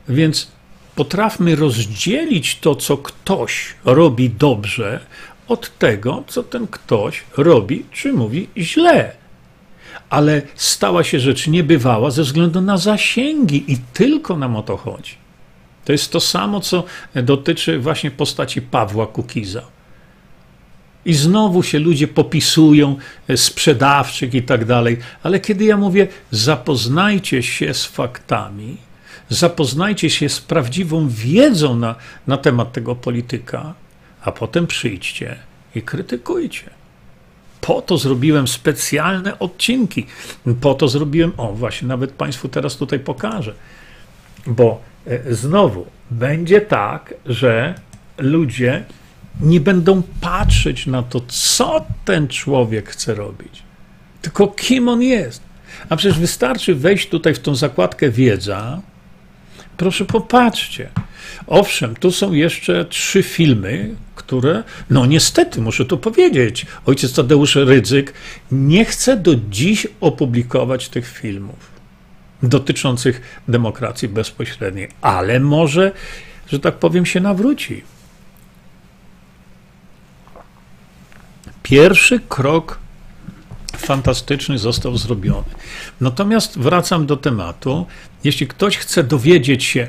Więc 0.10 0.52
potrafmy 0.96 1.56
rozdzielić 1.56 2.60
to, 2.60 2.76
co 2.76 2.98
ktoś 2.98 3.76
robi 3.86 4.30
dobrze, 4.30 5.00
od 5.48 5.78
tego, 5.78 6.24
co 6.28 6.44
ten 6.44 6.68
ktoś 6.68 7.24
robi 7.38 7.86
czy 7.92 8.14
mówi 8.14 8.50
źle 8.58 9.27
ale 10.10 10.42
stała 10.56 11.04
się 11.04 11.20
rzecz 11.20 11.48
niebywała 11.48 12.12
ze 12.12 12.24
względu 12.24 12.62
na 12.62 12.78
zasięgi 12.78 13.72
i 13.72 13.78
tylko 13.94 14.38
nam 14.38 14.56
o 14.56 14.64
to 14.64 14.78
chodzi. 14.78 15.16
To 15.86 15.92
jest 15.92 16.12
to 16.12 16.20
samo, 16.20 16.60
co 16.60 16.84
dotyczy 17.16 17.80
właśnie 17.80 18.12
postaci 18.12 18.62
Pawła 18.62 19.08
Kukiza. 19.08 19.62
I 21.06 21.14
znowu 21.14 21.64
się 21.64 21.80
ludzie 21.80 22.08
popisują, 22.08 22.96
e, 23.28 23.38
sprzedawczyk 23.38 24.34
i 24.34 24.44
tak 24.44 24.66
dalej, 24.66 24.98
ale 25.24 25.40
kiedy 25.40 25.66
ja 25.66 25.78
mówię, 25.78 26.08
zapoznajcie 26.32 27.44
się 27.44 27.74
z 27.74 27.86
faktami, 27.86 28.78
zapoznajcie 29.30 30.10
się 30.10 30.30
z 30.30 30.42
prawdziwą 30.42 31.10
wiedzą 31.10 31.76
na, 31.76 31.96
na 32.28 32.38
temat 32.38 32.72
tego 32.72 32.96
polityka, 32.96 33.74
a 34.22 34.32
potem 34.32 34.68
przyjdźcie 34.68 35.36
i 35.76 35.82
krytykujcie. 35.82 36.77
Po 37.62 37.82
to 37.82 37.98
zrobiłem 37.98 38.48
specjalne 38.48 39.40
odcinki. 39.40 40.06
Po 40.62 40.74
to 40.74 40.88
zrobiłem, 40.88 41.32
o 41.38 41.54
właśnie, 41.54 41.88
nawet 41.88 42.12
Państwu 42.12 42.50
teraz 42.50 42.76
tutaj 42.76 43.00
pokażę. 43.00 43.54
Bo 44.48 44.82
e, 45.08 45.36
znowu 45.36 45.86
będzie 46.12 46.62
tak, 46.62 47.14
że 47.26 47.76
ludzie 48.18 48.84
nie 49.42 49.60
będą 49.60 50.02
patrzeć 50.22 50.86
na 50.88 51.04
to, 51.04 51.22
co 51.28 51.86
ten 52.06 52.28
człowiek 52.28 52.90
chce 52.90 53.16
robić, 53.16 53.64
tylko 54.22 54.48
kim 54.48 54.90
on 54.90 55.02
jest. 55.02 55.42
A 55.90 55.96
przecież 55.96 56.20
wystarczy 56.20 56.76
wejść 56.76 57.10
tutaj 57.10 57.34
w 57.34 57.40
tą 57.40 57.56
zakładkę 57.56 58.10
wiedza. 58.10 58.82
Proszę 59.78 60.06
popatrzcie. 60.06 60.90
Owszem, 61.48 61.96
tu 61.96 62.12
są 62.12 62.34
jeszcze 62.34 62.86
trzy 62.86 63.24
filmy, 63.24 63.96
które, 64.28 64.64
no 64.90 65.06
niestety, 65.06 65.62
muszę 65.62 65.86
to 65.86 65.98
powiedzieć, 65.98 66.66
ojciec 66.86 67.14
Tadeusz 67.14 67.56
Rydzyk 67.56 68.14
nie 68.52 68.86
chce 68.86 69.18
do 69.18 69.36
dziś 69.50 69.88
opublikować 70.02 70.90
tych 70.90 71.08
filmów 71.08 71.56
dotyczących 72.44 73.42
demokracji 73.48 74.08
bezpośredniej, 74.08 74.90
ale 75.02 75.40
może, 75.40 75.92
że 76.52 76.60
tak 76.60 76.76
powiem, 76.76 77.06
się 77.06 77.20
nawróci. 77.20 77.84
Pierwszy 81.64 82.20
krok 82.20 82.80
fantastyczny 83.78 84.58
został 84.58 84.98
zrobiony. 84.98 85.50
Natomiast 86.02 86.60
wracam 86.60 87.06
do 87.06 87.18
tematu. 87.18 87.86
Jeśli 88.24 88.48
ktoś 88.48 88.78
chce 88.78 89.04
dowiedzieć 89.04 89.64
się, 89.64 89.88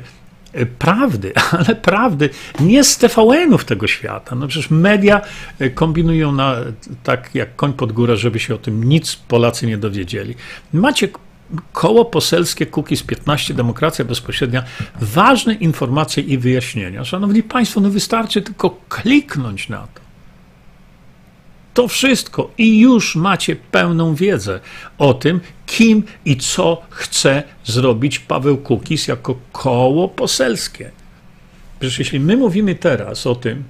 prawdy, 0.65 1.33
ale 1.57 1.75
prawdy 1.75 2.29
nie 2.59 2.83
z 2.83 2.97
TVN-ów 2.97 3.65
tego 3.65 3.87
świata. 3.87 4.35
No 4.35 4.47
przecież 4.47 4.69
media 4.69 5.21
e, 5.59 5.69
kombinują 5.69 6.31
na, 6.31 6.55
tak 7.03 7.35
jak 7.35 7.55
koń 7.55 7.73
pod 7.73 7.91
górę, 7.91 8.17
żeby 8.17 8.39
się 8.39 8.55
o 8.55 8.57
tym 8.57 8.83
nic 8.83 9.15
Polacy 9.15 9.67
nie 9.67 9.77
dowiedzieli. 9.77 10.35
Macie 10.73 11.09
koło 11.73 12.05
poselskie 12.05 12.65
z 12.95 13.03
15, 13.03 13.53
Demokracja 13.53 14.05
Bezpośrednia, 14.05 14.63
ważne 15.01 15.53
informacje 15.53 16.23
i 16.23 16.37
wyjaśnienia. 16.37 17.05
Szanowni 17.05 17.43
Państwo, 17.43 17.81
no 17.81 17.89
wystarczy 17.89 18.41
tylko 18.41 18.77
kliknąć 18.89 19.69
na 19.69 19.77
to 19.77 20.08
to 21.79 21.87
wszystko 21.87 22.51
i 22.57 22.79
już 22.79 23.15
macie 23.15 23.55
pełną 23.55 24.15
wiedzę 24.15 24.59
o 24.97 25.13
tym, 25.13 25.39
kim 25.65 26.03
i 26.25 26.37
co 26.37 26.81
chce 26.89 27.43
zrobić 27.65 28.19
Paweł 28.19 28.57
Kukis 28.57 29.07
jako 29.07 29.39
koło 29.51 30.07
poselskie. 30.09 30.91
Przecież 31.79 31.99
jeśli 31.99 32.19
my 32.19 32.37
mówimy 32.37 32.75
teraz 32.75 33.27
o 33.27 33.35
tym, 33.35 33.63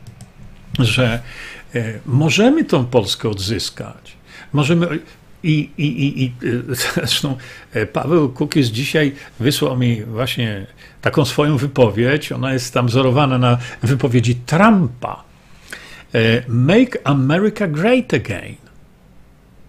że 0.79 1.19
e, 1.75 1.99
możemy 2.05 2.65
tą 2.65 2.85
Polskę 2.85 3.29
odzyskać, 3.29 4.17
możemy. 4.53 4.99
I, 5.43 5.69
i, 5.77 5.85
i, 5.85 6.23
i 6.23 6.31
zresztą 6.95 7.37
e, 7.73 7.85
Paweł 7.85 8.29
Kukis 8.29 8.67
dzisiaj 8.67 9.15
wysłał 9.39 9.77
mi 9.77 10.03
właśnie 10.03 10.67
taką 11.01 11.25
swoją 11.25 11.57
wypowiedź. 11.57 12.31
Ona 12.31 12.53
jest 12.53 12.73
tam 12.73 12.87
wzorowana 12.87 13.37
na 13.37 13.57
wypowiedzi 13.83 14.35
Trumpa 14.35 15.28
E, 15.28 15.28
make 16.47 17.01
America 17.03 17.67
Great 17.67 18.13
Again. 18.13 18.55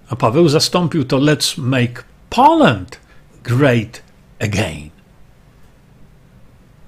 A 0.08 0.16
Paweł 0.16 0.48
zastąpił 0.48 1.04
to 1.04 1.18
Let's 1.18 1.58
Make 1.58 2.04
Poland 2.30 3.00
Great 3.44 4.02
Again. 4.40 4.90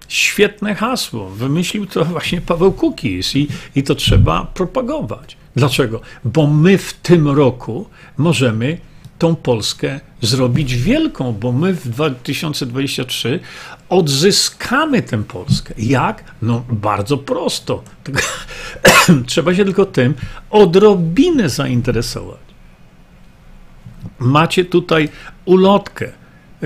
Świetne 0.09 0.75
hasło. 0.75 1.31
Wymyślił 1.31 1.87
to 1.87 2.05
właśnie 2.05 2.41
Paweł 2.41 2.73
Kukis 2.73 3.37
i, 3.37 3.49
i 3.75 3.83
to 3.83 3.95
trzeba 3.95 4.45
propagować. 4.45 5.37
Dlaczego? 5.57 6.01
Bo 6.25 6.47
my 6.47 6.79
w 6.79 6.93
tym 6.93 7.29
roku 7.29 7.87
możemy 8.19 8.79
tą 9.19 9.37
Polskę 9.37 10.01
zrobić 10.21 10.77
wielką, 10.77 11.33
bo 11.33 11.53
my 11.53 11.73
w 11.73 11.89
2023 11.89 13.41
odzyskamy 13.93 15.03
tę 15.03 15.25
Polskę. 15.25 15.75
Jak? 15.79 16.25
No 16.43 16.65
bardzo 16.69 17.19
prosto. 17.19 17.83
Trzeba 19.27 19.55
się 19.55 19.65
tylko 19.65 19.87
tym 19.87 20.15
odrobinę 20.51 21.49
zainteresować. 21.49 22.39
Macie 24.19 24.65
tutaj 24.65 25.09
ulotkę 25.45 26.13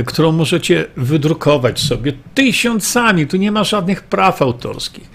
którą 0.06 0.32
możecie 0.32 0.86
wydrukować 0.96 1.80
sobie 1.80 2.12
tysiącami, 2.34 3.26
tu 3.26 3.36
nie 3.36 3.52
ma 3.52 3.64
żadnych 3.64 4.02
praw 4.02 4.42
autorskich. 4.42 5.10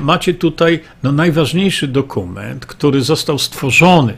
Macie 0.00 0.34
tutaj 0.34 0.80
no, 1.02 1.12
najważniejszy 1.12 1.88
dokument, 1.88 2.66
który 2.66 3.00
został 3.00 3.38
stworzony 3.38 4.14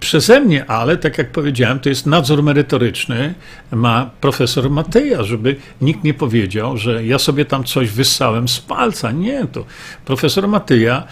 przeze 0.00 0.40
mnie, 0.40 0.70
ale 0.70 0.96
tak 0.96 1.18
jak 1.18 1.32
powiedziałem, 1.32 1.80
to 1.80 1.88
jest 1.88 2.06
nadzór 2.06 2.42
merytoryczny, 2.42 3.34
ma 3.72 4.10
profesor 4.20 4.70
Mateja, 4.70 5.22
żeby 5.22 5.56
nikt 5.80 6.04
nie 6.04 6.14
powiedział, 6.14 6.76
że 6.76 7.06
ja 7.06 7.18
sobie 7.18 7.44
tam 7.44 7.64
coś 7.64 7.90
wyssałem 7.90 8.48
z 8.48 8.60
palca. 8.60 9.12
Nie, 9.12 9.46
to 9.46 9.64
profesor 10.04 10.48
Mateja 10.48 11.04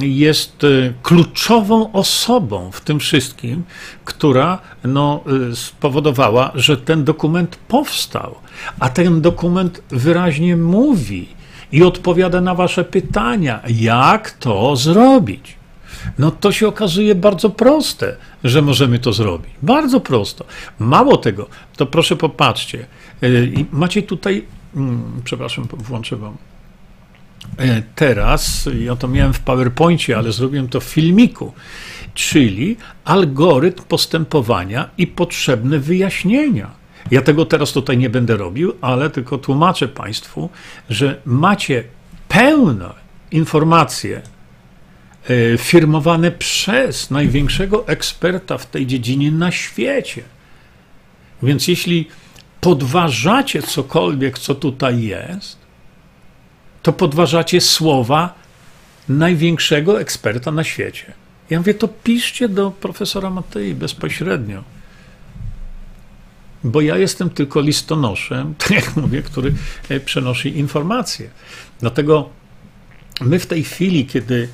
jest 0.00 0.64
y, 0.64 0.94
kluczową 1.02 1.92
osobą 1.92 2.70
w 2.72 2.80
tym 2.80 3.00
wszystkim, 3.00 3.62
która 4.04 4.58
no, 4.84 5.24
y, 5.52 5.56
spowodowała, 5.56 6.52
że 6.54 6.76
ten 6.76 7.04
dokument 7.04 7.56
powstał. 7.68 8.34
A 8.80 8.88
ten 8.88 9.20
dokument 9.20 9.82
wyraźnie 9.90 10.56
mówi 10.56 11.28
i 11.72 11.82
odpowiada 11.82 12.40
na 12.40 12.54
Wasze 12.54 12.84
pytania, 12.84 13.60
jak 13.68 14.30
to 14.30 14.76
zrobić. 14.76 15.59
No 16.18 16.30
to 16.30 16.52
się 16.52 16.68
okazuje 16.68 17.14
bardzo 17.14 17.50
proste, 17.50 18.16
że 18.44 18.62
możemy 18.62 18.98
to 18.98 19.12
zrobić. 19.12 19.50
Bardzo 19.62 20.00
prosto. 20.00 20.44
Mało 20.78 21.16
tego, 21.16 21.48
to 21.76 21.86
proszę 21.86 22.16
popatrzcie. 22.16 22.86
Y, 23.22 23.64
macie 23.72 24.02
tutaj, 24.02 24.44
mm, 24.76 25.20
przepraszam, 25.24 25.68
włączę 25.72 26.16
Wam 26.16 26.36
E, 27.58 27.82
teraz, 27.94 28.68
ja 28.80 28.96
to 28.96 29.08
miałem 29.08 29.32
w 29.32 29.40
PowerPoincie, 29.40 30.18
ale 30.18 30.32
zrobiłem 30.32 30.68
to 30.68 30.80
w 30.80 30.84
filmiku, 30.84 31.52
czyli 32.14 32.76
algorytm 33.04 33.82
postępowania 33.82 34.90
i 34.98 35.06
potrzebne 35.06 35.78
wyjaśnienia. 35.78 36.70
Ja 37.10 37.22
tego 37.22 37.46
teraz 37.46 37.72
tutaj 37.72 37.98
nie 37.98 38.10
będę 38.10 38.36
robił, 38.36 38.72
ale 38.80 39.10
tylko 39.10 39.38
tłumaczę 39.38 39.88
Państwu, 39.88 40.50
że 40.90 41.20
macie 41.24 41.84
pełne 42.28 42.90
informacje 43.30 44.16
e, 44.16 44.22
firmowane 45.58 46.30
przez 46.30 47.10
największego 47.10 47.88
eksperta 47.88 48.58
w 48.58 48.66
tej 48.66 48.86
dziedzinie 48.86 49.30
na 49.30 49.52
świecie. 49.52 50.22
Więc 51.42 51.68
jeśli 51.68 52.08
podważacie 52.60 53.62
cokolwiek, 53.62 54.38
co 54.38 54.54
tutaj 54.54 55.02
jest, 55.02 55.58
to 56.82 56.92
podważacie 56.92 57.60
słowa 57.60 58.34
największego 59.08 60.00
eksperta 60.00 60.52
na 60.52 60.64
świecie. 60.64 61.12
Ja 61.50 61.58
mówię, 61.58 61.74
to 61.74 61.88
piszcie 61.88 62.48
do 62.48 62.70
profesora 62.70 63.30
Matei 63.30 63.74
bezpośrednio. 63.74 64.64
Bo 66.64 66.80
ja 66.80 66.96
jestem 66.96 67.30
tylko 67.30 67.60
listonoszem, 67.60 68.54
tak 68.58 68.70
jak 68.70 68.96
mówię, 68.96 69.22
który 69.22 69.54
e, 69.88 70.00
przenosi 70.00 70.58
informacje. 70.58 71.30
Dlatego 71.80 72.28
my 73.20 73.38
w 73.38 73.46
tej 73.46 73.64
chwili, 73.64 74.06
kiedy, 74.06 74.48
e, 74.48 74.50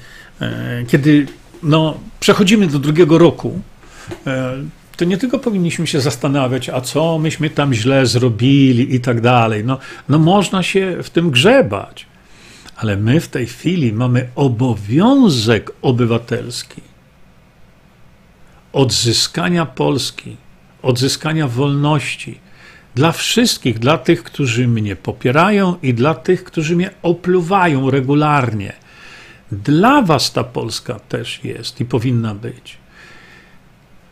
kiedy 0.88 1.26
no, 1.62 1.98
przechodzimy 2.20 2.66
do 2.66 2.78
drugiego 2.78 3.18
roku, 3.18 3.60
e, 4.26 4.56
to 4.96 5.04
nie 5.04 5.18
tylko 5.18 5.38
powinniśmy 5.38 5.86
się 5.86 6.00
zastanawiać, 6.00 6.68
a 6.68 6.80
co 6.80 7.18
myśmy 7.18 7.50
tam 7.50 7.74
źle 7.74 8.06
zrobili 8.06 8.94
i 8.94 9.00
tak 9.00 9.20
dalej. 9.20 9.64
No, 9.64 9.78
no 10.08 10.18
można 10.18 10.62
się 10.62 10.96
w 11.02 11.10
tym 11.10 11.30
grzebać 11.30 12.06
ale 12.76 12.96
my 12.96 13.20
w 13.20 13.28
tej 13.28 13.46
chwili 13.46 13.92
mamy 13.92 14.28
obowiązek 14.34 15.70
obywatelski 15.82 16.82
odzyskania 18.72 19.66
Polski, 19.66 20.36
odzyskania 20.82 21.48
wolności 21.48 22.38
dla 22.94 23.12
wszystkich, 23.12 23.78
dla 23.78 23.98
tych, 23.98 24.22
którzy 24.22 24.68
mnie 24.68 24.96
popierają 24.96 25.74
i 25.82 25.94
dla 25.94 26.14
tych, 26.14 26.44
którzy 26.44 26.76
mnie 26.76 26.90
opluwają 27.02 27.90
regularnie. 27.90 28.72
Dla 29.52 30.02
Was 30.02 30.32
ta 30.32 30.44
Polska 30.44 30.98
też 30.98 31.44
jest 31.44 31.80
i 31.80 31.84
powinna 31.84 32.34
być. 32.34 32.78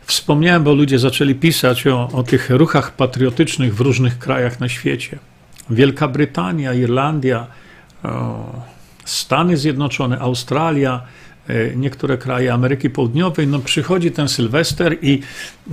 Wspomniałem, 0.05 0.63
bo 0.63 0.73
ludzie 0.73 0.99
zaczęli 0.99 1.35
pisać 1.35 1.87
o, 1.87 2.09
o 2.13 2.23
tych 2.23 2.49
ruchach 2.49 2.95
patriotycznych 2.95 3.75
w 3.75 3.81
różnych 3.81 4.19
krajach 4.19 4.59
na 4.59 4.69
świecie. 4.69 5.19
Wielka 5.69 6.07
Brytania, 6.07 6.73
Irlandia, 6.73 7.47
Stany 9.05 9.57
Zjednoczone, 9.57 10.19
Australia, 10.19 11.01
e, 11.47 11.75
niektóre 11.75 12.17
kraje 12.17 12.53
Ameryki 12.53 12.89
Południowej, 12.89 13.47
no 13.47 13.59
przychodzi 13.59 14.11
ten 14.11 14.27
Sylwester 14.27 14.97
i, 15.01 15.21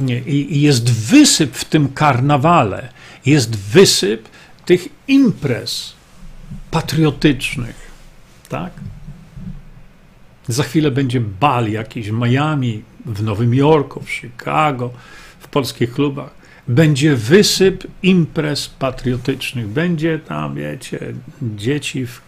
i, 0.06 0.56
i 0.56 0.60
jest 0.60 0.90
wysyp 0.92 1.56
w 1.56 1.64
tym 1.64 1.88
karnawale, 1.88 2.88
jest 3.26 3.56
wysyp 3.56 4.28
tych 4.64 4.88
imprez 5.08 5.92
patriotycznych, 6.70 7.90
tak? 8.48 8.72
Za 10.53 10.62
chwilę 10.62 10.90
będzie 10.90 11.20
bal 11.20 11.70
jakiś 11.70 12.11
w 12.11 12.12
Miami, 12.12 12.82
w 13.07 13.22
Nowym 13.22 13.55
Jorku, 13.55 14.00
w 14.00 14.11
Chicago, 14.11 14.90
w 15.40 15.48
polskich 15.48 15.92
klubach 15.92 16.42
będzie 16.68 17.16
wysyp 17.16 17.86
imprez 18.03 18.68
patriotycznych. 18.68 19.68
Będzie 19.68 20.18
tam, 20.18 20.55
wiecie, 20.55 21.14
dzieci 21.42 22.07
w 22.07 22.20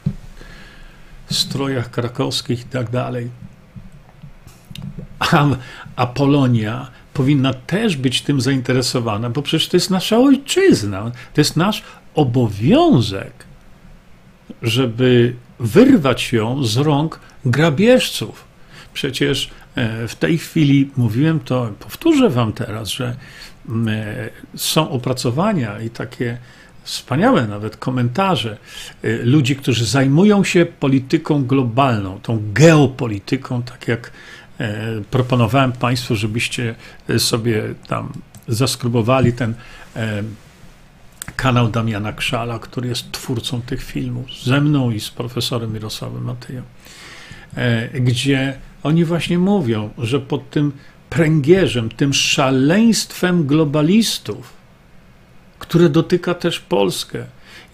strojach 1.31 1.91
krakowskich 1.91 2.61
i 2.61 2.65
tak 2.65 2.91
dalej. 2.91 3.31
A, 5.19 5.47
a 5.97 6.07
Polonia 6.07 6.91
powinna 7.15 7.55
też 7.55 7.97
być 7.97 8.23
tym 8.23 8.41
zainteresowana, 8.41 9.31
bo 9.31 9.43
przecież 9.43 9.69
to 9.69 9.77
jest 9.77 9.91
nasza 9.91 10.19
ojczyzna, 10.19 11.11
to 11.35 11.41
jest 11.41 11.57
nasz 11.57 11.83
obowiązek, 12.15 13.33
żeby 14.63 15.35
wyrwać 15.59 16.33
ją 16.33 16.65
z 16.65 16.77
rąk 16.77 17.21
grabieżców. 17.45 18.45
Przecież 18.95 19.51
e, 19.75 20.09
w 20.09 20.15
tej 20.15 20.39
chwili 20.39 20.91
mówiłem 20.97 21.41
to, 21.41 21.71
powtórzę 21.81 22.31
Wam 22.31 22.53
teraz, 22.53 22.89
że 22.89 23.17
E, 23.89 24.31
są 24.57 24.91
opracowania 24.91 25.81
i 25.81 25.91
takie 25.91 26.39
wspaniałe 26.83 27.47
nawet 27.47 27.77
komentarze 27.77 28.57
e, 29.03 29.17
ludzi, 29.17 29.57
którzy 29.57 29.85
zajmują 29.85 30.45
się 30.45 30.67
polityką 30.67 31.45
globalną, 31.45 32.21
tą 32.23 32.43
geopolityką, 32.53 33.63
tak 33.63 33.89
jak 33.89 34.11
proponowałem 35.11 35.73
Państwu, 35.73 36.17
żebyście 36.17 36.75
sobie 37.19 37.63
tam 37.89 38.13
zaskrybowali 38.49 39.33
ten 39.33 39.55
kanał 41.37 41.69
Damiana 41.69 42.13
Krzala, 42.13 42.59
który 42.59 42.89
jest 42.89 43.13
twórcą 43.13 43.63
tych 43.63 43.83
filmów 43.83 44.27
ze 44.43 44.61
mną 44.61 44.91
i 44.91 45.01
z 45.01 45.11
profesorem 45.11 45.73
Mirosławem 45.73 46.25
Mateją, 46.25 46.63
gdzie 47.95 48.59
oni 48.83 49.05
właśnie 49.05 49.39
mówią, 49.39 49.91
że 49.99 50.21
pod 50.21 50.51
tym 50.51 50.73
pręgierzem, 51.11 51.89
tym 51.89 52.15
szaleństwem 52.15 53.47
globalistów, 53.47 54.53
które 55.59 55.89
dotyka 55.89 56.35
też 56.35 56.61
Polskę. 56.61 57.25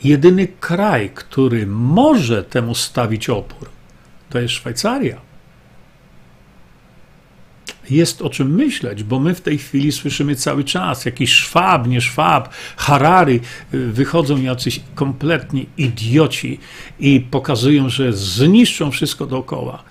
Jedyny 0.05 0.49
kraj, 0.61 1.11
który 1.15 1.67
może 1.67 2.45
temu 2.45 2.75
stawić 2.75 3.31
opór, 3.31 3.69
to 4.31 4.39
jest 4.39 4.55
Szwajcaria. 4.55 5.30
Jest 7.91 8.23
o 8.23 8.31
czym 8.31 8.55
myśleć, 8.55 9.03
bo 9.03 9.21
my 9.21 9.35
w 9.35 9.41
tej 9.41 9.59
chwili 9.59 9.93
słyszymy 9.93 10.35
cały 10.35 10.65
czas 10.65 11.05
jakiś 11.05 11.33
szwab, 11.33 11.87
nie 11.87 12.01
szwab, 12.01 12.55
Harary, 12.77 13.41
wychodzą 13.73 14.43
jacyś 14.43 14.81
kompletni 14.95 15.67
idioci 15.79 16.59
i 16.99 17.21
pokazują, 17.21 17.89
że 17.89 18.13
zniszczą 18.13 18.91
wszystko 18.91 19.27
dookoła. 19.27 19.83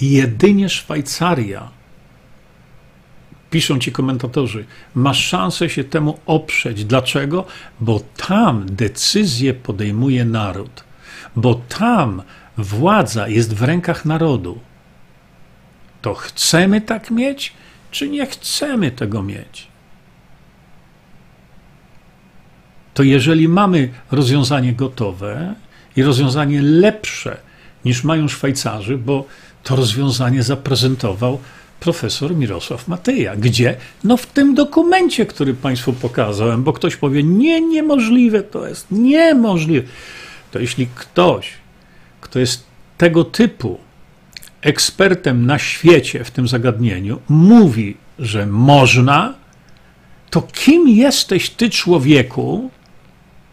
Jedynie 0.00 0.68
Szwajcaria, 0.68 1.68
piszą 3.50 3.78
ci 3.78 3.92
komentatorzy, 3.92 4.64
ma 4.94 5.14
szansę 5.14 5.70
się 5.70 5.84
temu 5.84 6.18
oprzeć. 6.26 6.84
Dlaczego? 6.84 7.44
Bo 7.80 8.00
tam 8.28 8.66
decyzje 8.66 9.54
podejmuje 9.54 10.24
naród, 10.24 10.84
bo 11.36 11.54
tam 11.54 12.22
władza 12.56 13.28
jest 13.28 13.54
w 13.54 13.62
rękach 13.62 14.04
narodu. 14.04 14.67
To 16.02 16.14
chcemy 16.14 16.80
tak 16.80 17.10
mieć, 17.10 17.52
czy 17.90 18.08
nie 18.08 18.26
chcemy 18.26 18.90
tego 18.90 19.22
mieć? 19.22 19.66
To 22.94 23.02
jeżeli 23.02 23.48
mamy 23.48 23.88
rozwiązanie 24.10 24.72
gotowe 24.72 25.54
i 25.96 26.02
rozwiązanie 26.02 26.62
lepsze 26.62 27.36
niż 27.84 28.04
mają 28.04 28.28
Szwajcarzy, 28.28 28.98
bo 28.98 29.24
to 29.62 29.76
rozwiązanie 29.76 30.42
zaprezentował 30.42 31.38
profesor 31.80 32.36
Mirosław 32.36 32.88
Mateja. 32.88 33.36
Gdzie? 33.36 33.76
No 34.04 34.16
w 34.16 34.26
tym 34.26 34.54
dokumencie, 34.54 35.26
który 35.26 35.54
Państwu 35.54 35.92
pokazałem, 35.92 36.64
bo 36.64 36.72
ktoś 36.72 36.96
powie, 36.96 37.22
nie, 37.22 37.60
niemożliwe 37.60 38.42
to 38.42 38.68
jest, 38.68 38.86
niemożliwe. 38.90 39.88
To 40.50 40.58
jeśli 40.58 40.86
ktoś, 40.94 41.50
kto 42.20 42.38
jest 42.38 42.64
tego 42.96 43.24
typu 43.24 43.78
ekspertem 44.62 45.46
na 45.46 45.58
świecie 45.58 46.24
w 46.24 46.30
tym 46.30 46.48
zagadnieniu, 46.48 47.20
mówi, 47.28 47.96
że 48.18 48.46
można, 48.46 49.34
to 50.30 50.42
kim 50.42 50.88
jesteś 50.88 51.50
ty, 51.50 51.70
człowieku, 51.70 52.70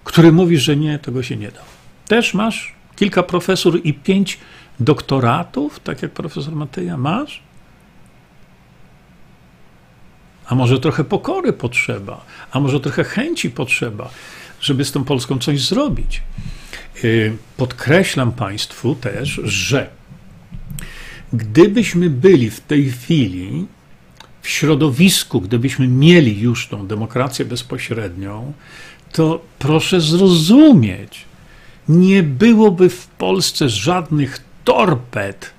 który 0.03 0.31
mówi, 0.31 0.57
że 0.57 0.75
nie, 0.75 0.99
tego 0.99 1.23
się 1.23 1.37
nie 1.37 1.51
da? 1.51 1.61
Też 2.07 2.33
masz 2.33 2.73
kilka 2.95 3.23
profesur 3.23 3.81
i 3.83 3.93
pięć 3.93 4.39
doktoratów, 4.79 5.79
tak 5.79 6.01
jak 6.01 6.11
profesor 6.11 6.55
Mateja 6.55 6.97
masz? 6.97 7.43
A 10.47 10.55
może 10.55 10.79
trochę 10.79 11.03
pokory 11.03 11.53
potrzeba, 11.53 12.25
a 12.51 12.59
może 12.59 12.79
trochę 12.79 13.03
chęci 13.03 13.49
potrzeba, 13.49 14.09
żeby 14.61 14.85
z 14.85 14.91
tą 14.91 15.03
Polską 15.03 15.39
coś 15.39 15.61
zrobić. 15.61 16.21
Y, 17.03 17.37
podkreślam 17.57 18.31
Państwu 18.31 18.95
też, 18.95 19.41
że 19.43 19.89
gdybyśmy 21.37 22.09
byli 22.09 22.49
w 22.49 22.61
tej 22.61 22.91
chwili 22.91 23.65
w 24.41 24.49
środowisku, 24.49 25.41
gdybyśmy 25.41 25.87
mieli 25.87 26.39
już 26.39 26.67
tą 26.67 26.87
demokrację 26.87 27.45
bezpośrednią, 27.45 28.53
to 29.11 29.41
proszę 29.59 30.01
zrozumieć, 30.01 31.25
nie 31.89 32.23
byłoby 32.23 32.89
w 32.89 33.07
Polsce 33.07 33.69
żadnych 33.69 34.39
torped, 34.63 35.51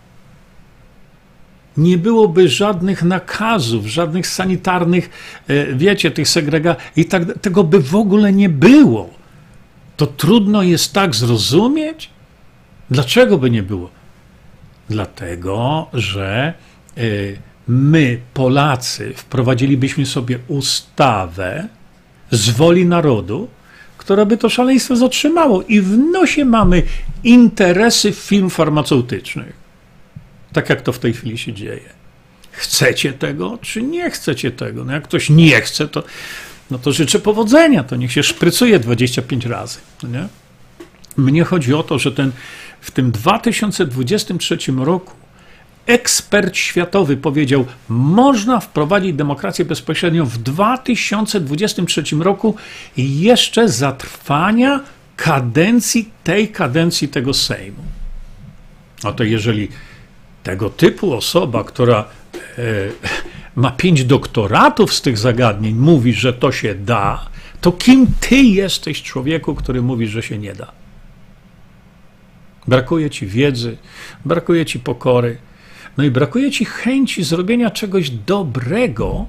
nie 1.77 1.99
byłoby 1.99 2.49
żadnych 2.49 3.03
nakazów, 3.03 3.87
żadnych 3.87 4.27
sanitarnych, 4.27 5.11
e, 5.49 5.74
wiecie, 5.74 6.11
tych 6.11 6.29
segregacji, 6.29 6.83
i 6.97 7.05
tak, 7.05 7.39
tego 7.39 7.64
by 7.64 7.81
w 7.81 7.95
ogóle 7.95 8.33
nie 8.33 8.49
było. 8.49 9.11
To 9.97 10.07
trudno 10.07 10.62
jest 10.62 10.93
tak 10.93 11.14
zrozumieć? 11.14 12.11
Dlaczego 12.91 13.39
by 13.39 13.51
nie 13.51 13.62
było? 13.62 13.96
Dlatego, 14.91 15.87
że 15.93 16.55
e, 16.97 17.03
my, 17.68 18.20
Polacy, 18.34 19.12
wprowadzilibyśmy 19.16 20.07
sobie 20.07 20.39
ustawę 20.49 21.68
z 22.30 22.51
woli 22.51 22.87
narodu, 22.87 23.49
która 23.99 24.24
by 24.24 24.37
to 24.37 24.49
szaleństwo 24.49 24.97
zatrzymało. 24.97 25.62
I 25.62 25.80
w 25.80 25.99
nosie 25.99 26.45
mamy 26.45 26.82
interesy 27.24 28.12
firm 28.12 28.51
farmaceutycznych. 28.51 29.53
Tak 30.53 30.70
jak 30.70 30.82
to 30.82 30.93
w 30.93 30.99
tej 30.99 31.12
chwili 31.12 31.39
się 31.39 31.53
dzieje. 31.53 31.97
Chcecie 32.51 33.12
tego, 33.12 33.59
czy 33.62 33.82
nie 33.82 34.11
chcecie 34.11 34.51
tego? 34.51 34.84
No 34.84 34.93
jak 34.93 35.05
ktoś 35.05 35.30
nie 35.30 35.61
chce, 35.61 35.89
to, 35.89 36.03
no 36.70 36.78
to 36.78 36.93
życzę 36.93 37.18
powodzenia, 37.18 37.84
to 37.84 37.97
niech 37.97 38.12
się 38.12 38.22
szprycuje 38.22 38.78
25 38.78 39.47
razy. 39.47 39.78
No 40.03 40.09
nie? 40.09 40.28
Mnie 41.16 41.45
chodzi 41.45 41.74
o 41.74 41.82
to, 41.82 41.99
że 41.99 42.12
ten, 42.12 42.32
w 42.87 42.91
tym 42.91 43.11
2023 43.11 44.59
roku 44.76 45.12
ekspert 45.87 46.57
światowy 46.57 47.16
powiedział, 47.16 47.64
można 47.89 48.61
wprowadzić 48.61 49.12
demokrację 49.12 49.64
bezpośrednią 49.64 50.24
w 50.24 50.39
2023 50.39 52.03
roku 52.20 52.57
jeszcze 52.97 53.68
za 53.68 53.93
trwania 53.93 54.80
kadencji, 55.16 56.11
tej 56.24 56.49
kadencji 56.49 57.09
tego 57.09 57.34
Sejmu. 57.34 57.82
No 59.05 59.12
to 59.12 59.24
jeżeli 59.24 59.68
tego 60.43 60.70
typu 60.70 61.14
osoba, 61.14 61.64
która 61.64 61.99
e, 61.99 62.62
ma 63.57 63.70
pięć 63.70 64.05
doktoratów 64.05 64.95
z 64.95 65.03
tych 65.03 65.18
zagadnień, 65.18 65.74
mówi, 65.74 66.14
że 66.14 66.32
to 66.32 66.53
się 66.53 66.74
da, 66.74 67.26
to 67.61 67.72
kim 67.72 68.07
ty 68.20 68.37
jesteś 68.37 69.03
człowieku, 69.03 69.55
który 69.55 69.82
mówi, 69.82 70.07
że 70.07 70.22
się 70.22 70.39
nie 70.39 70.55
da? 70.55 70.86
Brakuje 72.69 73.11
ci 73.11 73.27
wiedzy, 73.27 73.77
brakuje 74.25 74.67
ci 74.67 74.81
pokory, 74.81 75.39
no 75.97 76.05
i 76.05 76.11
brakuje 76.11 76.51
ci 76.51 76.64
chęci 76.64 77.25
zrobienia 77.25 77.71
czegoś 77.71 78.11
dobrego 78.11 79.27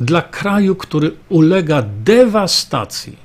dla 0.00 0.22
kraju, 0.22 0.76
który 0.76 1.12
ulega 1.28 1.82
dewastacji. 2.04 3.16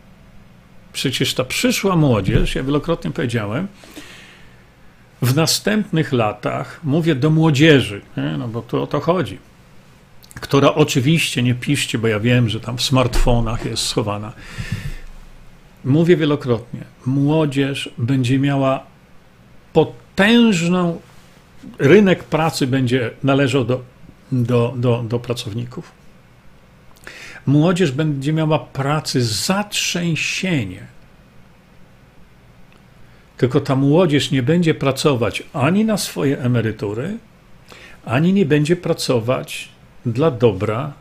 Przecież 0.93 1.33
ta 1.33 1.43
przyszła 1.43 1.95
młodzież, 1.95 2.55
ja 2.55 2.63
wielokrotnie 2.63 3.11
powiedziałem, 3.11 3.67
w 5.21 5.35
następnych 5.35 6.13
latach, 6.13 6.79
mówię 6.83 7.15
do 7.15 7.29
młodzieży, 7.29 8.01
nie? 8.17 8.37
no 8.37 8.47
bo 8.47 8.61
tu 8.61 8.83
o 8.83 8.87
to 8.87 8.99
chodzi, 8.99 9.37
która 10.41 10.73
oczywiście, 10.73 11.43
nie 11.43 11.55
piszcie, 11.55 11.97
bo 11.97 12.07
ja 12.07 12.19
wiem, 12.19 12.49
że 12.49 12.59
tam 12.59 12.77
w 12.77 12.81
smartfonach 12.81 13.65
jest 13.65 13.83
schowana. 13.83 14.33
Mówię 15.85 16.17
wielokrotnie, 16.17 16.81
młodzież 17.05 17.89
będzie 17.97 18.39
miała 18.39 18.83
potężną 19.75 21.01
rynek 21.79 22.23
pracy 22.23 22.67
będzie 22.67 23.11
należał 23.23 23.65
do, 23.65 23.81
do, 24.31 24.73
do, 24.77 25.03
do 25.03 25.19
pracowników. 25.19 25.91
Młodzież 27.45 27.91
będzie 27.91 28.33
miała 28.33 28.59
pracy 28.59 29.23
zatrzęsienie. 29.23 30.87
Tylko 33.37 33.59
ta 33.59 33.75
młodzież 33.75 34.31
nie 34.31 34.43
będzie 34.43 34.73
pracować 34.73 35.43
ani 35.53 35.85
na 35.85 35.97
swoje 35.97 36.39
emerytury, 36.39 37.17
ani 38.05 38.33
nie 38.33 38.45
będzie 38.45 38.75
pracować 38.75 39.69
dla 40.05 40.31
dobra 40.31 40.93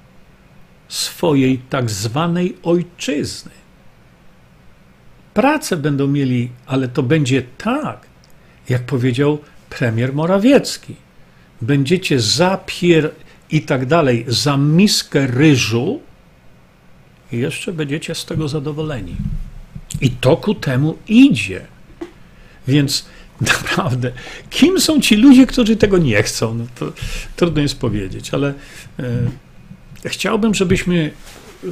swojej 0.89 1.59
tak 1.59 1.91
zwanej 1.91 2.57
ojczyzny. 2.63 3.51
Pracę 5.35 5.77
będą 5.77 6.07
mieli, 6.07 6.51
ale 6.67 6.89
to 6.89 7.03
będzie 7.03 7.43
tak, 7.59 8.14
jak 8.69 8.83
powiedział 8.83 9.39
premier 9.71 10.15
Morawiecki. 10.15 10.95
Będziecie 11.63 12.21
zapier 12.21 13.11
i 13.51 13.63
tak 13.63 13.87
dalej 13.87 14.25
za 14.29 14.57
miskę 14.57 15.27
ryżu 15.27 16.01
i 17.33 17.39
jeszcze 17.39 17.73
będziecie 17.73 18.15
z 18.15 18.25
tego 18.25 18.49
zadowoleni. 18.49 19.17
I 20.01 20.11
to 20.11 20.37
ku 20.37 20.55
temu 20.55 20.99
idzie. 21.09 21.67
Więc 22.69 23.07
naprawdę, 23.53 24.13
kim 24.51 24.81
są 24.81 25.01
ci 25.01 25.17
ludzie, 25.17 25.47
którzy 25.47 25.77
tego 25.77 25.99
nie 25.99 26.23
chcą? 26.23 26.55
No 26.55 26.67
to 26.75 26.93
trudno 27.37 27.63
jest 27.63 27.79
powiedzieć, 27.79 28.35
ale 28.35 28.55
e, 28.99 29.05
chciałbym, 30.05 30.55
żebyśmy 30.55 31.11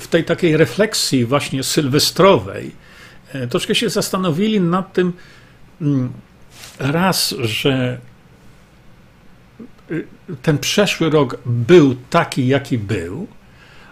w 0.00 0.06
tej 0.06 0.24
takiej 0.24 0.56
refleksji 0.56 1.24
właśnie 1.24 1.62
sylwestrowej 1.62 2.70
e, 3.32 3.46
troszkę 3.46 3.74
się 3.74 3.90
zastanowili 3.90 4.60
nad 4.60 4.92
tym, 4.92 5.12
mm, 5.80 6.12
raz, 6.78 7.34
że 7.40 7.98
y, 9.90 10.06
ten 10.42 10.58
przeszły 10.58 11.10
rok 11.10 11.38
był 11.46 11.94
taki, 12.10 12.46
jaki 12.46 12.78
był, 12.78 13.26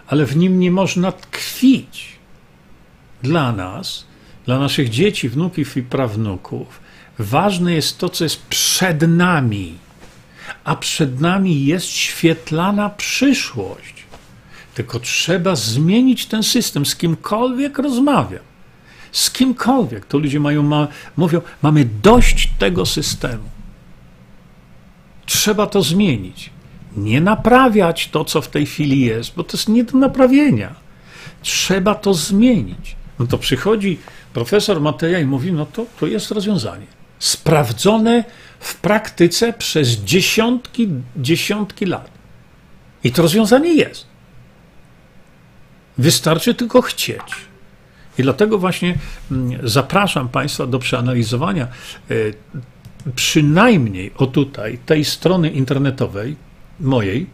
ale 0.07 0.25
w 0.25 0.37
nim 0.37 0.59
nie 0.59 0.71
można 0.71 1.11
tkwić. 1.11 2.11
Dla 3.23 3.51
nas, 3.51 4.05
dla 4.45 4.59
naszych 4.59 4.89
dzieci, 4.89 5.29
wnuków 5.29 5.77
i 5.77 5.83
prawnuków, 5.83 6.79
ważne 7.19 7.73
jest 7.73 7.97
to, 7.97 8.09
co 8.09 8.23
jest 8.23 8.41
przed 8.41 9.01
nami. 9.01 9.77
A 10.63 10.75
przed 10.75 11.19
nami 11.21 11.65
jest 11.65 11.85
świetlana 11.85 12.89
przyszłość. 12.89 14.03
Tylko 14.73 14.99
trzeba 14.99 15.55
zmienić 15.55 16.25
ten 16.25 16.43
system, 16.43 16.85
z 16.85 16.95
kimkolwiek 16.95 17.77
rozmawiam 17.77 18.50
z 19.11 19.31
kimkolwiek. 19.31 20.05
To 20.05 20.17
ludzie 20.17 20.39
mają, 20.39 20.63
ma, 20.63 20.87
mówią, 21.17 21.41
mamy 21.61 21.85
dość 22.03 22.49
tego 22.59 22.85
systemu. 22.85 23.43
Trzeba 25.25 25.67
to 25.67 25.81
zmienić. 25.81 26.49
Nie 26.97 27.21
naprawiać 27.21 28.07
to, 28.07 28.25
co 28.25 28.41
w 28.41 28.47
tej 28.47 28.65
chwili 28.65 29.01
jest, 29.01 29.35
bo 29.35 29.43
to 29.43 29.57
jest 29.57 29.69
nie 29.69 29.83
do 29.83 29.97
naprawienia. 29.97 30.75
Trzeba 31.41 31.95
to 31.95 32.13
zmienić. 32.13 32.95
No 33.19 33.27
to 33.27 33.37
przychodzi 33.37 33.99
profesor 34.33 34.81
Mateja 34.81 35.19
i 35.19 35.25
mówi, 35.25 35.53
no 35.53 35.65
to, 35.65 35.85
to 35.99 36.07
jest 36.07 36.31
rozwiązanie. 36.31 36.85
Sprawdzone 37.19 38.23
w 38.59 38.75
praktyce 38.75 39.53
przez 39.53 39.89
dziesiątki, 39.89 40.87
dziesiątki 41.17 41.85
lat. 41.85 42.09
I 43.03 43.11
to 43.11 43.21
rozwiązanie 43.21 43.73
jest. 43.73 44.05
Wystarczy 45.97 46.55
tylko 46.55 46.81
chcieć. 46.81 47.50
I 48.17 48.23
dlatego 48.23 48.57
właśnie 48.57 48.97
mm, 49.31 49.59
zapraszam 49.63 50.29
Państwa 50.29 50.67
do 50.67 50.79
przeanalizowania 50.79 51.67
e, 52.11 52.15
przynajmniej 53.15 54.11
o 54.17 54.25
tutaj, 54.27 54.77
tej 54.85 55.05
strony 55.05 55.49
internetowej 55.49 56.35
mojej, 56.79 57.27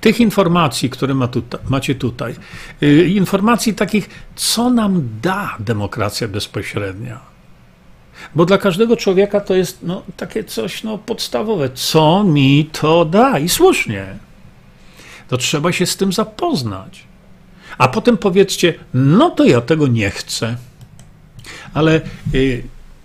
tych 0.00 0.20
informacji, 0.20 0.90
które 0.90 1.14
ma 1.14 1.28
tutaj, 1.28 1.60
macie 1.68 1.94
tutaj, 1.94 2.34
e, 2.82 3.04
informacji 3.04 3.74
takich, 3.74 4.10
co 4.36 4.70
nam 4.70 5.08
da 5.22 5.56
demokracja 5.60 6.28
bezpośrednia. 6.28 7.32
Bo 8.34 8.44
dla 8.44 8.58
każdego 8.58 8.96
człowieka 8.96 9.40
to 9.40 9.54
jest 9.54 9.78
no, 9.82 10.02
takie 10.16 10.44
coś 10.44 10.82
no, 10.84 10.98
podstawowe. 10.98 11.70
Co 11.74 12.24
mi 12.24 12.70
to 12.72 13.04
da? 13.04 13.38
I 13.38 13.48
słusznie. 13.48 14.06
To 15.28 15.36
trzeba 15.36 15.72
się 15.72 15.86
z 15.86 15.96
tym 15.96 16.12
zapoznać 16.12 17.04
a 17.78 17.88
potem 17.88 18.16
powiedzcie, 18.16 18.74
no 18.94 19.30
to 19.30 19.44
ja 19.44 19.60
tego 19.60 19.86
nie 19.86 20.10
chcę. 20.10 20.56
Ale 21.74 22.00
y, 22.34 22.62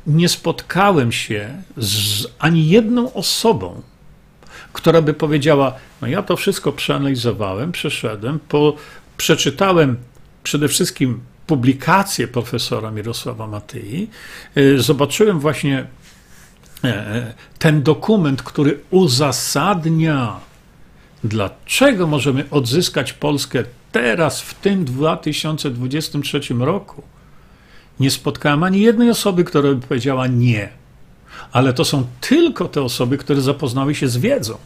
nie 0.08 0.30
spotkałem 0.30 1.12
się 1.12 1.62
z 1.78 2.28
ani 2.40 2.68
jedną 2.68 3.14
osobą, 3.14 3.82
która 4.74 5.02
by 5.02 5.14
powiedziała: 5.14 5.74
No, 6.02 6.08
ja 6.08 6.24
to 6.24 6.38
wszystko 6.38 6.72
przeanalizowałem, 6.72 7.72
przeszedłem, 7.72 8.40
po, 8.40 8.76
przeczytałem 9.18 9.98
przede 10.44 10.68
wszystkim 10.68 11.20
publikację 11.48 12.28
profesora 12.28 12.92
Mirosława 12.92 13.48
Matyi, 13.48 14.10
y, 14.58 14.82
zobaczyłem 14.82 15.40
właśnie 15.40 15.86
e, 16.84 16.88
e, 16.88 17.34
ten 17.60 17.84
dokument, 17.84 18.44
który 18.44 18.80
uzasadnia, 18.90 20.40
dlaczego 21.24 22.08
możemy 22.08 22.46
odzyskać 22.52 23.14
Polskę 23.14 23.64
teraz, 23.98 24.42
w 24.42 24.54
tym 24.54 24.86
2023 24.86 26.40
roku. 26.60 27.04
Nie 28.00 28.12
spotkałem 28.12 28.64
ani 28.64 28.82
jednej 28.82 29.10
osoby, 29.10 29.44
która 29.44 29.74
by 29.74 29.88
powiedziała 29.88 30.28
nie. 30.28 30.70
Ale 31.52 31.74
to 31.74 31.86
są 31.86 32.06
tylko 32.22 32.68
te 32.68 32.82
osoby, 32.82 33.18
które 33.18 33.42
zapoznały 33.42 33.96
się 33.96 34.08
z 34.08 34.18
wiedzą. 34.18 34.58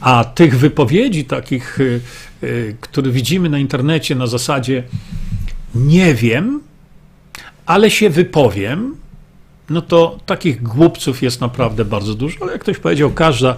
A 0.00 0.24
tych 0.24 0.58
wypowiedzi 0.58 1.24
takich, 1.24 1.80
y, 1.80 2.00
y, 2.42 2.76
które 2.80 3.10
widzimy 3.10 3.48
na 3.48 3.58
internecie 3.58 4.14
na 4.14 4.26
zasadzie 4.26 4.82
nie 5.74 6.14
wiem, 6.14 6.60
ale 7.66 7.90
się 7.90 8.10
wypowiem, 8.10 8.96
no 9.70 9.82
to 9.82 10.18
takich 10.26 10.62
głupców 10.62 11.22
jest 11.22 11.40
naprawdę 11.40 11.84
bardzo 11.84 12.14
dużo. 12.14 12.36
Ale 12.40 12.52
jak 12.52 12.60
ktoś 12.60 12.78
powiedział, 12.78 13.10
każda 13.10 13.56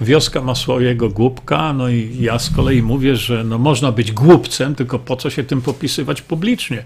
wioska 0.00 0.40
ma 0.40 0.54
swojego 0.54 1.08
głupka, 1.08 1.72
no 1.72 1.88
i 1.88 2.16
ja 2.20 2.38
z 2.38 2.50
kolei 2.50 2.82
mówię, 2.82 3.16
że 3.16 3.44
no 3.44 3.58
można 3.58 3.92
być 3.92 4.12
głupcem, 4.12 4.74
tylko 4.74 4.98
po 4.98 5.16
co 5.16 5.30
się 5.30 5.44
tym 5.44 5.62
popisywać 5.62 6.22
publicznie? 6.22 6.84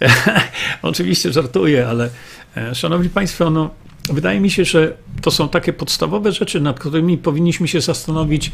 Oczywiście 0.82 1.32
żartuję, 1.32 1.88
ale 1.88 2.10
e, 2.56 2.74
szanowni 2.74 3.08
państwo, 3.08 3.50
no 3.50 3.70
wydaje 4.10 4.40
mi 4.40 4.50
się, 4.50 4.64
że 4.64 4.96
to 5.22 5.30
są 5.30 5.48
takie 5.48 5.72
podstawowe 5.72 6.32
rzeczy, 6.32 6.60
nad 6.60 6.80
którymi 6.80 7.18
powinniśmy 7.18 7.68
się 7.68 7.80
zastanowić 7.80 8.52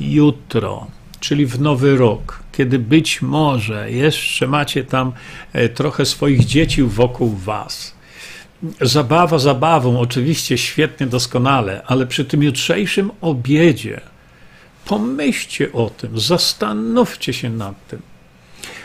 jutro 0.00 0.86
czyli 1.20 1.46
w 1.46 1.60
nowy 1.60 1.96
rok, 1.96 2.42
kiedy 2.52 2.78
być 2.78 3.22
może 3.22 3.90
jeszcze 3.90 4.46
macie 4.46 4.84
tam 4.84 5.12
e, 5.52 5.68
trochę 5.68 6.06
swoich 6.06 6.44
dzieci 6.44 6.82
wokół 6.82 7.36
was. 7.36 7.99
Zabawa 8.80 9.38
zabawą, 9.38 10.00
oczywiście 10.00 10.58
świetnie, 10.58 11.06
doskonale, 11.06 11.82
ale 11.86 12.06
przy 12.06 12.24
tym 12.24 12.42
jutrzejszym 12.42 13.10
obiedzie 13.20 14.00
pomyślcie 14.84 15.72
o 15.72 15.90
tym, 15.90 16.20
zastanówcie 16.20 17.32
się 17.32 17.50
nad 17.50 17.86
tym. 17.88 18.02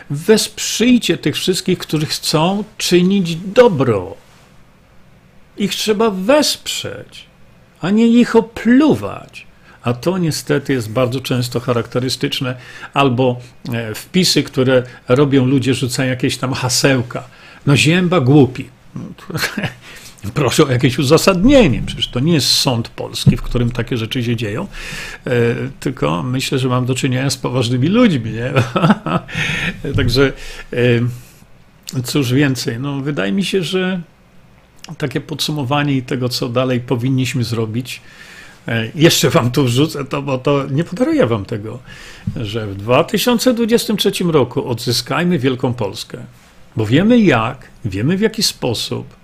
Wesprzyjcie 0.09 1.17
tych 1.17 1.35
wszystkich, 1.35 1.77
którzy 1.77 2.05
chcą 2.05 2.63
czynić 2.77 3.35
dobro. 3.35 4.15
Ich 5.57 5.75
trzeba 5.75 6.09
wesprzeć, 6.09 7.25
a 7.81 7.89
nie 7.89 8.07
ich 8.07 8.35
opluwać. 8.35 9.47
A 9.83 9.93
to 9.93 10.17
niestety 10.17 10.73
jest 10.73 10.89
bardzo 10.91 11.21
często 11.21 11.59
charakterystyczne, 11.59 12.55
albo 12.93 13.39
e, 13.73 13.95
wpisy, 13.95 14.43
które 14.43 14.83
robią 15.07 15.45
ludzie, 15.45 15.73
rzucają 15.73 16.09
jakieś 16.09 16.37
tam 16.37 16.53
hasełka. 16.53 17.23
No 17.65 17.77
zięba 17.77 18.19
głupi. 18.19 18.69
No, 18.95 19.01
proszę 20.33 20.63
o 20.63 20.71
jakieś 20.71 20.99
uzasadnienie. 20.99 21.83
Przecież 21.85 22.07
to 22.07 22.19
nie 22.19 22.33
jest 22.33 22.47
sąd 22.47 22.89
polski, 22.89 23.37
w 23.37 23.41
którym 23.41 23.71
takie 23.71 23.97
rzeczy 23.97 24.23
się 24.23 24.35
dzieją, 24.35 24.67
e, 25.27 25.31
tylko 25.79 26.23
myślę, 26.23 26.59
że 26.59 26.69
mam 26.69 26.85
do 26.85 26.95
czynienia 26.95 27.29
z 27.29 27.37
poważnymi 27.37 27.87
ludźmi. 27.87 28.31
Nie? 28.31 28.53
Także 29.97 30.33
e, 31.93 32.01
cóż 32.03 32.33
więcej. 32.33 32.79
No, 32.79 33.01
wydaje 33.01 33.31
mi 33.31 33.43
się, 33.43 33.63
że 33.63 34.01
takie 34.97 35.21
podsumowanie 35.21 36.01
tego, 36.01 36.29
co 36.29 36.49
dalej 36.49 36.79
powinniśmy 36.79 37.43
zrobić, 37.43 38.01
E, 38.67 38.89
jeszcze 38.95 39.29
wam 39.29 39.51
tu 39.51 39.63
wrzucę 39.63 40.05
to, 40.05 40.21
bo 40.21 40.37
to 40.37 40.65
nie 40.71 40.83
podaruję 40.83 41.27
wam 41.27 41.45
tego, 41.45 41.79
że 42.35 42.67
w 42.67 42.75
2023 42.75 44.11
roku 44.23 44.69
odzyskajmy 44.69 45.39
Wielką 45.39 45.73
Polskę, 45.73 46.17
bo 46.75 46.85
wiemy 46.85 47.19
jak, 47.19 47.67
wiemy 47.85 48.17
w 48.17 48.21
jaki 48.21 48.43
sposób. 48.43 49.15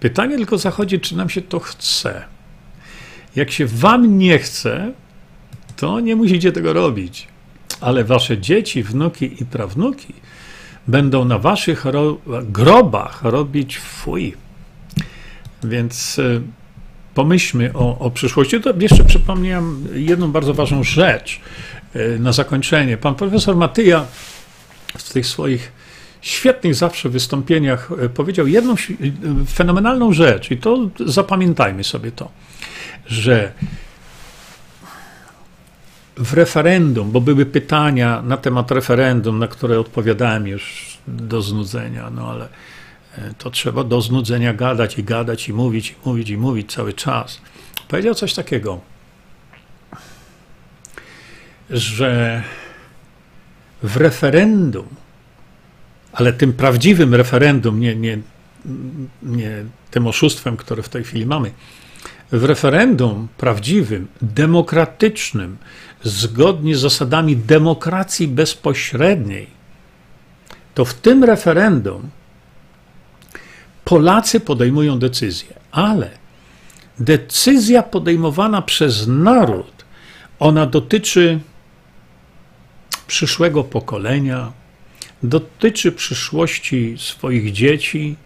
Pytanie 0.00 0.36
tylko 0.36 0.58
zachodzi, 0.58 1.00
czy 1.00 1.16
nam 1.16 1.30
się 1.30 1.42
to 1.42 1.60
chce. 1.60 2.24
Jak 3.36 3.50
się 3.50 3.66
wam 3.66 4.18
nie 4.18 4.38
chce, 4.38 4.92
to 5.76 6.00
nie 6.00 6.16
musicie 6.16 6.52
tego 6.52 6.72
robić, 6.72 7.28
ale 7.80 8.04
wasze 8.04 8.38
dzieci, 8.38 8.82
wnuki 8.82 9.42
i 9.42 9.46
prawnuki 9.46 10.14
będą 10.88 11.24
na 11.24 11.38
waszych 11.38 11.84
ro 11.84 12.18
grobach 12.42 13.22
robić 13.22 13.78
fuj. 13.78 14.34
Więc 15.64 16.18
e, 16.18 16.40
pomyślmy 17.14 17.70
o, 17.74 17.98
o 17.98 18.10
przyszłości. 18.10 18.60
To 18.60 18.74
jeszcze 18.80 19.04
przypomniałem 19.04 19.88
jedną 19.94 20.32
bardzo 20.32 20.54
ważną 20.54 20.84
rzecz 20.84 21.40
e, 21.94 22.18
na 22.18 22.32
zakończenie. 22.32 22.96
Pan 22.96 23.14
profesor 23.14 23.56
Matyja 23.56 24.06
w 24.98 25.12
tych 25.12 25.26
swoich 25.26 25.72
świetnych 26.26 26.74
zawsze 26.74 27.08
wystąpieniach 27.08 27.90
e, 28.02 28.08
powiedział 28.08 28.46
jedną 28.46 28.72
e, 28.72 28.76
fenomenalną 29.46 30.12
rzecz, 30.12 30.50
i 30.50 30.56
to 30.56 30.90
zapamiętajmy 31.06 31.84
sobie 31.84 32.12
to, 32.12 32.30
że 33.06 33.52
w 36.16 36.32
referendum, 36.32 37.10
bo 37.10 37.20
były 37.20 37.46
pytania 37.46 38.22
na 38.22 38.36
temat 38.36 38.70
referendum, 38.70 39.38
na 39.38 39.48
które 39.48 39.80
odpowiadałem 39.80 40.46
już 40.46 40.96
do 41.08 41.42
znudzenia, 41.42 42.10
no 42.10 42.30
ale 42.30 42.48
E, 43.18 43.34
to 43.38 43.50
trzeba 43.50 43.84
do 43.84 44.00
znudzenia 44.00 44.54
gadać 44.54 44.98
i 44.98 45.04
gadać 45.04 45.48
i 45.48 45.52
mówić, 45.52 45.90
i 45.90 45.94
mówić, 46.08 46.30
i 46.30 46.36
mówić 46.36 46.72
cały 46.72 46.92
czas. 46.92 47.40
Powiedział 47.88 48.14
coś 48.14 48.34
takiego, 48.34 48.80
że 51.70 52.42
w 53.82 53.96
referendum, 53.96 54.86
ale 56.14 56.32
tym 56.32 56.52
prawdziwym 56.52 57.14
referendum, 57.14 57.80
nie, 57.80 57.96
nie, 57.96 58.18
nie 59.22 59.64
tym 59.90 60.06
oszustwem, 60.06 60.56
które 60.56 60.82
w 60.82 60.88
tej 60.88 61.04
chwili 61.04 61.26
mamy, 61.26 61.50
w 62.32 62.44
referendum 62.44 63.28
prawdziwym, 63.36 64.08
demokratycznym, 64.22 65.56
zgodnie 66.02 66.76
z 66.76 66.80
zasadami 66.80 67.36
demokracji 67.36 68.28
bezpośredniej, 68.28 69.46
to 70.74 70.84
w 70.84 70.94
tym 70.94 71.24
referendum 71.24 72.10
Polacy 73.84 74.40
podejmują 74.40 74.98
decyzję, 74.98 75.54
ale 75.72 76.10
decyzja 76.98 77.82
podejmowana 77.82 78.62
przez 78.62 79.06
naród, 79.06 79.84
ona 80.38 80.66
dotyczy 80.66 81.40
przyszłego 83.06 83.64
pokolenia, 83.64 84.52
dotyczy 85.22 85.92
przyszłości 85.92 86.94
swoich 86.98 87.52
dzieci, 87.52 88.16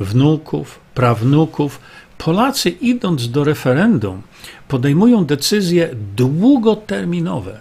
wnuków, 0.00 0.80
prawnuków. 0.94 1.80
Polacy, 2.18 2.70
idąc 2.70 3.30
do 3.30 3.44
referendum, 3.44 4.22
podejmują 4.68 5.24
decyzje 5.24 5.90
długoterminowe. 6.16 7.60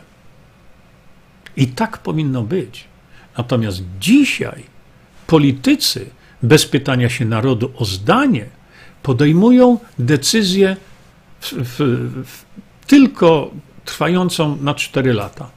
I 1.58 1.68
tak 1.68 1.98
powinno 1.98 2.44
być. 2.44 2.86
Natomiast 3.38 3.82
dzisiaj 4.00 4.64
politycy 5.28 6.10
bez 6.44 6.66
pytania 6.66 7.10
się 7.10 7.26
narodu 7.26 7.72
o 7.76 7.86
zdanie, 7.86 8.46
podejmują 9.04 9.80
decyzję 10.00 10.76
w, 11.40 11.54
w, 11.54 11.78
w, 12.26 12.46
tylko 12.88 13.52
trwającą 13.86 14.58
na 14.62 14.74
4 14.74 15.14
lata. 15.14 15.50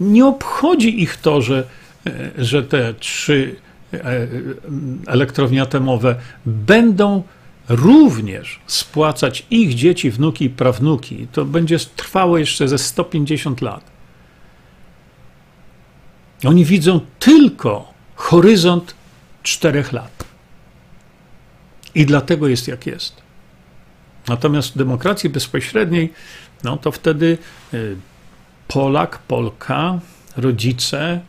Nie 0.00 0.26
obchodzi 0.26 1.02
ich 1.02 1.16
to, 1.16 1.42
że, 1.42 1.64
e, 2.06 2.30
że 2.38 2.62
te 2.62 2.94
trzy 2.94 3.56
e, 3.94 4.26
elektrownie 5.06 5.62
atomowe 5.62 6.16
będą 6.46 7.22
również 7.68 8.60
spłacać 8.66 9.46
ich 9.50 9.74
dzieci, 9.74 10.10
wnuki 10.10 10.44
i 10.44 10.50
prawnuki. 10.50 11.26
To 11.32 11.44
będzie 11.44 11.78
trwało 11.78 12.38
jeszcze 12.38 12.68
ze 12.68 12.78
150 12.78 13.60
lat. 13.60 13.84
Oni 16.44 16.64
widzą 16.64 17.00
tylko 17.18 17.92
horyzont 18.14 18.94
czterech 19.42 19.92
lat. 19.92 20.24
I 21.94 22.06
dlatego 22.06 22.48
jest 22.48 22.68
jak 22.68 22.86
jest. 22.86 23.22
Natomiast 24.28 24.74
w 24.74 24.78
demokracji 24.78 25.30
bezpośredniej, 25.30 26.12
no 26.64 26.76
to 26.76 26.92
wtedy 26.92 27.38
y, 27.74 27.96
Polak, 28.68 29.18
Polka, 29.18 29.98
rodzice 30.36 31.20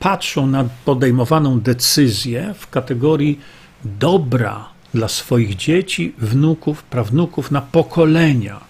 patrzą 0.00 0.46
na 0.46 0.64
podejmowaną 0.84 1.60
decyzję 1.60 2.54
w 2.58 2.70
kategorii 2.70 3.40
dobra 3.84 4.68
dla 4.94 5.08
swoich 5.08 5.56
dzieci, 5.56 6.14
wnuków, 6.18 6.82
prawnuków, 6.82 7.50
na 7.50 7.60
pokolenia. 7.60 8.60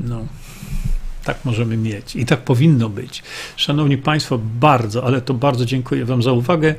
No, 0.00 0.26
tak 1.24 1.44
możemy 1.44 1.76
mieć 1.76 2.16
i 2.16 2.26
tak 2.26 2.40
powinno 2.40 2.88
być. 2.88 3.22
Szanowni 3.56 3.98
Państwo, 3.98 4.38
bardzo, 4.60 5.04
ale 5.04 5.20
to 5.20 5.34
bardzo 5.34 5.64
dziękuję 5.64 6.04
Wam 6.04 6.22
za 6.22 6.32
uwagę. 6.32 6.74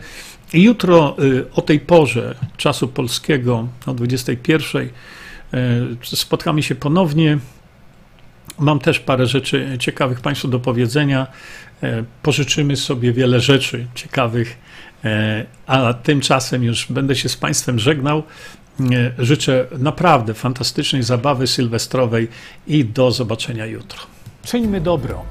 Jutro 0.53 1.15
y, 1.23 1.51
o 1.53 1.61
tej 1.61 1.79
porze 1.79 2.35
czasu 2.57 2.87
polskiego, 2.87 3.67
o 3.85 3.93
21, 3.93 4.81
y, 4.83 4.89
spotkamy 6.03 6.63
się 6.63 6.75
ponownie. 6.75 7.37
Mam 8.61 8.79
też 8.79 8.99
parę 8.99 9.25
rzeczy 9.25 9.77
ciekawych 9.79 10.21
Państwu 10.21 10.47
do 10.47 10.59
powiedzenia. 10.59 11.27
E, 11.83 12.03
pożyczymy 12.23 12.77
sobie 12.77 13.13
wiele 13.13 13.39
rzeczy 13.39 13.87
ciekawych, 13.95 14.57
e, 15.05 15.45
a 15.67 15.93
tymczasem 15.93 16.63
już 16.63 16.91
będę 16.91 17.15
się 17.15 17.29
z 17.29 17.37
Państwem 17.37 17.79
żegnał. 17.79 18.23
E, 18.79 18.83
życzę 19.17 19.67
naprawdę 19.77 20.33
fantastycznej 20.33 21.03
zabawy 21.03 21.47
sylwestrowej 21.47 22.27
i 22.67 22.85
do 22.85 23.11
zobaczenia 23.11 23.65
jutro. 23.65 23.99
Czyńmy 24.43 24.81
dobro. 24.81 25.25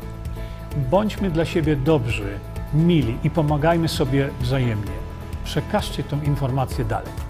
Bądźmy 0.91 1.31
dla 1.31 1.45
siebie 1.45 1.77
dobrzy, 1.77 2.39
mili 2.75 3.17
i 3.25 3.31
pomagajmy 3.31 3.89
sobie 3.89 4.29
wzajemnie. 4.41 4.93
Przekażcie 5.45 6.03
tę 6.03 6.21
informację 6.27 6.85
dalej. 6.85 7.30